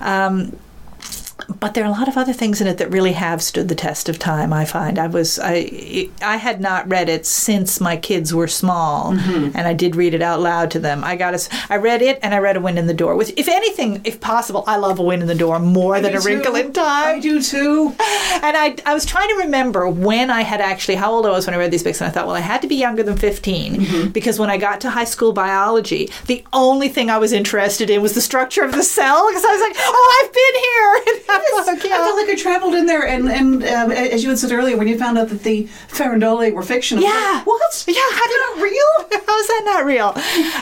Um, 0.00 0.56
but 1.60 1.74
there 1.74 1.84
are 1.84 1.88
a 1.88 1.90
lot 1.90 2.08
of 2.08 2.16
other 2.16 2.32
things 2.32 2.60
in 2.60 2.66
it 2.66 2.78
that 2.78 2.90
really 2.90 3.12
have 3.12 3.40
stood 3.42 3.68
the 3.68 3.74
test 3.74 4.08
of 4.08 4.18
time. 4.18 4.52
I 4.52 4.64
find 4.64 4.98
I 4.98 5.06
was 5.06 5.38
I 5.42 6.08
I 6.22 6.36
had 6.36 6.60
not 6.60 6.88
read 6.88 7.08
it 7.08 7.24
since 7.26 7.80
my 7.80 7.96
kids 7.96 8.34
were 8.34 8.48
small, 8.48 9.12
Mm-hmm. 9.14 9.56
and 9.56 9.66
I 9.68 9.72
did 9.72 9.94
read 9.96 10.14
it 10.14 10.22
out 10.22 10.40
loud 10.40 10.70
to 10.72 10.78
them. 10.78 11.04
I 11.04 11.16
got 11.16 11.34
a, 11.34 11.48
I 11.70 11.76
read 11.76 12.02
it 12.02 12.18
and 12.22 12.34
I 12.34 12.38
read 12.38 12.56
A 12.56 12.60
Wind 12.60 12.78
in 12.78 12.86
the 12.86 12.94
Door. 12.94 13.16
Which, 13.16 13.32
if 13.36 13.48
anything, 13.48 14.00
if 14.04 14.20
possible, 14.20 14.64
I 14.66 14.76
love 14.76 14.98
A 14.98 15.02
Wind 15.02 15.22
in 15.22 15.28
the 15.28 15.34
Door 15.34 15.60
more 15.60 16.00
than 16.00 16.12
Me 16.12 16.18
A 16.18 16.20
Wrinkle 16.20 16.52
too. 16.54 16.58
in 16.60 16.72
Time. 16.72 17.16
I 17.16 17.20
do 17.20 17.40
too. 17.42 17.94
And 18.46 18.56
I, 18.56 18.76
I 18.84 18.92
was 18.94 19.06
trying 19.06 19.28
to 19.28 19.34
remember 19.36 19.88
when 19.88 20.30
I 20.30 20.42
had 20.42 20.60
actually, 20.60 20.96
how 20.96 21.10
old 21.12 21.24
I 21.26 21.30
was 21.30 21.46
when 21.46 21.54
I 21.54 21.58
read 21.58 21.70
these 21.70 21.82
books. 21.82 22.00
And 22.00 22.08
I 22.08 22.10
thought, 22.12 22.26
well, 22.26 22.36
I 22.36 22.40
had 22.40 22.60
to 22.62 22.68
be 22.68 22.76
younger 22.76 23.02
than 23.02 23.16
15 23.16 23.76
Mm-hmm. 23.76 24.08
because 24.10 24.38
when 24.38 24.50
I 24.50 24.58
got 24.58 24.80
to 24.82 24.90
high 24.90 25.04
school 25.04 25.32
biology, 25.32 26.10
the 26.26 26.44
only 26.52 26.88
thing 26.88 27.08
I 27.10 27.18
was 27.18 27.32
interested 27.32 27.88
in 27.90 28.02
was 28.02 28.14
the 28.14 28.20
structure 28.20 28.62
of 28.62 28.72
the 28.72 28.82
cell 28.82 29.26
because 29.28 29.44
I 29.44 29.52
was 29.52 29.60
like, 29.60 29.74
oh, 29.78 30.22
I've 30.22 30.32
been 30.42 30.54
here. 30.66 31.35
yes. 31.42 31.66
book. 31.66 31.84
Yeah. 31.84 31.94
I 31.94 31.98
felt 31.98 32.16
like 32.16 32.28
I 32.28 32.34
traveled 32.34 32.74
in 32.74 32.86
there, 32.86 33.06
and 33.06 33.28
and 33.30 33.62
um, 33.64 33.90
as 33.92 34.22
you 34.22 34.30
had 34.30 34.38
said 34.38 34.52
earlier, 34.52 34.76
when 34.76 34.88
you 34.88 34.98
found 34.98 35.18
out 35.18 35.28
that 35.28 35.42
the 35.42 35.64
farandolae 35.88 36.52
were 36.52 36.62
fictional, 36.62 37.02
Yeah. 37.04 37.10
like, 37.38 37.46
what? 37.46 37.84
Yeah, 37.88 37.94
how 38.10 38.26
did 38.26 38.40
not 38.48 38.62
real? 38.62 39.22
How 39.26 39.40
is 39.40 39.48
that 39.48 39.62
not 39.64 39.84
real? 39.84 40.12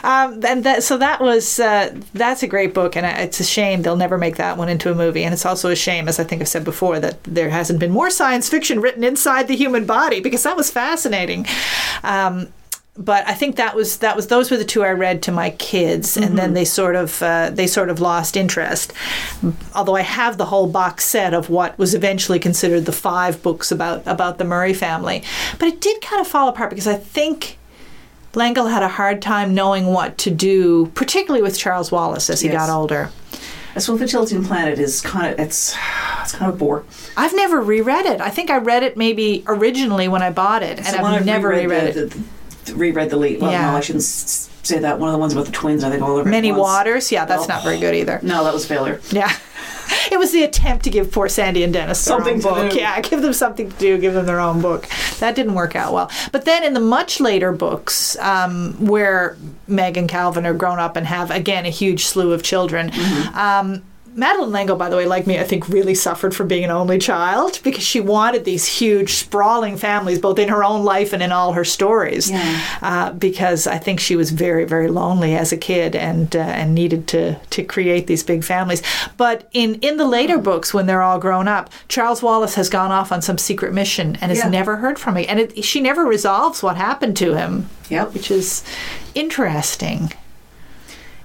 Um, 0.02 0.44
and 0.44 0.64
that, 0.64 0.82
so 0.82 0.96
that 0.98 1.20
was 1.20 1.60
uh, 1.60 1.94
that's 2.14 2.42
a 2.42 2.46
great 2.46 2.72
book, 2.74 2.96
and 2.96 3.04
it's 3.06 3.38
a 3.40 3.44
shame 3.44 3.82
they'll 3.82 3.94
never 3.96 4.16
make 4.18 4.36
that 4.36 4.56
one 4.56 4.68
into 4.68 4.90
a 4.90 4.94
movie. 4.94 5.22
And 5.22 5.32
it's 5.34 5.44
also 5.46 5.70
a 5.70 5.76
shame, 5.76 6.08
as 6.08 6.18
I 6.18 6.24
think 6.24 6.40
I've 6.42 6.48
said 6.48 6.64
before, 6.64 6.98
that 7.00 7.22
there 7.24 7.50
hasn't 7.50 7.78
been 7.78 7.90
more 7.92 8.10
science 8.10 8.48
fiction 8.48 8.80
written 8.80 9.04
inside 9.04 9.48
the 9.48 9.56
human 9.56 9.84
body 9.86 10.20
because 10.20 10.42
that 10.44 10.56
was 10.56 10.70
fascinating. 10.70 11.46
Um, 12.02 12.48
but 12.96 13.26
I 13.26 13.34
think 13.34 13.56
that 13.56 13.74
was 13.74 13.98
that 13.98 14.14
was 14.14 14.28
those 14.28 14.50
were 14.50 14.56
the 14.56 14.64
two 14.64 14.84
I 14.84 14.90
read 14.92 15.22
to 15.24 15.32
my 15.32 15.50
kids, 15.50 16.16
and 16.16 16.38
then 16.38 16.54
they 16.54 16.64
sort 16.64 16.94
of 16.94 17.20
uh, 17.22 17.50
they 17.50 17.66
sort 17.66 17.88
of 17.88 18.00
lost 18.00 18.36
interest. 18.36 18.92
Although 19.74 19.96
I 19.96 20.02
have 20.02 20.38
the 20.38 20.44
whole 20.46 20.68
box 20.68 21.04
set 21.04 21.34
of 21.34 21.50
what 21.50 21.76
was 21.78 21.94
eventually 21.94 22.38
considered 22.38 22.84
the 22.86 22.92
five 22.92 23.42
books 23.42 23.72
about 23.72 24.02
about 24.06 24.38
the 24.38 24.44
Murray 24.44 24.74
family, 24.74 25.24
but 25.58 25.66
it 25.68 25.80
did 25.80 26.00
kind 26.02 26.20
of 26.20 26.26
fall 26.28 26.48
apart 26.48 26.70
because 26.70 26.86
I 26.86 26.94
think. 26.96 27.58
L'Engle 28.36 28.66
had 28.66 28.82
a 28.82 28.88
hard 28.88 29.22
time 29.22 29.54
knowing 29.54 29.86
what 29.86 30.18
to 30.18 30.28
do, 30.28 30.86
particularly 30.96 31.40
with 31.40 31.56
Charles 31.56 31.92
Wallace 31.92 32.28
as 32.28 32.40
he 32.40 32.48
Yes. 32.48 32.66
got 32.66 32.68
older. 32.68 33.10
That's 33.74 33.88
what 33.88 33.98
Swiftly 33.98 34.08
Tilting 34.08 34.44
Planet 34.44 34.80
is 34.80 35.00
kind 35.00 35.32
of. 35.32 35.38
It's 35.38 35.76
it's 36.20 36.32
kind 36.32 36.48
of 36.48 36.56
a 36.56 36.58
bore. 36.58 36.84
I've 37.16 37.34
never 37.36 37.60
reread 37.60 38.06
it. 38.06 38.20
I 38.20 38.30
think 38.30 38.50
I 38.50 38.56
read 38.58 38.82
it 38.82 38.96
maybe 38.96 39.44
originally 39.46 40.08
when 40.08 40.20
I 40.20 40.30
bought 40.30 40.64
it, 40.64 40.78
and 40.78 40.96
the 40.98 41.00
one 41.02 41.14
I've 41.14 41.24
never 41.24 41.50
reread 41.50 41.70
reread 41.70 41.96
it. 41.96 42.10
The, 42.10 42.18
the, 42.18 42.24
reread 42.72 43.10
the 43.10 43.16
lead. 43.16 43.40
Well, 43.40 43.50
Yeah. 43.52 43.70
no, 43.70 43.76
I 43.76 43.80
shouldn't 43.80 44.02
s- 44.04 44.48
say 44.62 44.78
that. 44.78 44.98
One 44.98 45.08
of 45.08 45.12
the 45.12 45.18
ones 45.18 45.32
about 45.32 45.46
the 45.46 45.52
twins. 45.52 45.84
I 45.84 45.90
think 45.90 46.02
all 46.02 46.16
over. 46.16 46.28
Many. 46.28 46.52
Waters, 46.52 47.10
yeah, 47.12 47.24
that's 47.24 47.44
Oh. 47.44 47.48
not 47.48 47.62
very 47.64 47.78
good 47.78 47.94
either. 47.94 48.20
No, 48.22 48.44
that 48.44 48.54
was 48.54 48.64
failure. 48.66 49.00
Yeah. 49.10 49.30
It 50.10 50.18
was 50.18 50.32
the 50.32 50.42
attempt 50.44 50.84
to 50.84 50.90
give 50.90 51.10
poor 51.12 51.28
Sandy 51.28 51.62
and 51.62 51.74
Dennys 51.74 51.96
Something 51.96 52.40
book. 52.40 52.70
do. 52.70 52.76
Yeah, 52.78 52.98
give 53.00 53.20
them 53.20 53.32
something 53.34 53.70
to 53.70 53.76
do, 53.78 53.98
give 53.98 54.14
them 54.14 54.24
their 54.26 54.40
own 54.40 54.60
book. 54.62 54.86
That 55.20 55.34
didn't 55.34 55.54
work 55.54 55.76
out 55.76 55.92
well. 55.92 56.10
But 56.32 56.44
then 56.46 56.62
in 56.64 56.72
the 56.72 56.80
much 56.80 57.20
later 57.20 57.52
books, 57.52 58.16
um, 58.20 58.74
where 58.78 59.36
Meg 59.66 59.96
and 59.98 60.08
Calvin 60.08 60.46
are 60.46 60.54
grown 60.54 60.78
up 60.78 60.96
and 60.96 61.06
have, 61.06 61.30
again, 61.30 61.66
a 61.66 61.70
huge 61.70 62.04
slew 62.06 62.32
of 62.32 62.42
children, 62.42 62.90
Mm-hmm. 62.90 63.38
um, 63.38 63.82
Madeleine 64.16 64.50
L'Engle, 64.52 64.76
by 64.76 64.88
the 64.88 64.96
way, 64.96 65.06
like 65.06 65.26
me, 65.26 65.38
I 65.38 65.44
think 65.44 65.68
really 65.68 65.94
suffered 65.94 66.34
from 66.36 66.48
being 66.48 66.64
an 66.64 66.70
only 66.70 66.98
child 66.98 67.60
because 67.64 67.82
she 67.82 68.00
wanted 68.00 68.44
these 68.44 68.64
huge, 68.66 69.14
sprawling 69.14 69.76
families, 69.76 70.18
both 70.18 70.38
in 70.38 70.48
her 70.48 70.62
own 70.62 70.84
life 70.84 71.12
and 71.12 71.22
in 71.22 71.32
all 71.32 71.52
her 71.54 71.64
stories. 71.64 72.30
Yeah. 72.30 72.60
Uh, 72.80 73.12
because 73.12 73.66
I 73.66 73.78
think 73.78 73.98
she 74.00 74.16
was 74.16 74.30
very, 74.30 74.64
very 74.64 74.88
lonely 74.88 75.34
as 75.34 75.52
a 75.52 75.56
kid 75.56 75.96
and 75.96 76.34
uh, 76.36 76.38
and 76.38 76.74
needed 76.74 77.06
to 77.08 77.34
to 77.50 77.64
create 77.64 78.06
these 78.06 78.22
big 78.22 78.44
families. 78.44 78.82
But 79.16 79.48
in 79.52 79.76
in 79.76 79.96
the 79.96 80.06
later 80.06 80.38
books, 80.38 80.72
when 80.72 80.86
they're 80.86 81.02
all 81.02 81.18
grown 81.18 81.48
up, 81.48 81.70
Charles 81.88 82.22
Wallace 82.22 82.54
has 82.54 82.68
gone 82.68 82.92
off 82.92 83.10
on 83.12 83.20
some 83.22 83.38
secret 83.38 83.72
mission 83.74 84.16
and 84.20 84.30
is 84.30 84.38
Yeah. 84.38 84.48
never 84.48 84.76
heard 84.76 84.98
from 84.98 85.14
me, 85.14 85.26
and 85.26 85.40
it, 85.40 85.64
she 85.64 85.80
never 85.80 86.04
resolves 86.04 86.62
what 86.62 86.76
happened 86.76 87.16
to 87.18 87.34
him. 87.34 87.68
Yep. 87.90 88.14
which 88.14 88.30
is 88.30 88.64
interesting. 89.14 90.12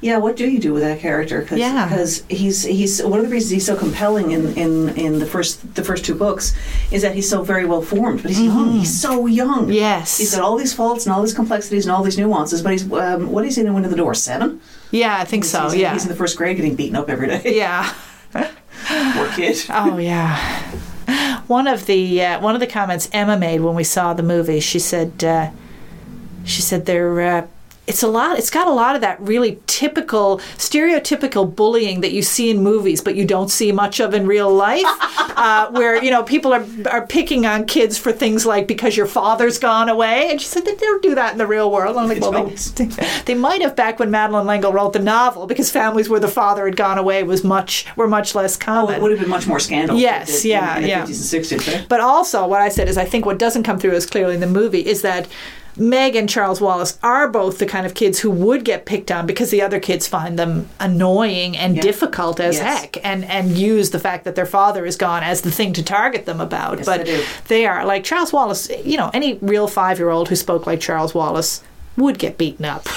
Yeah, 0.02 0.18
what 0.18 0.38
do 0.38 0.50
you 0.50 0.60
do 0.60 0.72
with 0.74 0.82
that 0.84 1.00
character? 1.00 1.42
Cause, 1.42 1.58
Yeah. 1.60 1.86
because 1.90 2.24
he's 2.30 2.64
he's 2.64 3.04
one 3.04 3.20
of 3.20 3.26
the 3.26 3.32
reasons 3.32 3.52
he's 3.52 3.66
so 3.66 3.76
compelling 3.76 4.32
in, 4.32 4.58
in, 4.58 4.90
in 4.98 5.20
the 5.20 5.26
first 5.26 5.76
the 5.76 5.84
first 5.84 6.06
two 6.06 6.16
books 6.16 6.56
is 6.90 7.02
that 7.02 7.16
he's 7.16 7.30
so 7.30 7.44
very 7.44 7.66
well 7.66 7.82
formed, 7.82 8.22
but 8.24 8.32
he's 8.32 8.42
young. 8.42 8.72
He's 8.72 9.02
so 9.02 9.26
young. 9.26 9.64
Mm-hmm. 9.64 9.72
Yes. 9.74 10.18
he's 10.18 10.32
got 10.34 10.42
all 10.42 10.56
these 10.56 10.74
faults 10.74 11.06
and 11.06 11.14
all 11.14 11.22
these 11.22 11.34
complexities 11.34 11.86
and 11.86 11.92
all 11.94 12.02
these 12.04 12.18
nuances. 12.18 12.62
But 12.62 12.72
he's 12.72 12.90
um, 12.94 13.30
what 13.30 13.44
is 13.46 13.56
he 13.56 13.62
in 13.62 13.68
the 13.68 13.74
Wind 13.74 13.86
in 13.86 13.92
the 13.92 13.98
Door? 13.98 14.14
Seven. 14.14 14.62
Yeah, 14.92 15.18
I 15.18 15.26
think 15.26 15.44
so. 15.44 15.64
He's, 15.70 15.76
Yeah, 15.82 15.92
he's 15.94 16.04
in 16.04 16.10
the 16.10 16.16
first 16.16 16.38
grade, 16.38 16.56
getting 16.56 16.76
beaten 16.76 16.96
up 16.96 17.10
every 17.10 17.28
day. 17.28 17.42
yeah. 17.58 17.94
Poor 18.34 19.28
kid. 19.34 19.58
Oh 19.70 19.98
yeah. 19.98 20.38
One 21.48 21.68
of 21.68 21.88
the 21.88 22.24
uh, 22.24 22.40
one 22.40 22.54
of 22.56 22.62
the 22.62 22.68
comments 22.68 23.10
Emma 23.12 23.38
made 23.38 23.60
when 23.62 23.76
we 23.76 23.84
saw 23.84 24.14
the 24.14 24.24
movie, 24.24 24.60
she 24.62 24.80
said, 24.80 25.24
uh, 25.24 25.50
she 26.46 26.62
said 26.62 26.86
they're. 26.86 27.20
Uh, 27.22 27.48
it's 27.90 28.04
a 28.04 28.08
lot. 28.08 28.38
It's 28.38 28.52
got 28.52 28.68
a 28.68 28.72
lot 28.72 28.94
of 28.94 29.02
that 29.02 29.20
really 29.20 29.60
typical, 29.66 30.38
stereotypical 30.58 31.54
bullying 31.54 32.02
that 32.02 32.12
you 32.12 32.22
see 32.22 32.52
in 32.52 32.62
movies, 32.62 33.02
but 33.02 33.16
you 33.16 33.26
don't 33.26 33.50
see 33.50 33.72
much 33.72 34.00
of 34.00 34.14
in 34.14 34.28
real 34.28 34.54
life. 34.54 34.86
uh, 35.36 35.72
where 35.72 36.02
you 36.04 36.12
know 36.12 36.22
people 36.22 36.54
are 36.54 36.66
are 36.90 37.08
picking 37.08 37.48
on 37.48 37.66
kids 37.66 37.98
for 37.98 38.12
things 38.12 38.46
like 38.46 38.68
because 38.68 38.96
your 38.96 39.08
father's 39.08 39.58
gone 39.58 39.90
away, 39.90 40.30
and 40.30 40.40
she 40.40 40.46
said 40.48 40.66
they 40.66 40.76
don't 40.76 41.02
do 41.02 41.16
that 41.16 41.32
in 41.32 41.40
the 41.40 41.48
real 41.48 41.72
world. 41.72 41.98
I'm 41.98 42.08
like, 42.08 42.20
They 42.20 42.30
well, 42.30 42.46
they, 42.76 42.86
they 43.26 43.34
might 43.34 43.62
have 43.62 43.76
back 43.76 43.98
when 43.98 44.12
Madeleine 44.12 44.46
L'Engle 44.46 44.72
wrote 44.72 44.94
the 44.94 45.00
novel, 45.00 45.48
because 45.48 45.72
families 45.72 46.08
where 46.10 46.20
the 46.20 46.28
father 46.28 46.66
had 46.66 46.76
gone 46.76 47.00
away 47.00 47.24
was 47.24 47.44
much 47.44 47.88
were 47.96 48.08
much 48.08 48.36
less 48.36 48.56
common. 48.56 48.94
Oh, 48.94 48.98
it 48.98 49.02
would 49.02 49.12
have 49.12 49.20
been 49.20 49.30
much 49.30 49.48
more 49.48 49.60
scandal. 49.60 49.98
Yes, 49.98 50.46
in, 50.46 50.52
yeah, 50.52 50.76
in 50.78 50.84
the 50.84 50.90
yeah. 50.90 51.06
50s 51.06 51.34
and 51.34 51.62
60s. 51.62 51.74
Right? 51.74 51.90
But 51.90 52.02
also, 52.02 52.46
what 52.46 52.62
I 52.62 52.70
said 52.70 52.88
is, 52.88 53.00
I 53.00 53.06
think 53.06 53.26
what 53.26 53.40
doesn't 53.40 53.64
come 53.64 53.80
through 53.80 53.94
as 53.94 54.06
clearly 54.06 54.36
in 54.36 54.42
the 54.42 54.48
movie 54.48 54.86
is 54.86 55.02
that 55.02 55.28
Meg 55.80 56.16
and 56.16 56.28
Charles 56.30 56.60
Wallace 56.60 57.00
are 57.02 57.28
both 57.30 57.58
the 57.58 57.66
kind 57.66 57.86
of 57.86 57.94
kids 57.94 58.20
who 58.20 58.30
would 58.30 58.66
get 58.66 58.86
picked 58.86 59.10
on 59.12 59.26
because 59.26 59.50
the 59.50 59.62
other 59.62 59.80
kids 59.80 60.08
find 60.08 60.38
them 60.38 60.68
annoying 60.80 61.56
and 61.58 61.76
Yeah. 61.76 61.82
difficult 61.82 62.40
as 62.40 62.56
Yes. 62.58 62.82
heck, 62.82 62.98
and 63.06 63.24
and 63.26 63.58
use 63.58 63.92
the 63.92 64.00
fact 64.00 64.26
that 64.26 64.36
their 64.36 64.46
father 64.46 64.86
is 64.86 64.96
gone 64.98 65.24
as 65.24 65.42
the 65.42 65.52
thing 65.52 65.72
to 65.74 65.84
target 65.84 66.26
them 66.26 66.42
about. 66.42 66.78
Yes, 66.78 66.86
but 66.86 67.06
they 67.06 67.24
they 67.48 67.66
are 67.66 67.86
like 67.86 68.04
Charles 68.04 68.34
Wallace. 68.34 68.70
You 68.84 68.98
know, 68.98 69.10
any 69.14 69.40
real 69.42 69.68
five-year-old 69.68 70.30
who 70.30 70.36
spoke 70.36 70.68
like 70.68 70.80
Charles 70.80 71.16
Wallace 71.16 71.62
would 71.98 72.20
get 72.20 72.38
beaten 72.38 72.66
up. 72.66 72.88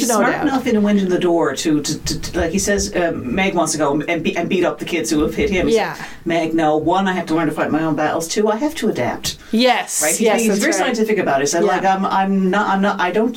There's 0.00 0.08
no 0.10 0.16
smart 0.18 0.32
doubt. 0.32 0.46
enough 0.46 0.66
in 0.66 0.76
a 0.76 0.80
wind 0.80 0.98
in 1.00 1.08
the 1.08 1.18
door 1.18 1.54
to, 1.56 1.82
to, 1.82 1.98
to, 2.04 2.20
to- 2.20 2.38
like 2.40 2.50
he 2.50 2.58
says, 2.58 2.94
um, 2.96 3.34
Meg 3.34 3.54
wants 3.54 3.72
to 3.72 3.78
go 3.78 4.00
and, 4.00 4.22
be, 4.24 4.36
and 4.36 4.48
beat 4.48 4.64
up 4.64 4.78
the 4.78 4.84
kids 4.84 5.10
who 5.10 5.22
have 5.22 5.34
hit 5.34 5.50
him. 5.50 5.68
Yeah. 5.68 5.94
says, 5.94 6.06
Meg, 6.24 6.54
no. 6.54 6.76
One, 6.76 7.08
I 7.08 7.12
have 7.12 7.26
to 7.26 7.34
learn 7.34 7.46
to 7.48 7.52
fight 7.52 7.70
my 7.70 7.82
own 7.82 7.96
battles. 7.96 8.28
Two, 8.28 8.48
I 8.48 8.56
have 8.56 8.74
to 8.76 8.88
adapt. 8.88 9.38
Yes, 9.52 10.00
Right? 10.02 10.10
He's, 10.10 10.20
yes, 10.20 10.40
he's 10.42 10.58
very 10.58 10.70
right. 10.70 10.78
scientific 10.78 11.18
about 11.18 11.42
it. 11.42 11.48
Said, 11.48 11.62
Yeah. 11.64 11.68
like, 11.68 11.84
I'm, 11.84 12.04
I'm 12.04 12.50
not, 12.50 12.68
I'm 12.68 12.80
not, 12.80 13.00
I 13.00 13.10
don't. 13.10 13.36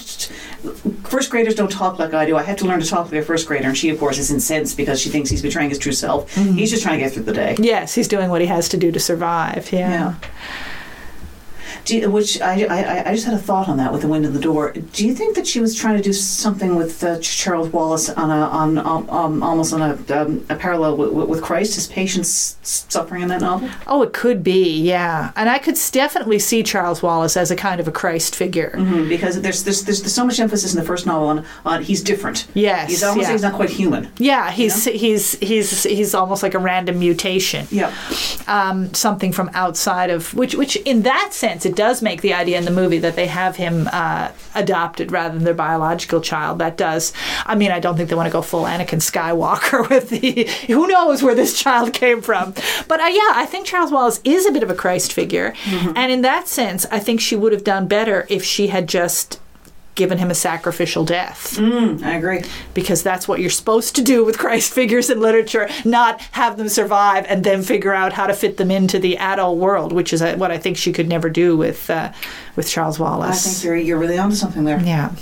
First 1.06 1.30
graders 1.30 1.56
don't 1.56 1.72
talk 1.72 2.00
like 2.00 2.14
I 2.14 2.26
do. 2.26 2.38
I 2.38 2.44
have 2.44 2.58
to 2.58 2.66
learn 2.66 2.80
to 2.80 2.88
talk 2.88 3.06
like 3.12 3.22
a 3.22 3.24
first 3.24 3.48
grader. 3.48 3.68
And 3.68 3.78
she, 3.78 3.90
of 3.90 4.00
course, 4.00 4.18
is 4.18 4.32
incensed 4.32 4.78
because 4.78 5.00
she 5.02 5.10
thinks 5.10 5.30
he's 5.30 5.42
betraying 5.42 5.70
his 5.70 5.80
true 5.80 5.92
self. 5.92 6.34
Mm-hmm. 6.36 6.54
He's 6.54 6.70
just 6.72 6.84
trying 6.84 7.00
to 7.00 7.04
get 7.04 7.14
through 7.14 7.24
the 7.24 7.34
day. 7.34 7.56
Yes, 7.60 7.94
he's 7.94 8.08
doing 8.08 8.30
what 8.30 8.42
he 8.42 8.48
has 8.48 8.70
to 8.70 8.78
do 8.78 8.92
to 8.92 9.00
survive. 9.00 9.72
Yeah. 9.72 9.90
Yeah. 9.90 10.16
You, 11.94 12.10
which 12.10 12.42
I, 12.42 12.64
I, 12.66 13.10
I 13.10 13.14
just 13.14 13.26
had 13.26 13.34
a 13.36 13.40
thought 13.40 13.68
on 13.70 13.78
that 13.78 13.92
with 13.92 14.02
the 14.02 14.08
wind 14.08 14.26
in 14.26 14.34
the 14.34 14.40
door. 14.40 14.72
Do 14.72 15.06
you 15.06 15.14
think 15.14 15.36
that 15.36 15.46
she 15.46 15.60
was 15.60 15.76
trying 15.76 15.98
to 15.98 16.04
do 16.04 16.14
something 16.14 16.76
with 16.76 17.04
uh, 17.04 17.20
Charles 17.20 17.70
Wallace 17.70 18.10
on 18.10 18.30
a 18.30 18.42
on 18.62 18.78
um, 18.78 19.10
um, 19.10 19.44
almost 19.44 19.74
on 19.74 19.82
a, 19.82 20.22
um, 20.22 20.46
a 20.50 20.56
parallel 20.56 20.98
with, 20.98 21.12
with 21.30 21.42
Christ, 21.42 21.76
his 21.76 21.88
patients 21.88 22.58
suffering 22.64 23.22
in 23.24 23.28
that 23.28 23.42
novel? 23.42 23.70
Oh, 23.88 24.02
it 24.02 24.14
could 24.14 24.44
be, 24.44 24.80
yeah. 24.82 25.32
And 25.36 25.50
I 25.50 25.60
could 25.60 25.78
definitely 25.92 26.40
see 26.40 26.64
Charles 26.64 27.04
Wallace 27.04 27.36
as 27.36 27.52
a 27.52 27.56
kind 27.56 27.80
of 27.82 27.88
a 27.88 27.92
Christ 27.92 28.36
figure. 28.36 28.72
Mm, 28.76 29.10
Because 29.10 29.42
there's, 29.42 29.64
there's 29.64 29.84
there's 29.84 30.14
so 30.14 30.26
much 30.26 30.40
emphasis 30.40 30.74
in 30.74 30.80
the 30.80 30.86
first 30.86 31.06
novel 31.06 31.28
on, 31.28 31.46
on 31.66 31.84
he's 31.84 32.02
different. 32.02 32.48
Yes, 32.54 32.90
he's 32.90 33.04
almost 33.04 33.28
yeah. 33.28 33.34
he's 33.34 33.42
not 33.44 33.54
quite 33.54 33.70
human. 33.70 34.12
Yeah, 34.18 34.52
he's 34.52 34.86
he's 34.86 35.38
he's 35.40 35.84
he's 35.84 36.16
almost 36.16 36.44
like 36.44 36.54
a 36.54 36.60
random 36.60 37.00
mutation. 37.00 37.68
Yeah, 37.72 37.94
Um, 38.48 38.94
something 38.94 39.34
from 39.34 39.50
outside 39.54 40.10
of 40.10 40.34
which 40.34 40.56
which 40.56 40.76
in 40.78 41.02
that 41.04 41.34
sense 41.34 41.66
it 41.66 41.74
it 41.74 41.78
does 41.84 42.02
make 42.02 42.22
the 42.22 42.34
idea 42.34 42.58
in 42.58 42.64
the 42.64 42.72
movie 42.72 43.00
that 43.00 43.18
they 43.18 43.28
have 43.28 43.58
him 43.58 43.90
uh, 43.92 44.32
adopted 44.56 45.12
rather 45.12 45.36
than 45.36 45.44
their 45.44 45.54
biological 45.54 46.22
child. 46.22 46.60
That 46.60 46.78
does. 46.78 47.12
I 47.46 47.56
mean, 47.56 47.72
I 47.72 47.82
don't 47.82 47.98
think 47.98 48.08
they 48.08 48.16
want 48.16 48.28
to 48.28 48.32
go 48.32 48.42
full 48.42 48.64
Anakin 48.64 49.02
Skywalker 49.02 49.90
with 49.94 50.10
the. 50.10 50.50
Who 50.68 50.88
knows 50.88 51.22
where 51.22 51.36
this 51.36 51.60
child 51.60 51.92
came 51.92 52.22
from? 52.22 52.54
But 52.88 53.02
uh, 53.02 53.12
yeah, 53.12 53.34
I 53.36 53.46
think 53.46 53.66
Charles 53.66 53.92
Wallace 53.92 54.22
is 54.24 54.46
a 54.46 54.52
bit 54.54 54.64
of 54.64 54.70
a 54.70 54.76
Christ 54.76 55.12
figure, 55.12 55.52
mm-hmm. 55.66 55.92
and 55.98 56.10
in 56.10 56.22
that 56.22 56.48
sense, 56.48 56.86
I 56.90 57.00
think 57.00 57.20
she 57.20 57.36
would 57.36 57.52
have 57.52 57.66
done 57.66 57.86
better 57.88 58.26
if 58.30 58.46
she 58.46 58.68
had 58.68 58.88
just 58.88 59.42
given 59.96 60.18
him 60.18 60.32
a 60.32 60.36
sacrificial 60.36 61.06
death. 61.06 61.58
Mm, 61.58 62.04
I 62.04 62.16
agree. 62.16 62.44
Because 62.74 63.04
that's 63.04 63.28
what 63.28 63.40
you're 63.40 63.50
supposed 63.50 63.96
to 63.96 64.02
do 64.02 64.26
with 64.26 64.38
Christ 64.44 64.74
figures 64.74 65.10
in 65.10 65.20
literature, 65.20 65.70
not 65.86 66.22
have 66.32 66.58
them 66.58 66.70
survive 66.70 67.26
and 67.28 67.44
then 67.44 67.64
figure 67.64 67.94
out 67.94 68.14
how 68.14 68.28
to 68.28 68.34
fit 68.34 68.58
them 68.58 68.72
into 68.72 69.00
the 69.00 69.18
adult 69.18 69.58
world, 69.58 69.92
which 69.92 70.14
is 70.14 70.22
what 70.22 70.52
I 70.52 70.58
think 70.58 70.78
she 70.78 70.92
could 70.92 71.08
never 71.08 71.30
do 71.30 71.56
with 71.58 71.90
uh, 71.90 72.12
with 72.56 72.70
Charles 72.70 73.00
Wallace. 73.00 73.46
I 73.46 73.50
think 73.50 73.64
you're, 73.64 73.76
you're 73.76 74.00
really 74.00 74.18
onto 74.18 74.36
something 74.36 74.64
there. 74.64 74.80
Yeah. 74.80 75.16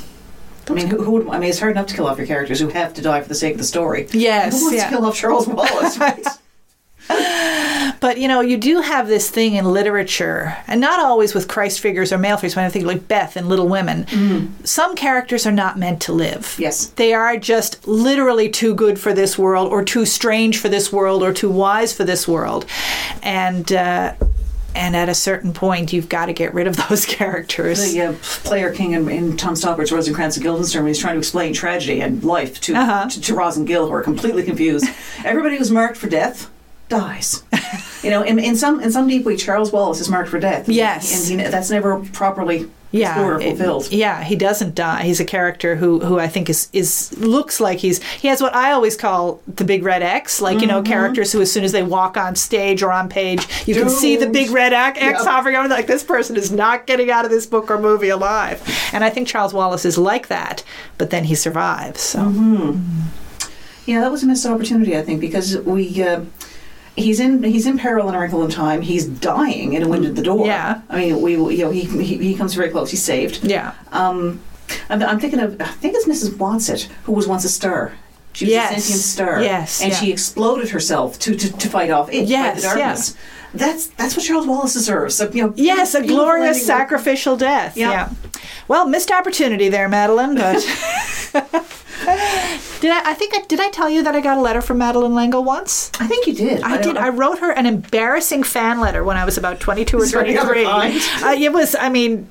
I 0.70 0.74
mean, 0.74 0.88
who, 0.88 1.04
who, 1.04 1.12
would? 1.12 1.28
I 1.30 1.40
mean, 1.40 1.50
it's 1.50 1.60
hard 1.60 1.72
enough 1.72 1.88
to 1.88 1.96
kill 1.96 2.08
off 2.08 2.18
your 2.18 2.28
characters 2.28 2.60
who 2.60 2.70
have 2.70 2.94
to 2.94 3.02
die 3.02 3.22
for 3.22 3.28
the 3.28 3.36
sake 3.36 3.54
of 3.54 3.58
the 3.58 3.66
story. 3.66 4.08
Yes, 4.12 4.60
who 4.60 4.66
wants 4.66 4.78
yeah. 4.78 4.90
to 4.90 4.96
kill 4.96 5.06
off 5.06 5.18
Charles 5.18 5.48
Wallace? 5.48 5.98
right. 6.00 6.26
But 8.02 8.18
you 8.18 8.28
know, 8.28 8.42
you 8.42 8.58
do 8.58 8.82
have 8.82 9.08
this 9.08 9.30
thing 9.30 9.54
in 9.54 9.66
literature, 9.66 10.58
and 10.66 10.82
not 10.82 11.00
always 11.00 11.36
with 11.36 11.48
Christ 11.48 11.80
figures 11.80 12.12
or 12.12 12.18
male 12.18 12.36
figures. 12.36 12.56
When 12.56 12.66
I 12.66 12.70
think 12.70 12.86
like 12.86 13.08
Beth 13.08 13.36
and 13.36 13.48
Little 13.48 13.68
Women, 13.68 14.06
mm. 14.06 14.68
some 14.68 14.96
characters 14.96 15.46
are 15.46 15.52
not 15.52 15.78
meant 15.78 16.02
to 16.04 16.12
live. 16.12 16.56
Yes, 16.58 16.88
they 16.88 17.14
are 17.14 17.38
just 17.38 17.88
literally 17.88 18.50
too 18.50 18.74
good 18.74 19.00
for 19.00 19.14
this 19.14 19.38
world, 19.38 19.72
or 19.72 19.86
too 19.86 20.08
strange 20.08 20.58
for 20.58 20.68
this 20.68 20.92
world, 20.92 21.22
or 21.22 21.32
too 21.32 21.52
wise 21.52 21.94
for 21.94 22.04
this 22.04 22.28
world, 22.28 22.66
and. 23.22 23.72
Uh, 23.72 24.16
and 24.74 24.96
at 24.96 25.10
a 25.10 25.14
certain 25.14 25.52
point, 25.52 25.92
you've 25.92 26.08
got 26.08 26.28
to 26.28 26.34
get 26.34 26.54
rid 26.54 26.66
of 26.66 26.78
those 26.90 27.06
characters. 27.06 27.92
The 27.92 28.02
uh, 28.02 28.16
player 28.22 28.74
king 28.74 28.94
in, 28.94 29.10
in, 29.10 29.36
Tom 29.36 29.54
Stoppard's 29.54 29.92
Rosencrantz 29.92 30.38
and 30.38 30.44
Guildenstern, 30.44 30.84
when 30.84 30.88
he's 30.88 30.98
trying 30.98 31.16
to 31.16 31.20
explain 31.20 31.54
tragedy 31.54 32.00
and 32.00 32.24
life 32.24 32.62
to, 32.62 32.74
uh-huh. 32.74 33.10
to, 33.10 33.22
to 33.22 33.36
Roz 33.36 33.58
and 33.58 33.68
Gil, 33.68 33.88
who 33.88 33.94
are 33.94 34.02
completely 34.02 34.44
confused. 34.44 34.86
Everybody 35.26 35.58
was 35.58 35.72
marked 35.72 35.98
for 35.98 36.08
death 36.08 36.50
dies. 36.92 37.44
you 38.04 38.12
know, 38.12 38.22
in, 38.22 38.38
in 38.38 38.56
some 38.56 38.80
in 38.80 38.92
some 38.92 39.08
deep 39.08 39.26
way, 39.26 39.36
Charles 39.36 39.72
Wallace 39.72 40.00
is 40.00 40.10
marked 40.10 40.30
for 40.30 40.40
death. 40.40 40.70
Yes, 40.70 41.30
and 41.30 41.42
he, 41.42 41.48
that's 41.48 41.72
never 41.72 42.00
properly 42.12 42.70
yeah, 42.92 43.40
fulfilled. 43.40 43.86
It, 43.86 43.94
yeah, 43.94 44.22
he 44.22 44.36
doesn't 44.36 44.76
die. 44.76 45.04
He's 45.04 45.22
a 45.22 45.26
character 45.26 45.78
who 45.78 46.02
who 46.02 46.20
I 46.20 46.28
think 46.28 46.50
is 46.50 46.68
is 46.74 47.18
looks 47.18 47.62
like 47.62 47.80
he's 47.80 48.04
he 48.04 48.28
has 48.28 48.42
what 48.42 48.54
I 48.54 48.74
always 48.74 48.98
call 48.98 49.42
the 49.48 49.64
big 49.64 49.84
red 49.84 50.04
X, 50.04 50.42
like 50.42 50.56
mm-hmm. 50.56 50.62
you 50.62 50.68
know 50.68 50.82
mm-hmm. 50.82 50.92
characters 50.92 51.32
who 51.32 51.42
as 51.42 51.52
soon 51.52 51.64
as 51.64 51.72
they 51.72 51.84
walk 51.84 52.18
on 52.18 52.36
stage 52.36 52.84
or 52.84 52.92
on 52.92 53.08
page, 53.08 53.48
you 53.66 53.74
Dude. 53.74 53.84
can 53.84 53.90
see 53.90 54.18
the 54.18 54.28
big 54.28 54.52
red 54.52 54.74
X 54.74 55.00
yep. 55.00 55.16
hovering 55.22 55.56
over. 55.56 55.70
Like 55.70 55.88
this 55.88 56.04
person 56.04 56.36
is 56.36 56.52
not 56.52 56.86
getting 56.86 57.10
out 57.10 57.24
of 57.24 57.32
this 57.32 57.46
book 57.46 57.72
or 57.72 57.80
movie 57.80 58.10
alive. 58.10 58.62
And 58.92 59.04
I 59.04 59.10
think 59.10 59.28
Charles 59.28 59.54
Wallace 59.54 59.86
is 59.86 59.98
like 59.98 60.28
that, 60.28 60.64
but 60.98 61.10
then 61.10 61.24
he 61.24 61.36
survives. 61.36 62.02
So. 62.02 62.20
Mm-hmm. 62.20 63.02
Yeah, 63.86 64.02
that 64.02 64.12
was 64.12 64.22
a 64.22 64.28
missed 64.28 64.46
opportunity, 64.46 64.96
I 64.98 65.02
think, 65.02 65.20
because 65.22 65.58
we. 65.58 66.04
Uh, 66.04 66.26
he's 66.96 67.20
in 67.20 67.44
he's 67.44 67.66
in 67.66 67.78
peril 67.78 68.10
in 68.10 68.16
a 68.16 68.20
wrinkle 68.20 68.44
in 68.44 68.52
time. 68.52 68.82
He's 68.82 69.06
dying 69.06 69.74
in 69.74 69.84
a 69.84 69.88
wind 69.88 70.06
at 70.06 70.16
the 70.16 70.22
door. 70.22 70.46
Yeah. 70.46 70.82
I 70.90 70.98
mean, 70.98 71.22
we 71.22 71.34
you 71.34 71.66
know 71.66 71.72
he 71.72 71.84
he, 71.84 72.18
he 72.18 72.36
comes 72.36 72.54
very 72.54 72.70
close. 72.70 72.92
He's 72.92 73.04
saved. 73.04 73.44
Yeah. 73.44 73.74
Um, 73.92 74.42
I'm, 74.90 75.02
I'm 75.04 75.20
thinking 75.20 75.40
of 75.40 75.60
I 75.62 75.66
think 75.66 75.96
it's 75.96 76.08
Mrs. 76.08 76.36
Whatsit 76.36 76.86
who 77.04 77.14
was 77.14 77.28
once 77.28 77.46
a 77.46 77.50
star. 77.50 77.94
She 78.34 78.46
was 78.46 78.52
yes. 78.52 78.72
a 78.72 78.74
sentient 78.76 79.02
star. 79.02 79.44
Yes. 79.44 79.82
And 79.82 79.92
yeah. 79.92 79.98
she 79.98 80.12
exploded 80.12 80.70
herself 80.70 81.20
to, 81.20 81.36
to, 81.36 81.52
to 81.52 81.70
fight 81.70 81.90
off 81.90 82.10
it, 82.12 82.30
yes, 82.30 82.62
the 82.62 82.68
darkness. 82.68 83.16
Yeah. 83.16 83.22
That's 83.54 83.88
that's 83.88 84.16
what 84.16 84.26
Charles 84.26 84.48
Wallace 84.48 84.74
deserves. 84.74 85.16
So, 85.16 85.30
you 85.30 85.48
know, 85.48 85.54
yes, 85.58 85.94
a 85.94 86.06
glorious 86.06 86.66
sacrificial 86.66 87.36
death. 87.36 87.76
Yeah. 87.76 87.92
yeah. 87.92 88.14
Well, 88.70 88.88
missed 88.88 89.12
opportunity 89.12 89.68
there, 89.68 89.90
Madeleine, 89.90 90.36
but 90.36 90.64
did 92.82 92.92
I? 92.92 93.12
I 93.12 93.14
think 93.14 93.34
I 93.34 93.42
did. 93.48 93.60
I 93.60 93.70
tell 93.70 93.90
you 93.90 94.04
that 94.04 94.16
I 94.16 94.20
got 94.20 94.38
a 94.38 94.42
letter 94.42 94.60
from 94.60 94.80
Madeleine 94.80 95.16
L'Engle 95.16 95.44
once. 95.44 95.92
I 96.00 96.08
think 96.08 96.28
you 96.28 96.34
did. 96.34 96.62
I, 96.64 96.74
I 96.74 96.82
did. 96.82 96.98
I 96.98 97.10
wrote 97.10 97.40
her 97.40 97.52
an 97.52 97.66
embarrassing 97.66 98.44
fan 98.44 98.82
letter 98.82 99.04
when 99.04 99.16
I 99.16 99.24
was 99.24 99.38
about 99.38 99.60
twenty-two 99.60 99.98
or 99.98 100.08
twenty-three. 100.08 100.66
Uh, 100.66 101.36
it 101.38 101.54
was. 101.54 101.76
I 101.76 101.88
mean, 101.88 102.30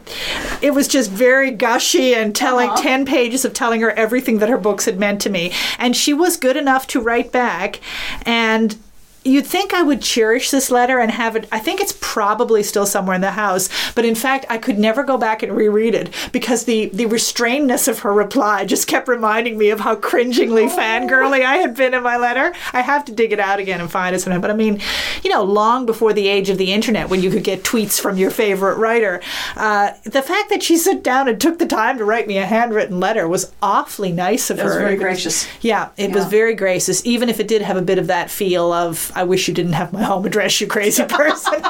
it 0.60 0.74
was 0.74 0.88
just 0.88 1.10
very 1.10 1.50
gushy 1.50 2.14
and 2.14 2.36
telling 2.36 2.68
uh-huh. 2.68 2.82
ten 2.82 3.06
pages 3.06 3.44
of 3.44 3.54
telling 3.54 3.80
her 3.80 3.92
everything 3.92 4.38
that 4.38 4.48
her 4.48 4.58
books 4.58 4.84
had 4.84 4.98
meant 4.98 5.22
to 5.22 5.30
me, 5.30 5.52
and 5.78 5.96
she 5.96 6.12
was 6.12 6.36
good 6.36 6.56
enough 6.56 6.86
to 6.88 7.00
write 7.00 7.32
back 7.32 7.80
and 8.26 8.76
you'd 9.24 9.46
think 9.46 9.74
I 9.74 9.82
would 9.82 10.00
cherish 10.00 10.50
this 10.50 10.70
letter 10.70 10.98
and 10.98 11.10
have 11.10 11.36
it. 11.36 11.46
I 11.52 11.58
think 11.58 11.80
it's 11.80 11.96
probably 12.00 12.62
still 12.62 12.86
somewhere 12.86 13.14
in 13.14 13.20
the 13.20 13.32
house, 13.32 13.68
but 13.92 14.04
in 14.04 14.14
fact, 14.14 14.46
I 14.48 14.58
could 14.58 14.78
never 14.78 15.02
go 15.02 15.18
back 15.18 15.42
and 15.42 15.54
reread 15.54 15.94
it 15.94 16.12
because 16.32 16.64
the 16.64 16.86
the 16.86 17.06
restrainedness 17.06 17.88
of 17.88 18.00
her 18.00 18.12
reply 18.12 18.64
just 18.64 18.86
kept 18.86 19.08
reminding 19.08 19.58
me 19.58 19.70
of 19.70 19.80
how 19.80 19.96
cringingly 19.96 20.64
oh. 20.64 20.68
fangirly 20.68 21.44
I 21.44 21.56
had 21.56 21.74
been 21.76 21.94
in 21.94 22.02
my 22.02 22.16
letter. 22.16 22.54
I 22.72 22.80
have 22.80 23.04
to 23.06 23.12
dig 23.12 23.32
it 23.32 23.40
out 23.40 23.58
again 23.58 23.80
and 23.80 23.90
find 23.90 24.14
it 24.14 24.20
sometime. 24.20 24.40
But 24.40 24.50
I 24.50 24.54
mean, 24.54 24.80
you 25.22 25.30
know, 25.30 25.42
long 25.42 25.86
before 25.86 26.12
the 26.12 26.28
age 26.28 26.48
of 26.48 26.58
the 26.58 26.72
internet, 26.72 27.08
when 27.10 27.22
you 27.22 27.30
could 27.30 27.44
get 27.44 27.62
tweets 27.62 28.00
from 28.00 28.16
your 28.16 28.30
favorite 28.30 28.76
writer, 28.76 29.20
uh, 29.56 29.92
the 30.04 30.22
fact 30.22 30.50
that 30.50 30.62
she 30.62 30.76
sat 30.76 31.02
down 31.02 31.28
and 31.28 31.40
took 31.40 31.58
the 31.58 31.66
time 31.66 31.98
to 31.98 32.04
write 32.04 32.26
me 32.26 32.38
a 32.38 32.46
handwritten 32.46 33.00
letter 33.00 33.28
was 33.28 33.52
awfully 33.62 34.12
nice 34.12 34.50
of 34.50 34.58
her. 34.58 34.62
It 34.62 34.66
was 34.66 34.76
very 34.76 34.96
gracious. 34.96 35.46
Yeah, 35.60 35.90
it 35.96 36.10
yeah. 36.10 36.14
was 36.14 36.24
very 36.26 36.54
gracious, 36.54 37.04
even 37.04 37.28
if 37.28 37.38
it 37.40 37.48
did 37.48 37.62
have 37.62 37.76
a 37.76 37.82
bit 37.82 37.98
of 37.98 38.06
that 38.06 38.30
feel 38.30 38.72
of 38.72 39.09
I 39.14 39.24
wish 39.24 39.48
you 39.48 39.54
didn't 39.54 39.74
have 39.74 39.92
my 39.92 40.02
home 40.02 40.24
address, 40.26 40.60
you 40.60 40.66
crazy 40.66 41.04
person. 41.08 41.60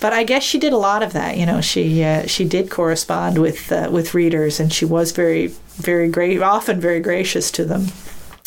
but 0.00 0.12
I 0.12 0.24
guess 0.24 0.42
she 0.42 0.58
did 0.58 0.72
a 0.72 0.76
lot 0.78 1.02
of 1.02 1.12
that. 1.12 1.36
You 1.36 1.46
know, 1.46 1.60
she 1.60 2.02
uh, 2.02 2.26
she 2.26 2.44
did 2.44 2.70
correspond 2.70 3.38
with 3.38 3.70
uh, 3.72 3.88
with 3.90 4.14
readers, 4.14 4.60
and 4.60 4.72
she 4.72 4.84
was 4.84 5.12
very 5.12 5.48
very 5.76 6.08
great, 6.08 6.40
often 6.42 6.80
very 6.80 7.00
gracious 7.00 7.50
to 7.52 7.64
them. 7.64 7.86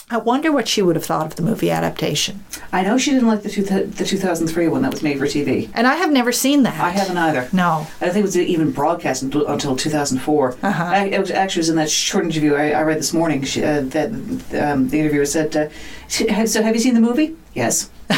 I 0.10 0.18
wonder 0.18 0.52
what 0.52 0.68
she 0.68 0.82
would 0.82 0.96
have 0.96 1.06
thought 1.06 1.26
of 1.26 1.36
the 1.38 1.42
movie 1.42 1.72
adaptation. 1.72 2.44
I 2.72 2.84
know 2.84 2.98
she 2.98 3.12
didn't 3.12 3.28
like 3.28 3.42
the 3.42 3.50
two 3.50 3.64
th- 3.64 3.92
the 3.92 4.06
2003 4.06 4.68
one 4.68 4.82
that 4.82 4.92
was 4.92 5.02
made 5.02 5.18
for 5.18 5.26
TV. 5.26 5.70
And 5.74 5.88
I 5.88 5.96
have 5.96 6.12
never 6.12 6.32
seen 6.32 6.64
that. 6.64 6.80
I 6.80 6.90
haven't 6.90 7.18
either. 7.18 7.48
No. 7.54 7.88
I 8.02 8.06
don't 8.06 8.14
think 8.14 8.24
it 8.24 8.28
was 8.28 8.38
even 8.38 8.72
broadcast 8.72 9.24
until, 9.24 9.48
until 9.48 9.76
2004. 9.76 10.58
Uh-huh. 10.62 10.84
I, 10.84 11.06
it 11.06 11.20
was 11.20 11.32
actually 11.32 11.62
was 11.62 11.70
in 11.70 11.78
that 11.78 11.90
short 11.90 12.26
interview 12.26 12.54
I, 12.56 12.72
I 12.72 12.82
read 12.84 13.00
this 13.00 13.14
morning 13.14 13.44
she, 13.44 13.64
uh, 13.64 13.82
that 13.82 14.10
um, 14.12 14.90
the 14.90 15.00
interviewer 15.00 15.26
said, 15.26 15.56
uh, 15.56 15.70
"So 16.10 16.62
have 16.62 16.76
you 16.76 16.82
seen 16.82 16.96
the 16.96 17.02
movie?" 17.02 17.36
Yes. 17.54 17.90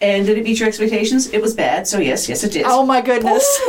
and 0.00 0.26
did 0.26 0.38
it 0.38 0.44
meet 0.44 0.58
your 0.58 0.68
expectations? 0.68 1.28
It 1.28 1.42
was 1.42 1.54
bad, 1.54 1.86
so 1.86 1.98
yes, 1.98 2.28
yes, 2.28 2.42
it 2.42 2.52
did. 2.52 2.64
Oh 2.66 2.84
my 2.86 3.02
goodness. 3.02 3.44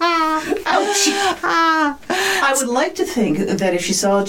Ouch. 0.00 1.08
I 1.42 2.54
would 2.56 2.68
like 2.68 2.94
to 2.94 3.04
think 3.04 3.38
that 3.38 3.74
if 3.74 3.84
she 3.84 3.92
saw 3.92 4.24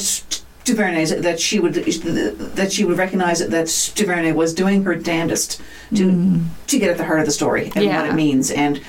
DuVernay 0.64 1.06
that 1.22 1.40
she 1.40 1.60
would 1.60 1.74
that 1.74 2.72
she 2.72 2.86
would 2.86 2.98
recognize 2.98 3.40
that 3.40 3.92
DuVernay 3.96 4.32
was 4.32 4.54
doing 4.54 4.84
her 4.84 4.96
damnedest 4.96 5.60
to 5.96 6.12
mm. 6.12 6.46
to 6.68 6.80
get 6.80 6.90
at 6.90 6.98
the 6.98 7.06
heart 7.06 7.20
of 7.20 7.26
the 7.26 7.32
story 7.32 7.72
and 7.76 7.86
yeah. 7.86 8.02
what 8.02 8.10
it 8.10 8.14
means 8.14 8.52
and 8.52 8.82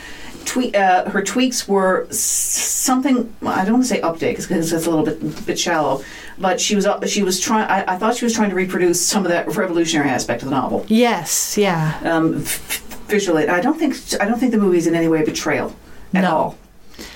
tweak 0.45 0.77
uh, 0.77 1.09
her 1.11 1.23
tweaks 1.23 1.67
were 1.67 2.07
something 2.11 3.35
I 3.47 3.65
don't 3.65 3.75
want 3.75 3.85
to 3.85 3.89
say 3.89 4.01
update 4.01 4.37
because 4.37 4.73
it's 4.73 4.87
a 4.87 4.91
little 4.91 5.05
bit 5.05 5.47
bit 5.47 5.59
shallow 5.59 6.05
but 6.39 6.61
she 6.61 6.75
was 6.77 6.87
she 7.07 7.23
was 7.23 7.41
trying 7.41 7.69
I, 7.69 7.95
I, 7.95 7.97
thought 7.97 8.17
she 8.17 8.25
was 8.25 8.35
trying 8.35 8.51
to 8.51 8.57
reproduce 8.57 9.01
some 9.01 9.25
of 9.25 9.31
that 9.31 9.57
revolutionary 9.57 10.11
aspect 10.11 10.43
of 10.43 10.51
the 10.51 10.55
novel 10.55 10.85
yes 10.89 11.57
yeah 11.57 11.99
um, 12.05 12.41
visually 13.09 13.49
I 13.49 13.61
don't 13.61 13.79
think 13.79 13.97
I 14.21 14.27
don't 14.27 14.39
think 14.39 14.53
the 14.53 14.59
movie 14.59 14.79
is 14.79 14.87
in 14.87 14.95
any 14.95 15.09
way 15.09 15.23
a 15.23 15.25
betrayal 15.25 15.75
at 16.13 16.23
no. 16.23 16.37
all 16.37 16.59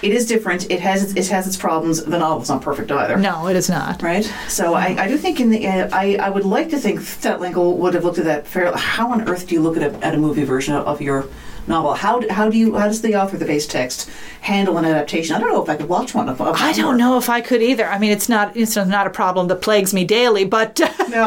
it 0.03 0.13
is 0.13 0.27
different. 0.27 0.71
It 0.71 0.81
has 0.81 1.15
it 1.17 1.29
has 1.29 1.47
its 1.47 1.57
problems. 1.57 2.05
The 2.05 2.19
novel's 2.19 2.49
not 2.49 2.63
perfect 2.63 2.91
either. 2.91 3.17
No, 3.17 3.49
it 3.49 3.57
is 3.57 3.69
not. 3.69 4.03
Right. 4.03 4.25
So 4.49 4.75
I, 4.75 5.05
I 5.05 5.09
do 5.09 5.17
think 5.17 5.41
in 5.41 5.51
the 5.51 5.67
uh, 5.67 5.89
I 5.93 6.17
I 6.17 6.31
would 6.31 6.45
like 6.45 6.71
to 6.71 6.79
think 6.79 7.01
that 7.21 7.41
L'Engle 7.41 7.77
would 7.79 7.95
have 7.95 8.05
looked 8.05 8.19
at 8.19 8.25
that 8.25 8.47
fairly. 8.47 8.79
How 8.79 9.13
on 9.13 9.29
earth 9.29 9.47
do 9.47 9.55
you 9.55 9.63
look 9.63 9.77
at 9.77 9.83
a, 9.83 10.05
at 10.05 10.15
a 10.15 10.19
movie 10.19 10.45
version 10.45 10.75
of, 10.75 10.87
of 10.87 11.01
your 11.01 11.27
novel. 11.69 11.95
How, 11.95 12.27
how 12.31 12.49
do 12.49 12.57
you 12.57 12.77
how 12.77 12.87
does 12.87 13.03
the 13.03 13.15
author 13.17 13.37
of 13.37 13.41
the 13.41 13.47
base 13.47 13.67
text 13.67 14.09
handle 14.41 14.79
an 14.79 14.85
adaptation? 14.85 15.35
I 15.37 15.41
don't 15.41 15.53
know 15.53 15.63
if 15.63 15.69
I 15.69 15.77
could 15.77 15.89
watch 15.89 16.15
one 16.15 16.29
of. 16.29 16.39
them. 16.39 16.53
I 16.55 16.73
don't 16.73 16.97
know 16.97 17.19
if 17.19 17.29
I 17.29 17.41
could 17.41 17.63
either. 17.63 17.87
I 17.87 17.99
mean, 17.99 18.13
it's 18.13 18.29
not 18.29 18.57
it's 18.57 18.77
not 18.77 19.07
a 19.07 19.11
problem 19.11 19.49
that 19.49 19.57
plagues 19.57 19.93
me 19.93 20.05
daily, 20.05 20.45
but 20.45 20.79
no, 21.09 21.27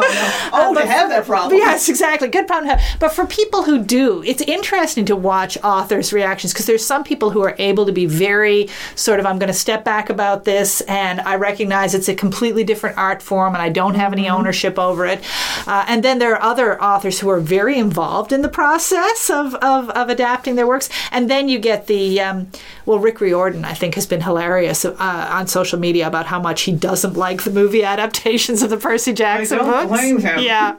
Oh, 0.52 0.74
to 0.74 0.86
have 0.86 1.08
that 1.10 1.26
problem. 1.26 1.58
Yes, 1.58 1.88
exactly. 1.88 2.28
Good 2.28 2.46
problem 2.46 2.68
to 2.68 2.76
have. 2.76 3.00
But 3.00 3.12
for 3.12 3.26
people 3.26 3.64
who 3.64 3.82
do, 3.82 4.22
it's 4.24 4.42
interesting 4.42 5.04
to 5.06 5.16
watch 5.16 5.58
authors' 5.62 6.12
reactions 6.12 6.52
because 6.52 6.66
there's 6.66 6.84
some 6.84 7.04
people 7.04 7.30
who 7.30 7.42
are 7.42 7.54
able 7.58 7.86
to 7.86 7.92
be 7.92 8.06
very 8.06 8.68
sort 8.94 9.20
of 9.20 9.26
I'm 9.26 9.38
going 9.38 9.48
to 9.48 9.54
step 9.54 9.84
back 9.84 10.10
about 10.10 10.44
this, 10.44 10.80
and 10.82 11.20
I 11.20 11.36
recognize 11.36 11.94
it's 11.94 12.08
a 12.08 12.14
completely 12.14 12.64
different 12.64 12.96
art 12.98 13.22
form, 13.22 13.54
and 13.54 13.62
I 13.62 13.68
don't 13.68 13.94
have 13.94 14.12
any 14.12 14.24
mm-hmm. 14.24 14.36
ownership 14.36 14.78
over 14.78 15.06
it. 15.06 15.22
Uh, 15.66 15.84
and 15.88 16.02
then 16.02 16.18
there 16.18 16.34
are 16.34 16.42
other 16.42 16.80
authors 16.82 17.20
who 17.20 17.28
are 17.28 17.40
very 17.40 17.78
involved 17.78 18.32
in 18.32 18.42
the 18.42 18.48
process 18.48 19.30
of 19.30 19.54
of, 19.56 19.90
of 19.90 20.08
adapting 20.08 20.29
adapting 20.30 20.54
their 20.54 20.66
works, 20.66 20.88
and 21.10 21.28
then 21.28 21.48
you 21.48 21.58
get 21.58 21.86
the 21.86 22.20
um, 22.20 22.48
well, 22.86 22.98
Rick 22.98 23.20
Riordan 23.20 23.64
I 23.64 23.74
think 23.74 23.94
has 23.96 24.06
been 24.06 24.20
hilarious 24.20 24.84
uh, 24.84 24.94
on 24.98 25.46
social 25.46 25.78
media 25.78 26.06
about 26.06 26.26
how 26.26 26.40
much 26.40 26.62
he 26.62 26.72
doesn't 26.72 27.14
like 27.14 27.42
the 27.42 27.50
movie 27.50 27.84
adaptations 27.94 28.62
of 28.62 28.70
the 28.70 28.76
Percy 28.76 29.12
Jackson 29.12 29.58
I 29.58 29.62
don't 29.62 29.88
books. 29.88 30.00
blame 30.00 30.18
him. 30.20 30.40
Yeah, 30.40 30.76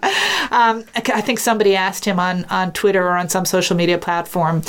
um, 0.52 0.86
I 0.96 1.22
think 1.22 1.40
somebody 1.40 1.76
asked 1.76 2.06
him 2.06 2.20
on 2.20 2.46
on 2.46 2.72
Twitter 2.72 3.04
or 3.06 3.18
on 3.18 3.30
some 3.30 3.46
social 3.46 3.76
media 3.76 3.98
platform 3.98 4.64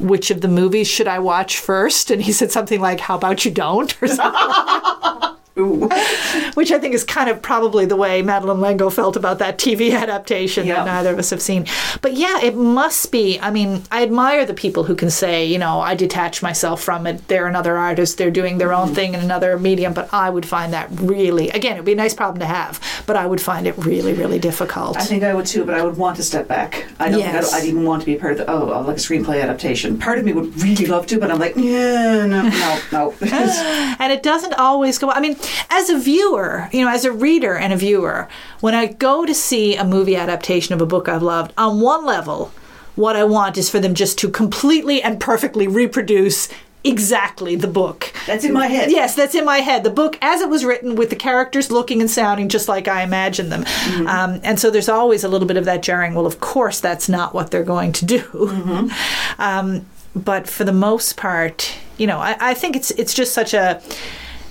which 0.00 0.32
of 0.32 0.40
the 0.40 0.48
movies 0.48 0.88
should 0.88 1.06
I 1.06 1.20
watch 1.20 1.60
first? 1.60 2.10
And 2.10 2.20
he 2.20 2.32
said 2.32 2.50
something 2.50 2.80
like, 2.80 2.98
How 2.98 3.14
about 3.14 3.44
you 3.44 3.52
don't? 3.52 3.96
or 4.02 4.08
something. 4.08 5.30
Which 5.56 6.72
I 6.72 6.78
think 6.80 6.94
is 6.94 7.04
kind 7.04 7.30
of 7.30 7.40
probably 7.40 7.86
the 7.86 7.94
way 7.94 8.22
Madeleine 8.22 8.60
L'Engle 8.60 8.90
felt 8.90 9.14
about 9.16 9.38
that 9.38 9.56
TV 9.56 9.92
adaptation 10.02 10.66
that 10.66 10.84
neither 10.84 11.12
of 11.12 11.18
us 11.18 11.30
have 11.30 11.40
seen. 11.40 11.66
But 12.02 12.14
yeah, 12.14 12.40
it 12.42 12.56
must 12.56 13.12
be. 13.12 13.38
I 13.38 13.50
mean, 13.50 13.82
I 13.92 14.02
admire 14.02 14.44
the 14.44 14.54
people 14.54 14.84
who 14.84 14.96
can 14.96 15.10
say, 15.10 15.46
you 15.46 15.58
know, 15.58 15.80
I 15.80 15.94
detach 15.94 16.42
myself 16.42 16.82
from 16.82 17.06
it. 17.06 17.28
They're 17.28 17.46
another 17.46 17.76
artist. 17.76 18.18
They're 18.18 18.32
doing 18.32 18.58
their 18.58 18.72
own 18.72 18.88
mm. 18.88 18.94
thing 18.96 19.14
in 19.14 19.20
another 19.20 19.56
medium. 19.56 19.94
But 19.94 20.12
I 20.12 20.28
would 20.28 20.44
find 20.44 20.72
that 20.72 20.88
really, 20.90 21.50
again, 21.50 21.76
it 21.76 21.80
would 21.80 21.86
be 21.86 21.92
a 21.92 21.96
nice 21.96 22.14
problem 22.14 22.40
to 22.40 22.46
have. 22.46 22.80
But 23.06 23.16
I 23.16 23.26
would 23.26 23.40
find 23.40 23.66
it 23.66 23.76
really, 23.78 24.14
really 24.14 24.38
difficult. 24.38 24.96
I 24.96 25.04
think 25.04 25.22
I 25.22 25.34
would 25.34 25.44
too, 25.46 25.64
but 25.64 25.74
I 25.74 25.82
would 25.84 25.96
want 25.96 26.16
to 26.16 26.22
step 26.22 26.48
back. 26.48 26.86
I 26.98 27.10
don't 27.10 27.18
Yes. 27.20 27.50
think 27.50 27.54
I'd, 27.54 27.62
I'd 27.62 27.68
even 27.68 27.84
want 27.84 28.00
to 28.00 28.06
be 28.06 28.16
part 28.16 28.32
of 28.32 28.38
the 28.38 28.50
oh, 28.50 28.72
oh, 28.72 28.80
like 28.82 28.96
a 28.96 29.00
screenplay 29.00 29.42
adaptation. 29.42 29.98
Part 29.98 30.18
of 30.18 30.24
me 30.24 30.32
would 30.32 30.60
really 30.62 30.86
love 30.86 31.06
to, 31.08 31.18
but 31.18 31.30
I'm 31.30 31.38
like, 31.38 31.54
yeah, 31.56 32.24
no, 32.26 32.42
no, 32.48 32.80
no. 32.92 33.14
Ah, 33.32 33.96
and 33.98 34.12
it 34.12 34.22
doesn't 34.22 34.54
always 34.54 34.98
go. 34.98 35.10
I 35.10 35.20
mean, 35.20 35.36
as 35.70 35.90
a 35.90 35.98
viewer, 35.98 36.68
you 36.72 36.84
know, 36.84 36.90
as 36.90 37.04
a 37.04 37.12
reader 37.12 37.54
and 37.56 37.72
a 37.72 37.76
viewer, 37.76 38.28
when 38.60 38.74
I 38.74 38.86
go 38.86 39.26
to 39.26 39.34
see 39.34 39.76
a 39.76 39.84
movie 39.84 40.16
adaptation 40.16 40.72
of 40.74 40.80
a 40.80 40.86
book 40.86 41.08
I've 41.08 41.22
loved, 41.22 41.52
on 41.58 41.80
one 41.80 42.06
level, 42.06 42.52
what 42.96 43.16
I 43.16 43.24
want 43.24 43.58
is 43.58 43.68
for 43.68 43.80
them 43.80 43.94
just 43.94 44.18
to 44.18 44.30
completely 44.30 45.02
and 45.02 45.20
perfectly 45.20 45.66
reproduce 45.66 46.48
exactly 46.84 47.56
the 47.56 47.66
book. 47.66 48.12
That's 48.26 48.44
in 48.44 48.52
my 48.52 48.66
head. 48.66 48.90
Yes, 48.90 49.14
that's 49.14 49.34
in 49.34 49.44
my 49.44 49.58
head. 49.58 49.82
The 49.82 49.90
book 49.90 50.18
as 50.20 50.40
it 50.40 50.48
was 50.48 50.64
written, 50.64 50.94
with 50.94 51.10
the 51.10 51.16
characters 51.16 51.70
looking 51.70 52.00
and 52.00 52.10
sounding 52.10 52.48
just 52.48 52.68
like 52.68 52.86
I 52.86 53.02
imagined 53.02 53.50
them. 53.50 53.64
Mm-hmm. 53.64 54.06
Um, 54.06 54.40
and 54.44 54.60
so 54.60 54.70
there's 54.70 54.88
always 54.88 55.24
a 55.24 55.28
little 55.28 55.48
bit 55.48 55.56
of 55.56 55.64
that 55.64 55.82
jarring. 55.82 56.14
Well, 56.14 56.26
of 56.26 56.40
course, 56.40 56.80
that's 56.80 57.08
not 57.08 57.34
what 57.34 57.50
they're 57.50 57.64
going 57.64 57.92
to 57.92 58.04
do. 58.04 58.20
Mm-hmm. 58.20 58.88
Um, 59.36 59.86
but 60.14 60.48
for 60.48 60.62
the 60.62 60.72
most 60.72 61.16
part, 61.16 61.76
you 61.98 62.06
know, 62.06 62.18
I, 62.18 62.36
I 62.40 62.54
think 62.54 62.76
it's 62.76 62.92
it's 62.92 63.12
just 63.12 63.32
such 63.32 63.52
a 63.52 63.82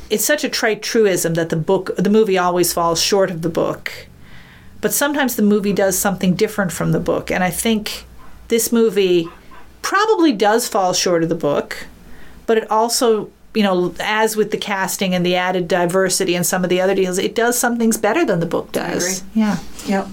it's 0.10 0.26
such 0.26 0.44
a 0.44 0.50
trite 0.50 0.82
truism 0.84 1.36
that 1.36 1.50
the 1.50 1.56
book 1.56 1.96
the 1.96 2.10
movie 2.10 2.38
always 2.38 2.74
falls 2.74 3.02
short 3.02 3.32
of 3.32 3.44
the 3.44 3.50
book. 3.50 4.08
But 4.82 4.94
sometimes 4.94 5.38
the 5.38 5.42
movie 5.42 5.72
does 5.72 5.98
something 5.98 6.36
different 6.36 6.74
from 6.74 6.92
the 6.92 7.00
book, 7.00 7.32
and 7.32 7.44
I 7.44 7.50
think 7.50 8.06
this 8.50 8.74
movie 8.74 9.30
probably 9.82 10.34
does 10.34 10.68
fall 10.68 10.94
short 10.94 11.24
of 11.24 11.30
the 11.30 11.36
book, 11.36 11.88
but 12.46 12.58
it 12.58 12.70
also 12.72 13.30
you 13.56 13.62
know, 13.62 13.94
as 14.00 14.36
with 14.36 14.50
the 14.50 14.58
casting 14.58 15.14
and 15.14 15.24
the 15.24 15.36
added 15.36 15.68
diversity 15.68 16.34
and 16.36 16.44
some 16.44 16.64
of 16.64 16.72
the 16.72 16.82
other 16.82 16.96
deals, 16.96 17.20
it 17.20 17.36
does 17.36 17.56
some 17.58 17.78
things 17.78 17.98
better 17.98 18.26
than 18.26 18.40
the 18.40 18.48
book 18.48 18.72
does. 18.72 19.24
Yeah. 19.36 19.60
Yep. 19.86 20.08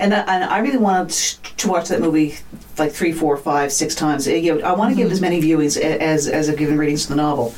And 0.00 0.12
I, 0.12 0.18
and 0.22 0.42
I 0.44 0.58
really 0.58 0.78
wanted 0.78 1.10
to 1.58 1.68
watch 1.68 1.88
that 1.90 2.00
movie 2.00 2.38
like 2.76 2.90
three, 2.90 3.12
four, 3.12 3.36
five, 3.36 3.72
six 3.72 3.94
times. 3.94 4.26
Uh, 4.26 4.32
You 4.32 4.56
know, 4.58 4.66
I 4.66 4.72
want 4.72 4.90
to 4.90 4.96
give 4.96 5.06
it 5.06 5.12
as 5.12 5.20
many 5.20 5.40
viewings 5.40 5.80
as 5.80 6.26
as 6.26 6.48
I've 6.50 6.56
given 6.56 6.76
readings 6.76 7.02
to 7.04 7.10
the 7.10 7.16
novel 7.16 7.54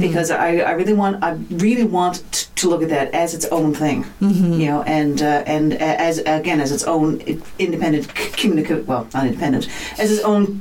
because 0.00 0.32
I, 0.32 0.56
I 0.58 0.72
really 0.72 0.94
want 0.94 1.22
I 1.22 1.32
really 1.50 1.84
want 1.84 2.24
t- 2.32 2.46
to 2.56 2.68
look 2.68 2.82
at 2.82 2.88
that 2.88 3.14
as 3.14 3.34
its 3.34 3.44
own 3.46 3.72
thing. 3.72 4.04
You 4.20 4.66
know, 4.66 4.82
and 4.82 5.22
uh, 5.22 5.44
and 5.46 5.74
as 5.74 6.18
again 6.18 6.60
as 6.60 6.72
its 6.72 6.82
own 6.84 7.20
independent 7.60 8.12
communicative 8.36 8.88
well 8.88 9.06
not 9.14 9.26
independent 9.26 9.68
as 9.98 10.10
its 10.10 10.22
own 10.22 10.60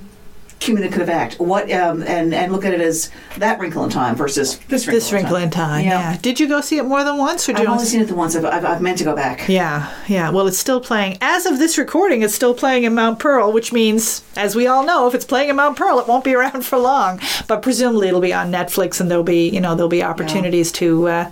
communicative 0.66 1.09
act. 1.09 1.39
What 1.39 1.72
um, 1.72 2.03
and 2.03 2.34
and 2.34 2.51
look 2.51 2.66
at 2.66 2.74
it 2.74 2.82
as 2.82 3.11
that 3.38 3.59
wrinkle 3.59 3.84
in 3.84 3.89
time 3.89 4.16
versus 4.16 4.57
this 4.68 4.88
wrinkle, 4.88 4.99
This 4.99 5.13
Wrinkle 5.13 5.36
in 5.38 5.49
Time. 5.49 5.86
Yeah. 5.86 6.18
Did 6.22 6.39
you 6.39 6.47
go 6.47 6.61
see 6.61 6.78
it 6.78 6.84
more 6.84 7.03
than 7.03 7.18
once, 7.18 7.47
or 7.47 7.53
I've 7.53 7.63
you 7.63 7.68
only 7.68 7.86
seen 7.86 8.01
it 8.01 8.05
the 8.05 8.16
once. 8.16 8.36
I've, 8.36 8.45
I've, 8.45 8.66
I've 8.66 8.82
meant 8.82 8.97
to 8.97 9.03
go 9.03 9.16
back. 9.16 9.47
Yeah, 9.47 9.93
yeah. 10.07 10.30
Well, 10.32 10.47
it's 10.47 10.57
still 10.57 10.82
playing. 10.82 11.18
As 11.22 11.45
of 11.45 11.59
this 11.59 11.78
recording, 11.78 12.22
it's 12.22 12.36
still 12.36 12.53
playing 12.53 12.84
in 12.84 12.93
Mount 12.95 13.20
Pearl, 13.20 13.51
which 13.51 13.72
means, 13.72 14.24
as 14.36 14.55
we 14.55 14.68
all 14.68 14.86
know, 14.86 15.07
if 15.07 15.13
it's 15.13 15.26
playing 15.26 15.49
in 15.49 15.55
Mount 15.55 15.78
Pearl, 15.78 15.99
it 15.99 16.07
won't 16.07 16.24
be 16.24 16.34
around 16.34 16.66
for 16.66 16.78
long. 16.78 17.20
But 17.47 17.61
presumably, 17.61 18.07
it'll 18.07 18.22
be 18.22 18.34
on 18.34 18.51
Netflix, 18.51 18.99
and 18.99 19.09
there'll 19.09 19.24
be, 19.24 19.49
you 19.49 19.61
know, 19.61 19.76
there'll 19.76 19.89
be 19.89 20.03
opportunities 20.03 20.72
to. 20.74 21.07
Uh, 21.07 21.32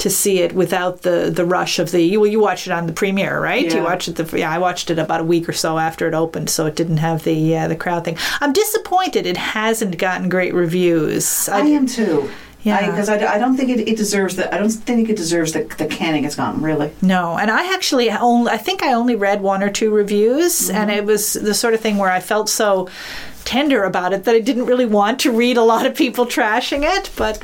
to 0.00 0.10
see 0.10 0.40
it 0.40 0.54
without 0.54 1.02
the, 1.02 1.30
the 1.34 1.44
rush 1.44 1.78
of 1.78 1.90
the 1.92 2.16
well 2.16 2.26
you 2.26 2.40
watched 2.40 2.66
it 2.66 2.72
on 2.72 2.86
the 2.86 2.92
premiere 2.92 3.40
right 3.40 3.66
yeah. 3.66 3.76
you 3.76 3.82
watched 3.82 4.08
it 4.08 4.16
the 4.16 4.38
yeah 4.38 4.50
I 4.50 4.58
watched 4.58 4.90
it 4.90 4.98
about 4.98 5.20
a 5.20 5.24
week 5.24 5.48
or 5.48 5.52
so 5.52 5.78
after 5.78 6.08
it 6.08 6.14
opened 6.14 6.50
so 6.50 6.66
it 6.66 6.74
didn't 6.74 6.98
have 6.98 7.24
the 7.24 7.56
uh, 7.56 7.68
the 7.68 7.76
crowd 7.76 8.04
thing 8.04 8.16
I'm 8.40 8.52
disappointed 8.52 9.26
it 9.26 9.36
hasn't 9.36 9.98
gotten 9.98 10.28
great 10.28 10.54
reviews 10.54 11.48
I 11.48 11.60
am 11.60 11.86
too. 11.86 12.30
Yeah. 12.62 12.90
Because 12.90 13.08
I, 13.08 13.16
I, 13.34 13.38
don't 13.38 13.56
think 13.56 13.70
it, 13.70 13.88
it 13.88 13.96
deserves 13.96 14.36
the 14.36 14.54
I 14.54 14.58
don't 14.58 14.70
think 14.70 15.08
it 15.08 15.16
deserves 15.16 15.52
the, 15.52 15.64
the 15.78 15.86
canning 15.86 16.24
it's 16.24 16.36
gotten 16.36 16.60
really. 16.60 16.92
No, 17.00 17.38
and 17.38 17.50
I 17.50 17.72
actually 17.72 18.10
only 18.10 18.52
I 18.52 18.58
think 18.58 18.82
I 18.82 18.92
only 18.92 19.16
read 19.16 19.40
one 19.40 19.62
or 19.62 19.70
two 19.70 19.90
reviews, 19.90 20.68
and 20.68 20.90
it 20.90 21.06
was 21.06 21.32
the 21.32 21.54
sort 21.54 21.72
of 21.72 21.80
thing 21.80 21.96
where 21.96 22.10
I 22.10 22.20
felt 22.20 22.48
so 22.50 22.88
tender 23.44 23.84
about 23.84 24.12
it 24.12 24.24
that 24.24 24.34
I 24.34 24.40
didn't 24.40 24.66
really 24.66 24.86
want 24.86 25.20
to 25.20 25.32
read 25.32 25.56
a 25.56 25.62
lot 25.62 25.86
of 25.86 25.94
people 25.94 26.26
trashing 26.26 26.82
it. 26.84 27.10
But 27.16 27.42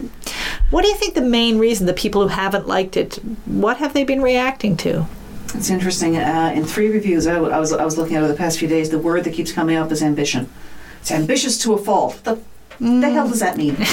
what 0.70 0.82
do 0.82 0.88
you 0.88 0.96
think 0.96 1.14
the 1.14 1.20
main 1.22 1.58
reason 1.58 1.86
the 1.86 1.92
people 1.92 2.22
who 2.22 2.28
haven't 2.28 2.66
liked 2.66 2.96
it? 2.96 3.14
What 3.46 3.76
have 3.78 3.92
they 3.94 4.04
been 4.04 4.22
reacting 4.22 4.76
to? 4.78 5.06
It's 5.54 5.70
interesting. 5.70 6.16
Uh, 6.16 6.52
in 6.54 6.64
three 6.64 6.88
reviews 6.90 7.26
I, 7.26 7.36
I 7.36 7.58
was 7.58 7.72
I 7.72 7.84
was 7.84 7.96
looking 7.96 8.16
at 8.16 8.22
over 8.22 8.32
the 8.32 8.38
past 8.38 8.58
few 8.58 8.68
days, 8.68 8.90
the 8.90 8.98
word 8.98 9.24
that 9.24 9.32
keeps 9.34 9.52
coming 9.52 9.76
up 9.76 9.90
is 9.92 10.02
ambition. 10.02 10.48
It's 11.00 11.10
ambitious 11.10 11.56
to 11.62 11.72
a 11.74 11.78
fault. 11.78 12.20
The, 12.24 12.38
the 12.80 13.08
hell 13.10 13.28
does 13.28 13.40
that 13.40 13.56
mean? 13.56 13.76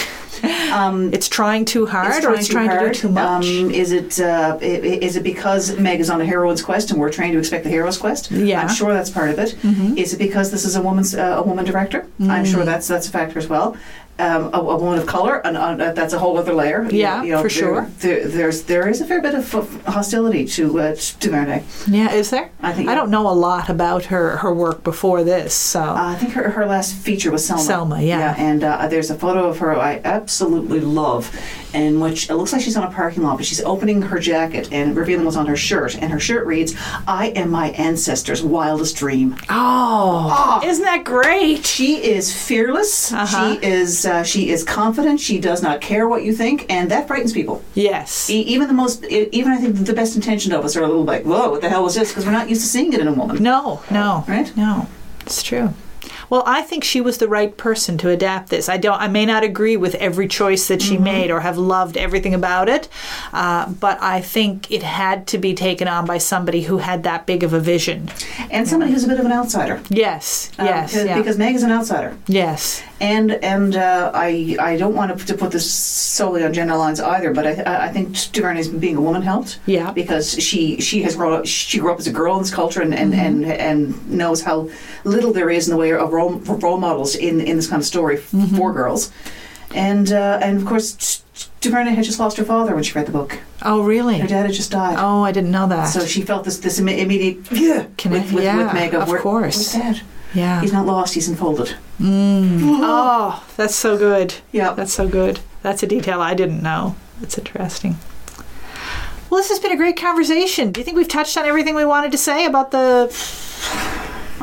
Um, 0.73 1.13
It's 1.13 1.29
trying 1.29 1.63
too 1.63 1.85
hard, 1.85 2.25
or 2.25 2.33
it's 2.33 2.47
trying 2.49 2.67
to 2.69 2.75
do 2.75 2.79
hard. 2.85 2.93
too 2.95 3.07
much. 3.09 3.45
Um, 3.45 3.71
is 3.71 3.91
it 3.93 4.19
uh, 4.19 4.57
is 4.61 5.15
it 5.15 5.23
because 5.23 5.77
Meg 5.77 5.99
is 6.01 6.09
on 6.09 6.19
a 6.19 6.25
heroine's 6.25 6.61
quest 6.63 6.89
and 6.91 6.99
we're 6.99 7.11
trained 7.11 7.33
to 7.33 7.39
expect 7.39 7.63
the 7.63 7.69
hero's 7.69 7.97
quest? 7.97 8.29
Yeah. 8.31 8.57
Mm-hmm. 8.59 8.67
I'm 8.69 8.75
sure 8.75 8.91
that's 8.93 9.11
part 9.11 9.29
of 9.29 9.37
it. 9.39 9.55
Is 9.97 10.13
it 10.13 10.17
because 10.17 10.49
this 10.51 10.65
is 10.65 10.75
a 10.75 10.81
woman's 10.81 11.15
uh, 11.15 11.35
a 11.37 11.43
woman 11.43 11.63
director? 11.63 12.07
I'm 12.19 12.43
Mm. 12.43 12.51
sure 12.51 12.65
that's 12.65 12.87
that's 12.87 13.07
a 13.07 13.11
factor 13.11 13.37
as 13.39 13.47
well. 13.47 13.77
Um, 14.19 14.53
a, 14.53 14.57
a 14.59 14.77
woman 14.77 14.99
of 14.99 15.07
color, 15.07 15.41
and 15.45 15.57
uh, 15.57 15.91
that's 15.91 16.13
a 16.13 16.19
whole 16.19 16.37
other 16.37 16.53
layer. 16.53 16.83
You 16.91 16.99
Yeah, 16.99 17.23
know, 17.23 17.37
for 17.41 17.49
there- 17.49 17.49
sure. 17.49 17.87
There, 17.99 18.27
there's 18.27 18.61
there 18.63 18.87
is 18.87 19.01
a 19.01 19.05
fair 19.05 19.21
bit 19.23 19.33
of 19.33 19.55
of 19.55 19.85
hostility 19.87 20.45
to 20.55 20.79
uh, 20.79 20.95
to 21.19 21.29
Verne. 21.31 21.63
yeah, 21.87 22.13
is 22.13 22.29
there? 22.29 22.51
I 22.61 22.73
think- 22.73 22.89
I 22.89 22.95
don't 22.95 23.09
know 23.09 23.27
a 23.27 23.33
lot 23.33 23.69
about 23.69 24.05
her 24.05 24.37
her 24.37 24.53
work 24.53 24.83
before 24.83 25.23
this, 25.23 25.55
so 25.55 25.79
Uh, 25.81 26.13
I 26.13 26.15
think 26.19 26.33
her, 26.33 26.51
her 26.51 26.65
last 26.67 26.93
feature 26.93 27.31
was 27.31 27.43
Selma. 27.45 27.63
Selma, 27.63 28.01
yeah. 28.01 28.35
and 28.37 28.63
uh, 28.63 28.87
there's 28.87 29.09
a 29.09 29.15
photo 29.15 29.49
of 29.49 29.57
her 29.57 29.75
I 29.75 29.99
absolutely 30.05 30.79
love, 30.79 31.31
in 31.73 31.99
which 31.99 32.29
it 32.29 32.35
looks 32.35 32.53
like 32.53 32.61
she's 32.61 32.77
on 32.77 32.83
a 32.83 32.91
parking 32.91 33.23
lot, 33.23 33.37
but 33.37 33.45
she's 33.45 33.61
opening 33.61 34.01
her 34.01 34.19
jacket 34.19 34.69
and 34.71 34.95
revealing 34.95 35.25
what's 35.25 35.37
on 35.37 35.47
her 35.47 35.55
shirt, 35.57 35.95
and 36.01 36.11
her 36.11 36.19
shirt 36.19 36.45
reads, 36.45 36.75
"I 37.07 37.27
am 37.35 37.49
my 37.51 37.69
ancestors' 37.71 38.41
wildest 38.43 38.95
dream." 38.95 39.35
oh, 39.49 40.61
isn't 40.63 40.83
that 40.85 41.03
great? 41.03 41.65
She 41.65 41.95
is 42.03 42.33
fearless. 42.35 43.11
Uh-huh. 43.11 43.55
She 43.59 43.65
is 43.65 44.05
uh, 44.05 44.23
she 44.23 44.49
is 44.49 44.63
confident. 44.63 45.19
She 45.19 45.39
does 45.39 45.61
not 45.63 45.81
care 45.81 46.07
what 46.07 46.23
you 46.23 46.33
think, 46.33 46.65
and 46.69 46.89
that 46.91 47.07
frightens 47.07 47.33
people. 47.33 47.63
Yes. 47.73 48.29
E- 48.29 48.41
even 48.41 48.67
the 48.67 48.73
most, 48.73 49.03
e- 49.05 49.29
even 49.31 49.51
I 49.51 49.57
think 49.57 49.75
the 49.85 49.93
best 49.93 50.15
intentioned 50.15 50.53
of 50.53 50.63
us 50.65 50.75
are 50.75 50.83
a 50.83 50.87
little 50.87 51.03
like, 51.03 51.23
"Whoa, 51.23 51.49
what 51.51 51.61
the 51.61 51.69
hell 51.69 51.83
was 51.83 51.95
this?" 51.95 52.09
Because 52.11 52.25
we're 52.25 52.31
not 52.31 52.49
used 52.49 52.61
to 52.61 52.67
seeing 52.67 52.93
it 52.93 52.99
in 52.99 53.07
a 53.07 53.13
woman. 53.13 53.41
No, 53.41 53.81
no, 53.91 54.23
Right? 54.27 54.55
No, 54.55 54.87
it's 55.21 55.41
true. 55.43 55.73
Well, 56.33 56.41
I 56.47 56.63
think 56.63 56.83
she 56.83 56.99
was 56.99 57.19
the 57.19 57.27
right 57.27 57.55
person 57.55 57.95
to 57.99 58.09
adapt 58.09 58.49
this. 58.49 58.67
I 58.67 58.77
don't. 58.77 58.99
I 58.99 59.07
may 59.07 59.23
not 59.23 59.43
agree 59.43 59.77
with 59.77 59.93
every 59.95 60.27
choice 60.27 60.67
that 60.67 60.81
she 60.81 60.97
made 60.97 61.29
or 61.29 61.41
have 61.41 61.59
loved 61.59 61.95
everything 61.95 62.33
about 62.33 62.67
it, 62.69 62.89
uh, 63.33 63.69
but 63.69 64.01
I 64.01 64.19
think 64.21 64.71
it 64.71 64.81
had 64.81 65.27
to 65.27 65.37
be 65.37 65.53
taken 65.53 65.87
on 65.87 66.07
by 66.07 66.17
somebody 66.17 66.63
who 66.63 66.79
had 66.79 67.03
that 67.03 67.27
big 67.27 67.43
of 67.43 67.53
a 67.53 67.59
vision. 67.59 68.09
And 68.49 68.67
somebody 68.67 68.91
who's 68.91 69.03
a 69.03 69.07
bit 69.07 69.19
of 69.19 69.27
an 69.27 69.31
outsider. 69.31 69.79
Yes. 69.89 70.49
Um, 70.57 70.65
Yes. 70.65 70.91
because, 70.93 71.05
yeah. 71.05 71.17
because 71.19 71.37
Meg 71.37 71.53
is 71.53 71.61
an 71.61 71.71
outsider. 71.71 72.17
yes. 72.25 72.81
And 72.99 73.31
and 73.43 73.75
uh, 73.75 74.11
I 74.15 74.55
I 74.59 74.77
don't 74.77 74.95
want 74.95 75.15
to, 75.19 75.25
to 75.25 75.33
put 75.35 75.51
this 75.51 75.69
solely 75.69 76.41
on 76.43 76.51
gender 76.53 76.75
lines 76.77 76.99
either, 77.01 77.31
but 77.33 77.45
I 77.45 77.87
I 77.87 77.89
think 77.89 78.07
DuVernay's 78.31 78.69
being 78.69 78.95
a 78.97 79.01
woman 79.01 79.21
helped. 79.21 79.59
Yeah. 79.67 79.91
Because 79.91 80.31
she 80.41 80.79
she 80.81 81.03
has 81.03 81.15
grown 81.15 81.33
up 81.33 81.45
she 81.45 81.77
grew 81.79 81.91
up 81.91 81.99
as 81.99 82.07
a 82.07 82.11
girl 82.13 82.33
in 82.37 82.41
this 82.41 82.49
culture 82.53 82.81
and 82.81 82.93
and, 82.95 83.13
Mm-hmm. 83.13 83.45
and, 83.45 83.45
and 83.69 84.09
knows 84.09 84.41
how 84.41 84.69
little 85.03 85.31
there 85.33 85.49
is 85.51 85.67
in 85.67 85.71
the 85.75 85.77
way 85.77 85.91
of 85.93 86.13
role, 86.13 86.22
role 86.29 86.77
models 86.77 87.15
in 87.15 87.39
in 87.41 87.55
this 87.55 87.67
kind 87.67 87.81
of 87.81 87.85
story 87.85 88.17
Mm-hmm. 88.17 88.55
for 88.57 88.73
girls. 88.73 89.11
And 89.75 90.11
uh, 90.11 90.39
and 90.41 90.57
of 90.61 90.65
course 90.67 91.23
DuVernay 91.61 91.95
had 91.95 92.05
just 92.05 92.19
lost 92.19 92.37
her 92.37 92.43
father 92.43 92.75
when 92.75 92.83
she 92.83 92.93
read 92.93 93.07
the 93.07 93.11
book. 93.11 93.39
Oh, 93.63 93.83
really? 93.83 94.19
Her 94.19 94.27
dad 94.27 94.45
had 94.45 94.53
just 94.53 94.71
died. 94.71 94.97
Oh, 94.99 95.23
I 95.23 95.31
didn't 95.31 95.51
know 95.51 95.67
that. 95.67 95.85
So 95.85 96.05
she 96.05 96.21
felt 96.21 96.43
this 96.43 96.59
this 96.59 96.79
imme- 96.79 96.99
immediate 96.99 97.51
yeah, 97.51 97.85
Connect- 97.97 98.25
with, 98.25 98.33
with, 98.35 98.43
yeah, 98.43 98.57
with 98.57 98.73
Meg 98.73 98.93
of 98.93 99.07
where, 99.07 99.19
course. 99.21 99.73
Where's 99.75 99.97
dad? 99.97 100.01
yeah. 100.35 100.61
He's 100.61 100.73
not 100.73 100.85
lost. 100.85 101.13
He's 101.15 101.27
enfolded. 101.29 101.75
Oh, 102.05 103.43
that's 103.57 103.75
so 103.75 103.97
good. 103.97 104.35
Yeah. 104.51 104.73
That's 104.73 104.93
so 104.93 105.07
good. 105.07 105.39
That's 105.61 105.81
a 105.83 105.87
detail 105.87 106.19
I 106.21 106.33
didn't 106.33 106.61
know. 106.61 106.95
That's 107.21 107.37
interesting. 107.37 107.97
Well, 109.29 109.39
this 109.39 109.49
has 109.49 109.59
been 109.59 109.71
a 109.71 109.77
great 109.77 109.95
conversation. 109.97 110.71
Do 110.71 110.81
you 110.81 110.85
think 110.85 110.97
we've 110.97 111.07
touched 111.07 111.37
on 111.37 111.45
everything 111.45 111.75
we 111.75 111.85
wanted 111.85 112.11
to 112.11 112.17
say 112.17 112.45
about 112.45 112.71
the 112.71 113.07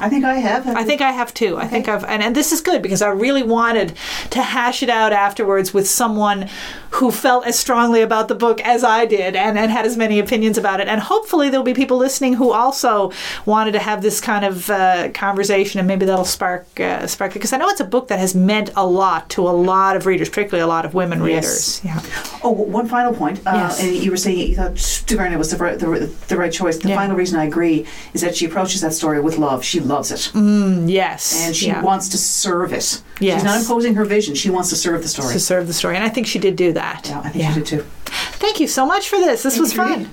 I 0.01 0.09
think 0.09 0.24
I 0.24 0.34
have. 0.36 0.66
I 0.66 0.84
think 0.84 1.01
I 1.01 1.11
have 1.12 1.32
too. 1.34 1.57
I 1.57 1.66
think 1.66 1.88
I've, 1.88 2.05
and, 2.05 2.22
and 2.22 2.34
this 2.34 2.53
is 2.53 2.61
good 2.61 2.82
because 2.82 3.03
I 3.03 3.09
really 3.09 3.42
wanted 3.42 3.94
to 4.30 4.42
hash 4.42 4.82
it 4.82 4.88
out 4.88 5.12
afterwards 5.12 5.74
with 5.74 5.88
someone 5.88 6.48
who 6.91 7.11
felt 7.11 7.47
as 7.47 7.59
strongly 7.59 8.03
about 8.03 8.28
the 8.28 8.34
book 8.34 8.61
as 8.62 8.82
I 8.82 9.07
did 9.07 9.36
and, 9.36 9.59
and 9.59 9.70
had 9.70 9.86
as 9.86 9.97
many 9.97 10.18
opinions 10.18 10.59
about 10.59 10.80
it. 10.80 10.88
And 10.88 11.01
hopefully 11.01 11.49
there'll 11.49 11.64
be 11.64 11.74
people 11.74 11.97
listening 11.97 12.34
who 12.34 12.53
also 12.53 13.12
wanted 13.47 13.72
to 13.72 13.78
have 13.78 14.03
this 14.03 14.20
kind 14.20 14.45
of 14.45 14.68
uh, 14.70 15.11
conversation 15.12 15.78
and 15.78 15.86
maybe 15.86 16.05
that'll 16.07 16.24
spark 16.24 16.80
uh, 16.80 17.07
spark 17.07 17.32
because 17.32 17.53
I 17.53 17.59
know 17.59 17.68
it's 17.68 17.80
a 17.80 17.84
book 17.84 18.09
that 18.09 18.18
has 18.18 18.34
meant 18.34 18.70
a 18.76 18.86
lot 18.86 19.28
to 19.30 19.49
a 19.49 19.51
lot 19.51 19.97
of 19.97 20.07
readers, 20.07 20.28
particularly 20.28 20.62
a 20.62 20.66
lot 20.66 20.84
of 20.84 20.95
women 20.95 21.22
readers. 21.22 21.80
Yes. 21.84 22.05
Yeah. 22.05 22.41
Oh, 22.43 22.51
one 22.51 22.88
final 22.88 23.14
point. 23.14 23.41
Uh, 23.47 23.74
yes. 23.78 23.82
you 23.82 24.11
were 24.11 24.16
saying 24.16 24.38
you 24.38 24.57
thought 24.57 25.05
DuVernay 25.07 25.36
was 25.36 25.51
the 25.51 25.57
right, 25.57 25.78
the, 25.78 25.86
the 26.28 26.36
right 26.36 26.53
choice. 26.53 26.78
The 26.78 26.88
yeah. 26.88 26.97
final 26.97 27.16
reason 27.16 27.38
I 27.38 27.45
agree 27.45 27.86
is 28.14 28.20
that 28.22 28.36
she 28.36 28.47
approaches 28.47 28.80
that 28.80 28.93
story 28.93 29.20
with 29.20 29.38
love. 29.38 29.64
She 29.64 29.80
loves 29.80 30.11
it. 30.11 30.30
Mm, 30.34 30.91
yes. 30.91 31.47
And 31.47 31.55
she 31.55 31.68
yeah. 31.68 31.82
wants 31.82 32.09
to 32.11 32.18
serve 32.18 32.72
it. 32.72 33.03
Yes. 33.20 33.40
She's 33.40 33.44
not 33.44 33.60
imposing 33.60 33.94
her 33.94 34.04
vision. 34.04 34.34
She 34.34 34.50
wants 34.50 34.70
to 34.70 34.76
serve 34.76 35.02
the 35.02 35.08
story. 35.08 35.32
To 35.32 35.40
serve 35.40 35.66
the 35.66 35.72
story. 35.72 35.96
And 35.96 36.04
I 36.04 36.08
think 36.08 36.26
she 36.26 36.38
did 36.38 36.56
do 36.56 36.72
that. 36.72 37.06
Yeah, 37.08 37.20
I 37.20 37.28
think 37.28 37.36
yeah. 37.36 37.52
she 37.52 37.60
did 37.60 37.66
too. 37.66 37.84
Thank 38.06 38.60
you 38.60 38.66
so 38.66 38.86
much 38.86 39.08
for 39.08 39.18
this. 39.18 39.42
This 39.42 39.54
Thank 39.54 39.62
was 39.62 39.72
fun. 39.74 40.10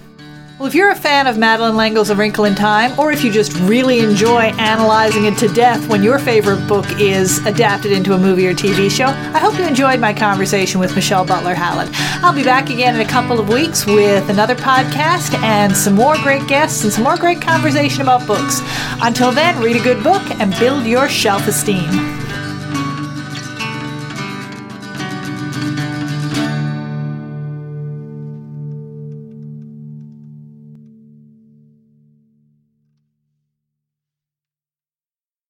Well, 0.60 0.68
if 0.68 0.74
you're 0.74 0.90
a 0.90 0.96
fan 0.96 1.28
of 1.28 1.38
Madeleine 1.38 1.78
L'Engle's 1.78 2.10
A 2.10 2.16
Wrinkle 2.16 2.46
in 2.46 2.56
Time, 2.56 3.00
or 3.00 3.12
if 3.12 3.24
you 3.24 3.32
just 3.32 3.54
really 3.60 4.00
enjoy 4.00 4.46
analyzing 4.58 5.26
it 5.26 5.38
to 5.38 5.48
death 5.50 5.88
when 5.88 6.02
your 6.02 6.18
favorite 6.18 6.68
book 6.68 6.86
is 7.00 7.46
adapted 7.46 7.92
into 7.92 8.14
a 8.16 8.18
movie 8.18 8.48
or 8.48 8.56
TV 8.56 8.90
show, 8.90 9.06
I 9.06 9.38
hope 9.38 9.56
you 9.60 9.68
enjoyed 9.68 10.00
my 10.00 10.14
conversation 10.14 10.80
with 10.80 10.96
Michelle 10.96 11.24
Butler 11.24 11.54
Hallett. 11.54 11.90
I'll 12.24 12.34
be 12.34 12.44
back 12.44 12.72
again 12.72 12.96
in 12.96 13.02
a 13.02 13.08
couple 13.08 13.40
of 13.40 13.50
weeks 13.50 13.86
with 13.86 14.28
another 14.32 14.56
podcast 14.56 15.36
and 15.44 15.78
some 15.78 15.94
more 15.94 16.18
great 16.24 16.48
guests 16.48 16.84
and 16.84 16.92
some 16.92 17.04
more 17.04 17.18
great 17.18 17.40
conversation 17.40 18.02
about 18.02 18.26
books. 18.26 18.60
Until 19.04 19.32
then, 19.32 19.62
read 19.62 19.76
a 19.76 19.84
good 19.84 20.04
book 20.04 20.24
and 20.40 20.58
build 20.58 20.88
your 20.88 21.08
shelf 21.08 21.48
esteem. 21.48 22.17